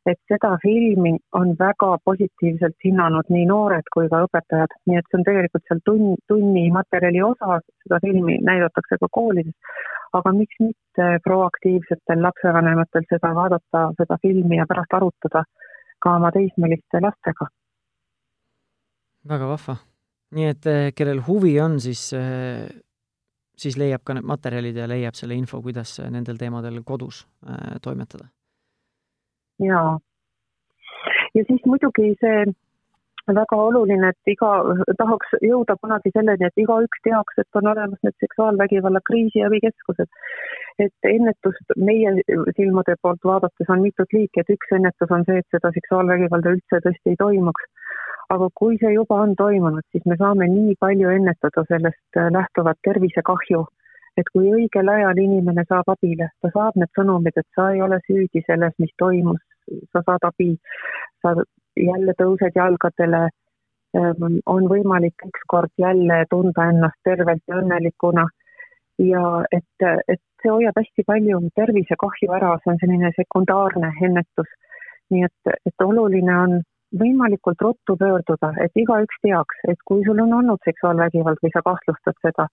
et 0.07 0.21
seda 0.31 0.53
filmi 0.63 1.17
on 1.35 1.49
väga 1.59 1.87
positiivselt 2.09 2.77
hinnanud 2.85 3.27
nii 3.35 3.47
noored 3.51 3.89
kui 3.95 4.07
ka 4.13 4.21
õpetajad, 4.29 4.77
nii 4.87 5.01
et 5.01 5.09
see 5.11 5.19
on 5.19 5.25
tegelikult 5.27 5.65
seal 5.67 5.81
tunni, 5.89 6.13
tunni 6.31 6.63
materjali 6.77 7.25
osa, 7.27 7.59
seda 7.83 7.99
filmi 8.05 8.37
näidatakse 8.51 9.01
ka 9.01 9.09
koolides. 9.19 9.83
aga 10.19 10.33
miks 10.33 10.63
mitte 10.63 11.09
proaktiivsetel 11.25 12.23
lapsevanematel 12.29 13.09
seda 13.11 13.35
vaadata, 13.41 13.83
seda 13.99 14.21
filmi 14.23 14.63
ja 14.63 14.69
pärast 14.71 14.95
arutada 14.95 15.45
ka 15.99 16.15
oma 16.21 16.31
teismeliste 16.39 17.03
lastega. 17.09 17.51
väga 19.35 19.53
vahva 19.53 19.79
nii 20.37 20.51
et 20.53 20.69
eh, 20.71 20.89
kellel 20.97 21.23
huvi 21.27 21.55
on, 21.63 21.79
siis, 21.81 22.09
eh, 22.17 22.67
siis 23.57 23.79
leiab 23.81 24.05
ka 24.05 24.17
need 24.17 24.29
materjalid 24.29 24.77
ja 24.77 24.89
leiab 24.91 25.17
selle 25.19 25.39
info, 25.39 25.63
kuidas 25.65 25.99
nendel 26.13 26.39
teemadel 26.41 26.83
kodus 26.85 27.25
eh, 27.49 27.79
toimetada. 27.83 28.29
jaa. 29.65 29.97
ja 31.35 31.45
siis 31.49 31.65
muidugi 31.65 32.13
see 32.21 32.45
väga 33.35 33.57
oluline, 33.59 34.11
et 34.13 34.31
iga, 34.31 34.51
tahaks 34.99 35.33
jõuda 35.43 35.75
kunagi 35.81 36.13
selleni, 36.15 36.47
et 36.47 36.63
igaüks 36.63 37.01
teaks, 37.03 37.41
et 37.43 37.59
on 37.59 37.73
olemas 37.73 37.99
need 38.07 38.15
seksuaalvägivalla 38.23 39.01
kriisiabikeskused. 39.09 40.07
et 40.79 41.09
ennetust 41.09 41.73
meie 41.81 42.11
silmade 42.57 42.95
poolt 43.03 43.23
vaadates 43.25 43.71
on 43.73 43.81
mitut 43.81 44.13
liiki, 44.13 44.41
et 44.41 44.51
üks 44.53 44.75
ennetus 44.77 45.11
on 45.11 45.25
see, 45.25 45.39
et 45.41 45.55
seda 45.55 45.71
seksuaalvägivalda 45.73 46.53
üldse 46.53 46.83
tõesti 46.85 47.15
ei 47.15 47.17
toimuks. 47.17 47.65
Aga 48.35 48.49
kui 48.55 48.79
see 48.81 48.93
juba 48.95 49.21
on 49.23 49.35
toimunud, 49.39 49.85
siis 49.93 50.05
me 50.07 50.17
saame 50.21 50.49
nii 50.51 50.75
palju 50.81 51.11
ennetada 51.15 51.65
sellest 51.69 52.21
lähtuvat 52.39 52.79
tervisekahju 52.89 53.67
et 54.21 54.29
kui 54.33 54.51
õigel 54.53 54.89
ajal 54.89 55.19
inimene 55.21 55.65
saab 55.69 55.91
abile, 55.93 56.31
ta 56.41 56.51
saab 56.55 56.79
need 56.81 56.93
sõnumid, 56.97 57.37
et 57.37 57.47
sa 57.57 57.71
ei 57.75 57.83
ole 57.85 57.99
süüdi 58.07 58.43
selles, 58.47 58.75
mis 58.83 58.93
toimus, 59.03 59.43
sa 59.93 60.03
saad 60.07 60.25
abi, 60.29 60.55
sa 61.23 61.35
jälle 61.77 62.15
tõused 62.21 62.57
jalgadele, 62.57 63.27
ähm, 63.99 64.41
on 64.47 64.69
võimalik 64.73 65.27
ükskord 65.29 65.73
jälle 65.83 66.23
tunda 66.31 66.71
ennast 66.73 67.01
tervelt 67.05 67.45
ja 67.49 67.61
õnnelikuna. 67.61 68.27
Ja 69.05 69.23
et, 69.53 69.85
et 70.09 70.23
see 70.41 70.49
hoiab 70.49 70.79
hästi 70.81 71.05
palju 71.05 71.43
tervisekahju 71.59 72.33
ära, 72.33 72.55
see 72.63 72.73
on 72.73 72.81
selline 72.81 73.13
sekundaarne 73.19 73.93
ennetus. 74.09 74.49
nii 75.13 75.23
et, 75.23 75.59
et 75.69 75.83
oluline 75.85 76.35
on 76.35 76.55
võimalikult 76.95 77.63
ruttu 77.63 77.97
pöörduda, 77.99 78.53
et 78.63 78.73
igaüks 78.79 79.19
teaks, 79.23 79.63
et 79.69 79.81
kui 79.85 80.05
sul 80.07 80.21
on 80.23 80.33
olnud 80.41 80.63
seksuaalvägivald 80.65 81.43
või 81.43 81.53
sa 81.55 81.63
kahtlustad 81.67 82.19
seda, 82.23 82.47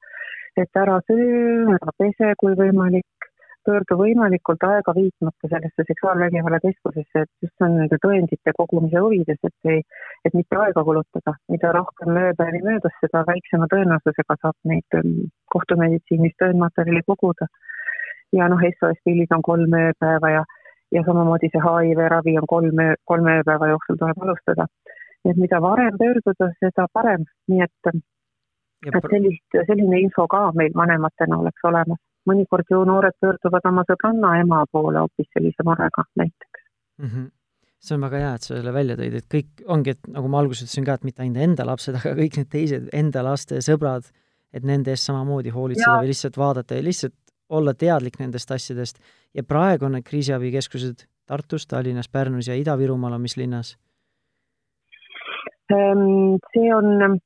et 0.57 0.81
ära 0.83 0.99
söö, 1.07 1.69
ära 1.75 1.93
pese, 1.97 2.33
kui 2.41 2.57
võimalik, 2.57 3.29
pöördu 3.65 3.97
võimalikult 3.99 4.63
aega 4.67 4.93
viitmata 4.95 5.49
sellesse 5.51 5.85
seksuaalvägivalla 5.87 6.59
keskusesse, 6.63 7.23
et 7.23 7.45
just 7.45 7.65
on 7.65 7.77
nende 7.79 7.99
tõendite 8.05 8.53
kogumise 8.57 9.03
huvides, 9.05 9.39
et 9.49 9.71
ei, 9.71 9.83
et 10.25 10.35
mitte 10.35 10.59
aega 10.59 10.83
kulutada. 10.83 11.35
mida 11.53 11.71
rohkem 11.71 12.17
ööpäevi 12.23 12.63
möödas, 12.65 12.97
seda 12.99 13.23
väiksema 13.29 13.69
tõenäosusega 13.71 14.37
saab 14.41 14.57
neid 14.71 14.97
ähm, 14.99 15.29
kohtumeditsiinis 15.55 16.35
tõendmaterjali 16.41 17.05
koguda. 17.07 17.47
ja 18.33 18.49
noh, 18.49 18.59
SOS 18.79 18.99
pillid 19.05 19.31
on 19.31 19.41
kolm 19.41 19.79
ööpäeva 19.79 20.29
ja, 20.35 20.43
ja 20.95 21.03
samamoodi 21.07 21.49
see 21.51 21.61
HIV 21.65 22.01
ravi 22.15 22.37
on 22.41 22.47
kolm 22.47 22.79
öö, 22.85 22.95
kolme 23.11 23.37
ööpäeva 23.39 23.69
jooksul 23.73 23.99
tuleb 23.99 24.25
alustada. 24.25 24.67
nii 25.23 25.31
et 25.31 25.39
mida 25.39 25.61
varem 25.63 25.97
pöörduda, 25.99 26.49
seda 26.59 26.87
parem, 26.93 27.23
nii 27.47 27.61
et 27.63 27.93
et 28.87 29.05
sellist, 29.11 29.55
selline 29.69 29.99
info 30.03 30.25
ka 30.27 30.49
meil 30.59 30.73
vanematena 30.75 31.37
oleks 31.39 31.69
olemas. 31.69 32.01
mõnikord 32.29 32.67
ju 32.71 32.83
noored 32.87 33.15
pöörduvad 33.19 33.65
oma 33.67 33.83
sõbranna 33.87 34.35
ema 34.39 34.65
poole 34.71 34.99
hoopis 35.03 35.27
sellise 35.35 35.63
murega 35.67 36.05
näiteks 36.15 36.61
mm. 36.97 37.07
-hmm. 37.07 37.31
see 37.79 37.95
on 37.95 38.05
väga 38.05 38.17
hea, 38.17 38.33
et 38.35 38.41
sa 38.41 38.55
selle 38.55 38.73
välja 38.73 38.95
tõid, 38.99 39.17
et 39.19 39.27
kõik 39.35 39.65
ongi, 39.67 39.95
et 39.95 40.07
nagu 40.07 40.27
ma 40.27 40.39
alguses 40.39 40.63
ütlesin 40.63 40.85
ka, 40.85 40.93
et 40.93 41.03
mitte 41.03 41.23
ainult 41.23 41.43
enda 41.47 41.65
lapsed, 41.65 41.95
aga 41.99 42.13
kõik 42.21 42.37
need 42.39 42.51
teised 42.51 42.89
enda 42.93 43.23
laste 43.23 43.59
sõbrad, 43.67 44.07
et 44.53 44.63
nende 44.63 44.91
eest 44.91 45.09
samamoodi 45.09 45.49
hoolitseda 45.49 45.99
või 45.99 46.13
lihtsalt 46.13 46.37
vaadata 46.37 46.79
ja 46.79 46.83
lihtsalt 46.83 47.15
olla 47.53 47.73
teadlik 47.73 48.19
nendest 48.19 48.51
asjadest. 48.51 48.99
ja 49.33 49.43
praegu 49.43 49.85
on 49.85 49.97
need 49.97 50.05
kriisiabikeskused 50.09 51.07
Tartus, 51.25 51.67
Tallinnas, 51.67 52.09
Pärnus 52.09 52.47
ja 52.47 52.55
Ida-Virumaal 52.55 53.13
on 53.13 53.21
mis 53.21 53.37
linnas? 53.37 53.77
Ehm, 55.71 56.35
see 56.53 56.73
on 56.75 57.19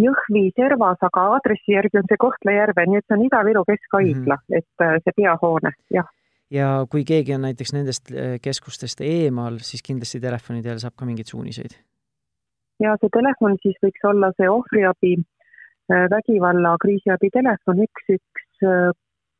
Jõhvi 0.00 0.50
servas, 0.56 1.00
aga 1.04 1.22
aadressi 1.36 1.72
järgi 1.72 1.96
on 1.96 2.04
see 2.08 2.20
Kohtla-Järve, 2.20 2.84
nii 2.84 3.00
et 3.00 3.06
see 3.06 3.16
on 3.16 3.24
Ida-Viru 3.24 3.62
Keskhaigla 3.64 4.36
mm, 4.36 4.42
-hmm. 4.42 4.58
et 4.58 4.84
äh, 4.84 4.96
see 5.04 5.16
peahoone, 5.16 5.72
jah. 5.92 6.08
ja 6.50 6.86
kui 6.90 7.04
keegi 7.04 7.34
on 7.34 7.46
näiteks 7.48 7.72
nendest 7.72 8.12
äh, 8.12 8.36
keskustest 8.42 9.00
eemal, 9.00 9.56
siis 9.68 9.82
kindlasti 9.86 10.20
telefoni 10.20 10.62
teel 10.62 10.78
saab 10.82 10.96
ka 10.96 11.08
mingeid 11.08 11.32
suuniseid? 11.32 11.78
ja 12.80 12.92
see 13.00 13.12
telefon 13.12 13.56
siis 13.62 13.80
võiks 13.84 14.04
olla 14.04 14.32
see 14.36 14.50
ohvriabi 14.52 15.14
äh, 15.16 16.04
vägivalla 16.12 16.76
kriisiabi 16.84 17.32
telefon 17.32 17.80
üks, 17.88 18.12
üks, 18.18 18.52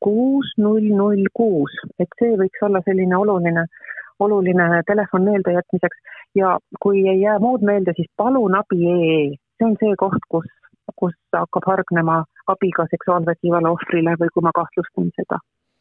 kuus, 0.07 0.53
null, 0.63 0.87
null, 1.01 1.25
kuus, 1.35 1.75
et 1.99 2.21
see 2.21 2.37
võiks 2.41 2.63
olla 2.63 2.83
selline 2.87 3.17
oluline, 3.19 3.67
oluline 4.23 4.69
telefon 4.87 5.27
meeldejätmiseks 5.27 6.15
ja 6.39 6.57
kui 6.83 7.03
ei 7.09 7.21
jää 7.25 7.41
muud 7.43 7.65
meelde, 7.67 7.97
siis 7.97 8.09
palun 8.17 8.55
abi 8.59 8.81
ee 8.93 9.19
see 9.59 9.67
on 9.67 9.77
see 9.81 9.97
koht, 10.01 10.25
kus, 10.33 10.49
kus 11.01 11.15
hakkab 11.35 11.69
hargnema 11.71 12.23
abi 12.53 12.71
ka 12.77 12.87
seksuaalvägivalla 12.93 13.73
ohvrile 13.75 14.17
või 14.21 14.33
kui 14.35 14.45
ma 14.47 14.53
kahtlustan 14.57 15.13
seda. 15.19 15.41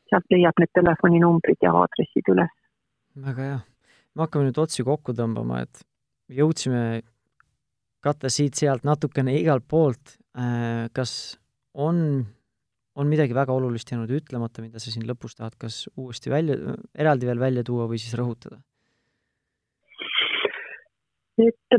sealt 0.09 0.27
leiab 0.29 0.59
need 0.61 0.69
telefoninumbrid 0.77 1.63
ja 1.65 1.71
aadressid 1.73 2.27
üles. 2.33 2.51
väga 3.25 3.47
hea. 3.49 3.59
me 4.15 4.25
hakkame 4.25 4.49
nüüd 4.49 4.61
otsi 4.61 4.83
kokku 4.85 5.15
tõmbama, 5.17 5.63
et 5.65 5.81
jõudsime 6.29 7.01
katta 8.05 8.29
siit-sealt 8.29 8.83
natukene 8.85 9.33
igalt 9.39 9.65
poolt. 9.67 10.17
Äh, 10.37 10.87
kas 10.93 11.39
on, 11.73 12.25
on 12.95 13.09
midagi 13.11 13.35
väga 13.35 13.53
olulist 13.53 13.91
jäänud 13.91 14.11
ütlemata, 14.19 14.63
mida 14.63 14.79
sa 14.79 14.93
siin 14.93 15.07
lõpus 15.09 15.35
tahad 15.35 15.57
kas 15.59 15.85
uuesti 15.97 16.31
välja, 16.31 16.77
eraldi 16.95 17.27
veel 17.27 17.41
välja 17.41 17.63
tuua 17.67 17.89
või 17.91 17.99
siis 18.01 18.15
rõhutada? 18.19 18.61
et 21.35 21.75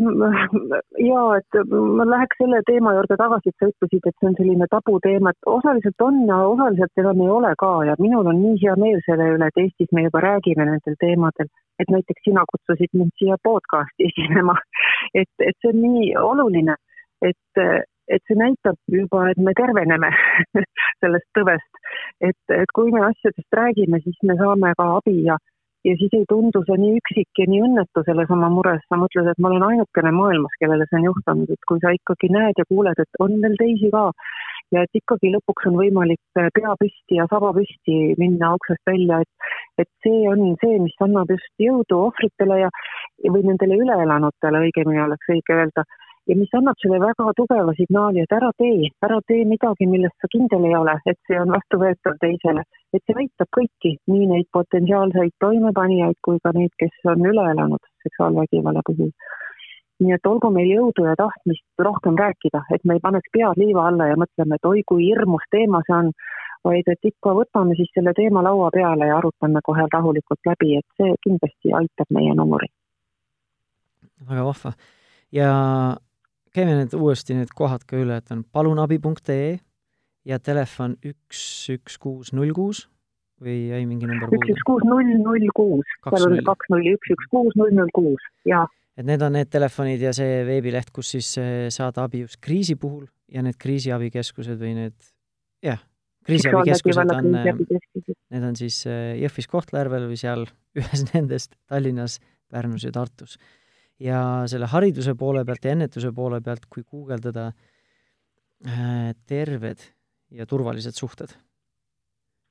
ja, 1.01 1.21
et 1.39 1.59
ma 1.73 2.05
läheks 2.05 2.37
selle 2.41 2.59
teema 2.69 2.93
juurde 2.97 3.17
tagasi, 3.17 3.49
et 3.53 3.63
sa 3.63 3.71
ütlesid, 3.71 4.05
et 4.05 4.17
see 4.21 4.29
on 4.29 4.37
selline 4.37 4.69
tabuteema, 4.73 5.33
et 5.33 5.49
osaliselt 5.49 6.05
on 6.05 6.19
ja 6.29 6.43
osaliselt 6.51 7.03
enam 7.03 7.23
ei 7.25 7.31
ole 7.39 7.53
ka 7.63 7.71
ja 7.89 7.97
minul 8.03 8.29
on 8.33 8.43
nii 8.43 8.59
hea 8.63 8.77
meel 8.83 9.01
selle 9.09 9.31
üle, 9.37 9.49
et 9.49 9.63
Eestis 9.65 9.93
me 9.97 10.05
juba 10.05 10.21
räägime 10.27 10.69
nendel 10.69 10.99
teemadel, 11.01 11.49
et 11.81 11.93
näiteks 11.95 12.29
sina 12.29 12.45
kutsusid 12.53 12.93
mind 12.93 13.17
siia 13.17 13.41
podcast'i 13.49 14.11
esinema. 14.11 14.59
et, 15.21 15.33
et 15.41 15.57
see 15.63 15.73
on 15.73 15.83
nii 15.87 16.13
oluline, 16.21 16.77
et, 17.25 17.65
et 18.09 18.23
see 18.29 18.39
näitab 18.39 18.79
juba, 18.93 19.27
et 19.31 19.41
me 19.43 19.55
terveneme 19.59 20.13
sellest 21.03 21.29
tõvest, 21.39 21.83
et, 22.21 22.55
et 22.55 22.73
kui 22.77 22.95
me 22.95 23.03
asjadest 23.09 23.61
räägime, 23.61 24.01
siis 24.05 24.19
me 24.23 24.39
saame 24.41 24.73
ka 24.79 24.89
abi 25.01 25.19
ja 25.27 25.39
ja 25.87 25.95
siis 26.01 26.15
ei 26.19 26.25
tundu 26.29 26.63
see 26.67 26.77
nii 26.83 26.97
üksik 27.01 27.41
ja 27.41 27.47
nii 27.51 27.63
õnnetu 27.69 28.03
selles 28.07 28.31
oma 28.35 28.49
mures, 28.51 28.83
sa 28.91 28.99
mõtled, 28.99 29.29
et 29.31 29.41
ma 29.43 29.53
olen 29.53 29.65
ainukene 29.69 30.13
maailmas, 30.19 30.55
kellele 30.63 30.87
see 30.89 30.99
on 30.99 31.07
juhtunud, 31.09 31.53
et 31.55 31.69
kui 31.71 31.83
sa 31.85 31.93
ikkagi 31.95 32.31
näed 32.35 32.59
ja 32.61 32.67
kuuled, 32.71 33.03
et 33.03 33.21
on 33.23 33.37
veel 33.45 33.55
teisi 33.61 33.91
ka 33.93 34.07
ja 34.75 34.83
et 34.83 34.99
ikkagi 35.01 35.31
lõpuks 35.35 35.69
on 35.71 35.79
võimalik 35.79 36.23
pea 36.35 36.75
püsti 36.81 37.21
ja 37.21 37.29
saba 37.31 37.53
püsti 37.59 37.99
minna 38.23 38.55
uksest 38.59 38.83
välja, 38.91 39.21
et, 39.23 39.53
et 39.85 39.91
see 40.07 40.25
on 40.33 40.43
see, 40.63 40.81
mis 40.83 40.97
annab 41.07 41.31
just 41.35 41.53
jõudu 41.63 42.01
ohvritele 42.09 42.65
ja, 42.65 42.73
või 43.29 43.47
nendele 43.47 43.79
üleelanutele, 43.85 44.67
õigemini 44.67 45.05
oleks 45.07 45.35
õige 45.37 45.61
öelda 45.61 45.87
ja 46.29 46.37
mis 46.37 46.55
annab 46.59 46.79
selle 46.83 46.99
väga 47.01 47.33
tugeva 47.39 47.73
signaali, 47.79 48.23
et 48.25 48.35
ära 48.39 48.51
tee, 48.63 48.91
ära 49.07 49.19
tee 49.31 49.45
midagi, 49.49 49.87
millest 49.91 50.17
sa 50.21 50.31
kindel 50.33 50.67
ei 50.69 50.77
ole, 50.79 50.95
et 51.07 51.19
see 51.29 51.39
on 51.41 51.53
vastuvõetav 51.55 52.19
teisele. 52.23 52.65
et 52.95 53.03
see 53.07 53.19
aitab 53.23 53.51
kõiki, 53.59 53.93
nii 54.13 54.29
neid 54.33 54.49
potentsiaalseid 54.59 55.35
toimepanijaid 55.45 56.19
kui 56.27 56.39
ka 56.45 56.53
neid, 56.57 56.73
kes 56.83 56.95
on 57.13 57.27
üle 57.33 57.45
elanud 57.53 57.83
seksuaalvägivalla 58.07 58.83
puhul. 58.87 59.13
nii 60.01 60.13
et 60.13 60.27
olgu 60.29 60.51
meil 60.53 60.71
jõudu 60.73 61.07
ja 61.09 61.15
tahtmist 61.17 61.85
rohkem 61.89 62.19
rääkida, 62.23 62.65
et 62.75 62.83
me 62.85 62.99
ei 62.99 63.05
paneks 63.07 63.31
pead 63.33 63.63
liiva 63.63 63.87
alla 63.91 64.11
ja 64.11 64.17
mõtleme, 64.23 64.59
et 64.59 64.71
oi 64.73 64.83
kui 64.91 65.07
hirmus 65.07 65.47
teema 65.51 65.81
see 65.87 65.97
on, 66.01 66.11
vaid 66.67 66.91
et 66.91 67.11
ikka 67.13 67.37
võtame 67.39 67.79
siis 67.79 67.93
selle 67.95 68.13
teema 68.19 68.43
laua 68.43 68.69
peale 68.75 69.07
ja 69.13 69.21
arutame 69.21 69.63
kohe 69.65 69.87
rahulikult 69.93 70.51
läbi, 70.51 70.75
et 70.81 70.89
see 70.99 71.15
kindlasti 71.29 71.73
aitab 71.81 72.11
meie 72.19 72.35
noori. 72.35 72.69
väga 74.29 74.45
vahva 74.45 74.75
ja 75.33 75.51
käime 76.57 76.77
need 76.79 76.95
uuesti 76.97 77.37
need 77.37 77.53
kohad 77.57 77.85
ka 77.89 77.99
üle, 78.01 78.19
et 78.21 78.33
on 78.35 78.43
palunabi.ee 78.53 79.57
ja 80.27 80.39
telefon 80.43 80.97
üks, 81.07 81.41
üks, 81.75 81.99
kuus, 82.03 82.33
null, 82.37 82.53
kuus 82.57 82.87
või 83.43 83.57
jäi 83.71 83.83
mingi 83.89 84.09
number 84.09 84.31
puudu? 84.31 84.41
üks, 84.41 84.55
üks, 84.55 84.65
kuus, 84.69 84.87
null, 84.89 85.11
null, 85.21 85.51
kuus, 85.57 85.97
seal 86.07 86.31
on 86.31 86.39
kaks 86.47 86.71
nulli, 86.73 86.95
üks, 86.97 87.13
üks, 87.15 87.29
kuus, 87.33 87.59
null, 87.61 87.75
null, 87.77 87.93
kuus, 87.97 88.31
jaa. 88.49 88.65
et 88.97 89.09
need 89.09 89.25
on 89.27 89.37
need 89.37 89.51
telefonid 89.53 90.03
ja 90.03 90.15
see 90.17 90.41
veebileht, 90.49 90.93
kus 90.95 91.13
siis 91.17 91.35
eh, 91.43 91.67
saada 91.75 92.07
abi 92.07 92.25
just 92.25 92.41
kriisi 92.45 92.79
puhul 92.81 93.05
ja 93.33 93.45
need 93.45 93.59
kriisiabikeskused 93.61 94.57
või 94.63 94.73
need, 94.79 94.97
jah, 95.67 95.85
kriisiabikeskused 96.27 97.13
on, 97.13 97.31
eh, 97.43 97.53
need 98.33 98.49
on 98.49 98.57
siis 98.59 98.81
eh, 98.89 99.13
Jõhvis, 99.21 99.51
Kohtla-Järvel 99.53 100.09
või 100.09 100.19
seal 100.25 100.49
ühes 100.81 101.07
nendest 101.13 101.55
Tallinnas, 101.69 102.19
Pärnus 102.51 102.89
ja 102.89 102.95
Tartus 102.97 103.37
ja 104.03 104.21
selle 104.51 104.69
hariduse 104.71 105.15
poole 105.19 105.45
pealt 105.45 105.65
ja 105.65 105.75
ennetuse 105.77 106.13
poole 106.13 106.41
pealt, 106.45 106.67
kui 106.71 106.85
guugeldada 106.85 107.49
äh, 108.67 109.13
terved 109.27 109.85
ja 110.31 110.47
turvalised 110.47 110.97
suhted. 110.97 111.33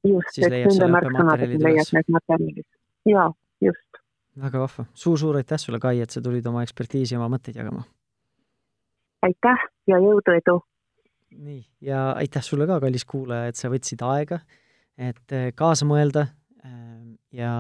just, 0.06 0.38
et 0.38 0.54
nende 0.54 0.90
märksõnadega 0.94 1.60
leiad 1.66 1.92
need 1.98 2.14
materjalid. 2.14 2.68
jaa, 3.10 3.28
just. 3.66 4.02
väga 4.42 4.62
vahva 4.66 4.86
suur,. 4.86 5.02
suur-suur 5.04 5.42
aitäh 5.42 5.62
sulle, 5.62 5.80
Kai, 5.82 6.00
et 6.02 6.14
sa 6.14 6.22
tulid 6.22 6.46
oma 6.46 6.64
ekspertiisi 6.66 7.16
ja 7.16 7.22
oma 7.22 7.36
mõtteid 7.38 7.58
jagama. 7.62 7.86
aitäh 9.26 9.68
ja 9.92 10.00
jõudu, 10.02 10.38
edu! 10.38 10.60
nii, 11.36 11.62
ja 11.82 12.12
aitäh 12.16 12.46
sulle 12.46 12.68
ka, 12.70 12.80
kallis 12.82 13.06
kuulaja, 13.06 13.52
et 13.52 13.60
sa 13.60 13.70
võtsid 13.70 14.02
aega, 14.06 14.40
et 14.98 15.36
äh, 15.36 15.52
kaasa 15.56 15.86
mõelda 15.90 16.26
äh, 16.66 16.74
ja, 17.36 17.54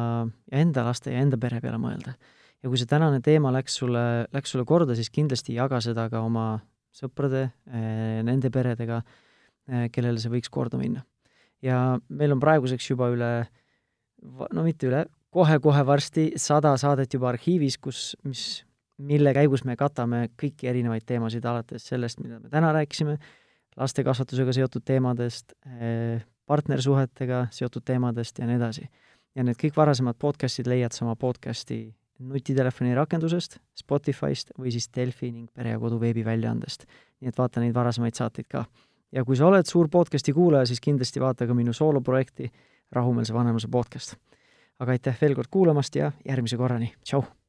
ja 0.51 0.63
enda 0.65 0.85
laste 0.87 1.13
ja 1.13 1.21
enda 1.21 1.37
pere 1.41 1.61
peale 1.61 1.81
mõelda 1.81 2.15
ja 2.65 2.71
kui 2.71 2.81
see 2.81 2.89
tänane 2.89 3.21
teema 3.21 3.51
läks 3.53 3.77
sulle, 3.77 4.25
läks 4.33 4.55
sulle 4.55 4.65
korda, 4.65 4.95
siis 4.97 5.11
kindlasti 5.13 5.53
jaga 5.53 5.77
seda 5.85 6.07
ka 6.09 6.23
oma 6.25 6.57
sõprade, 6.95 7.49
nende 8.25 8.49
peredega, 8.53 9.03
kellele 9.93 10.21
see 10.21 10.31
võiks 10.33 10.49
korda 10.49 10.79
minna. 10.81 11.03
ja 11.61 11.99
meil 12.09 12.33
on 12.33 12.41
praeguseks 12.41 12.87
juba 12.89 13.11
üle, 13.13 13.29
no 14.25 14.63
mitte 14.65 14.89
üle, 14.89 15.03
kohe-kohe 15.33 15.83
varsti 15.85 16.31
sada 16.41 16.73
saadet 16.81 17.13
juba 17.13 17.29
arhiivis, 17.33 17.77
kus, 17.77 17.99
mis, 18.25 18.63
mille 18.97 19.33
käigus 19.35 19.65
me 19.65 19.75
katame 19.77 20.29
kõiki 20.39 20.69
erinevaid 20.71 21.05
teemasid, 21.05 21.45
alates 21.45 21.85
sellest, 21.85 22.21
mida 22.23 22.39
me 22.39 22.49
täna 22.49 22.71
rääkisime, 22.73 23.17
laste 23.77 24.05
kasvatusega 24.07 24.55
seotud 24.57 24.85
teemadest, 24.87 25.53
partnersuhetega 26.49 27.43
seotud 27.53 27.85
teemadest 27.85 28.41
ja 28.41 28.49
nii 28.49 28.57
edasi. 28.57 28.89
ja 29.35 29.43
need 29.43 29.59
kõik 29.61 29.77
varasemad 29.77 30.17
podcastid 30.17 30.65
leiad 30.71 30.95
sa 30.95 31.05
oma 31.05 31.15
podcasti 31.19 31.83
nutitelefoni 32.19 32.95
rakendusest, 32.95 33.57
Spotify'st 33.75 34.53
või 34.59 34.71
siis 34.71 34.89
Delfi 34.95 35.31
ning 35.31 35.49
Pere 35.53 35.75
ja 35.75 35.79
Kodu 35.79 35.99
veebiväljaandest. 35.99 36.85
nii 37.21 37.29
et 37.31 37.37
vaata 37.37 37.59
neid 37.59 37.73
varasemaid 37.73 38.15
saateid 38.15 38.47
ka. 38.49 38.65
ja 39.11 39.25
kui 39.25 39.35
sa 39.35 39.47
oled 39.47 39.65
suur 39.65 39.89
podcasti 39.89 40.33
kuulaja, 40.33 40.65
siis 40.65 40.81
kindlasti 40.81 41.19
vaata 41.19 41.47
ka 41.47 41.53
minu 41.53 41.73
sooloprojekti 41.73 42.51
Rahumeelse 42.91 43.33
vanemluse 43.33 43.67
podcast. 43.67 44.15
aga 44.79 44.91
aitäh 44.91 45.17
veel 45.21 45.35
kord 45.35 45.47
kuulamast 45.51 45.95
ja 45.95 46.11
järgmise 46.25 46.57
korrani, 46.57 46.93
tšau! 47.03 47.44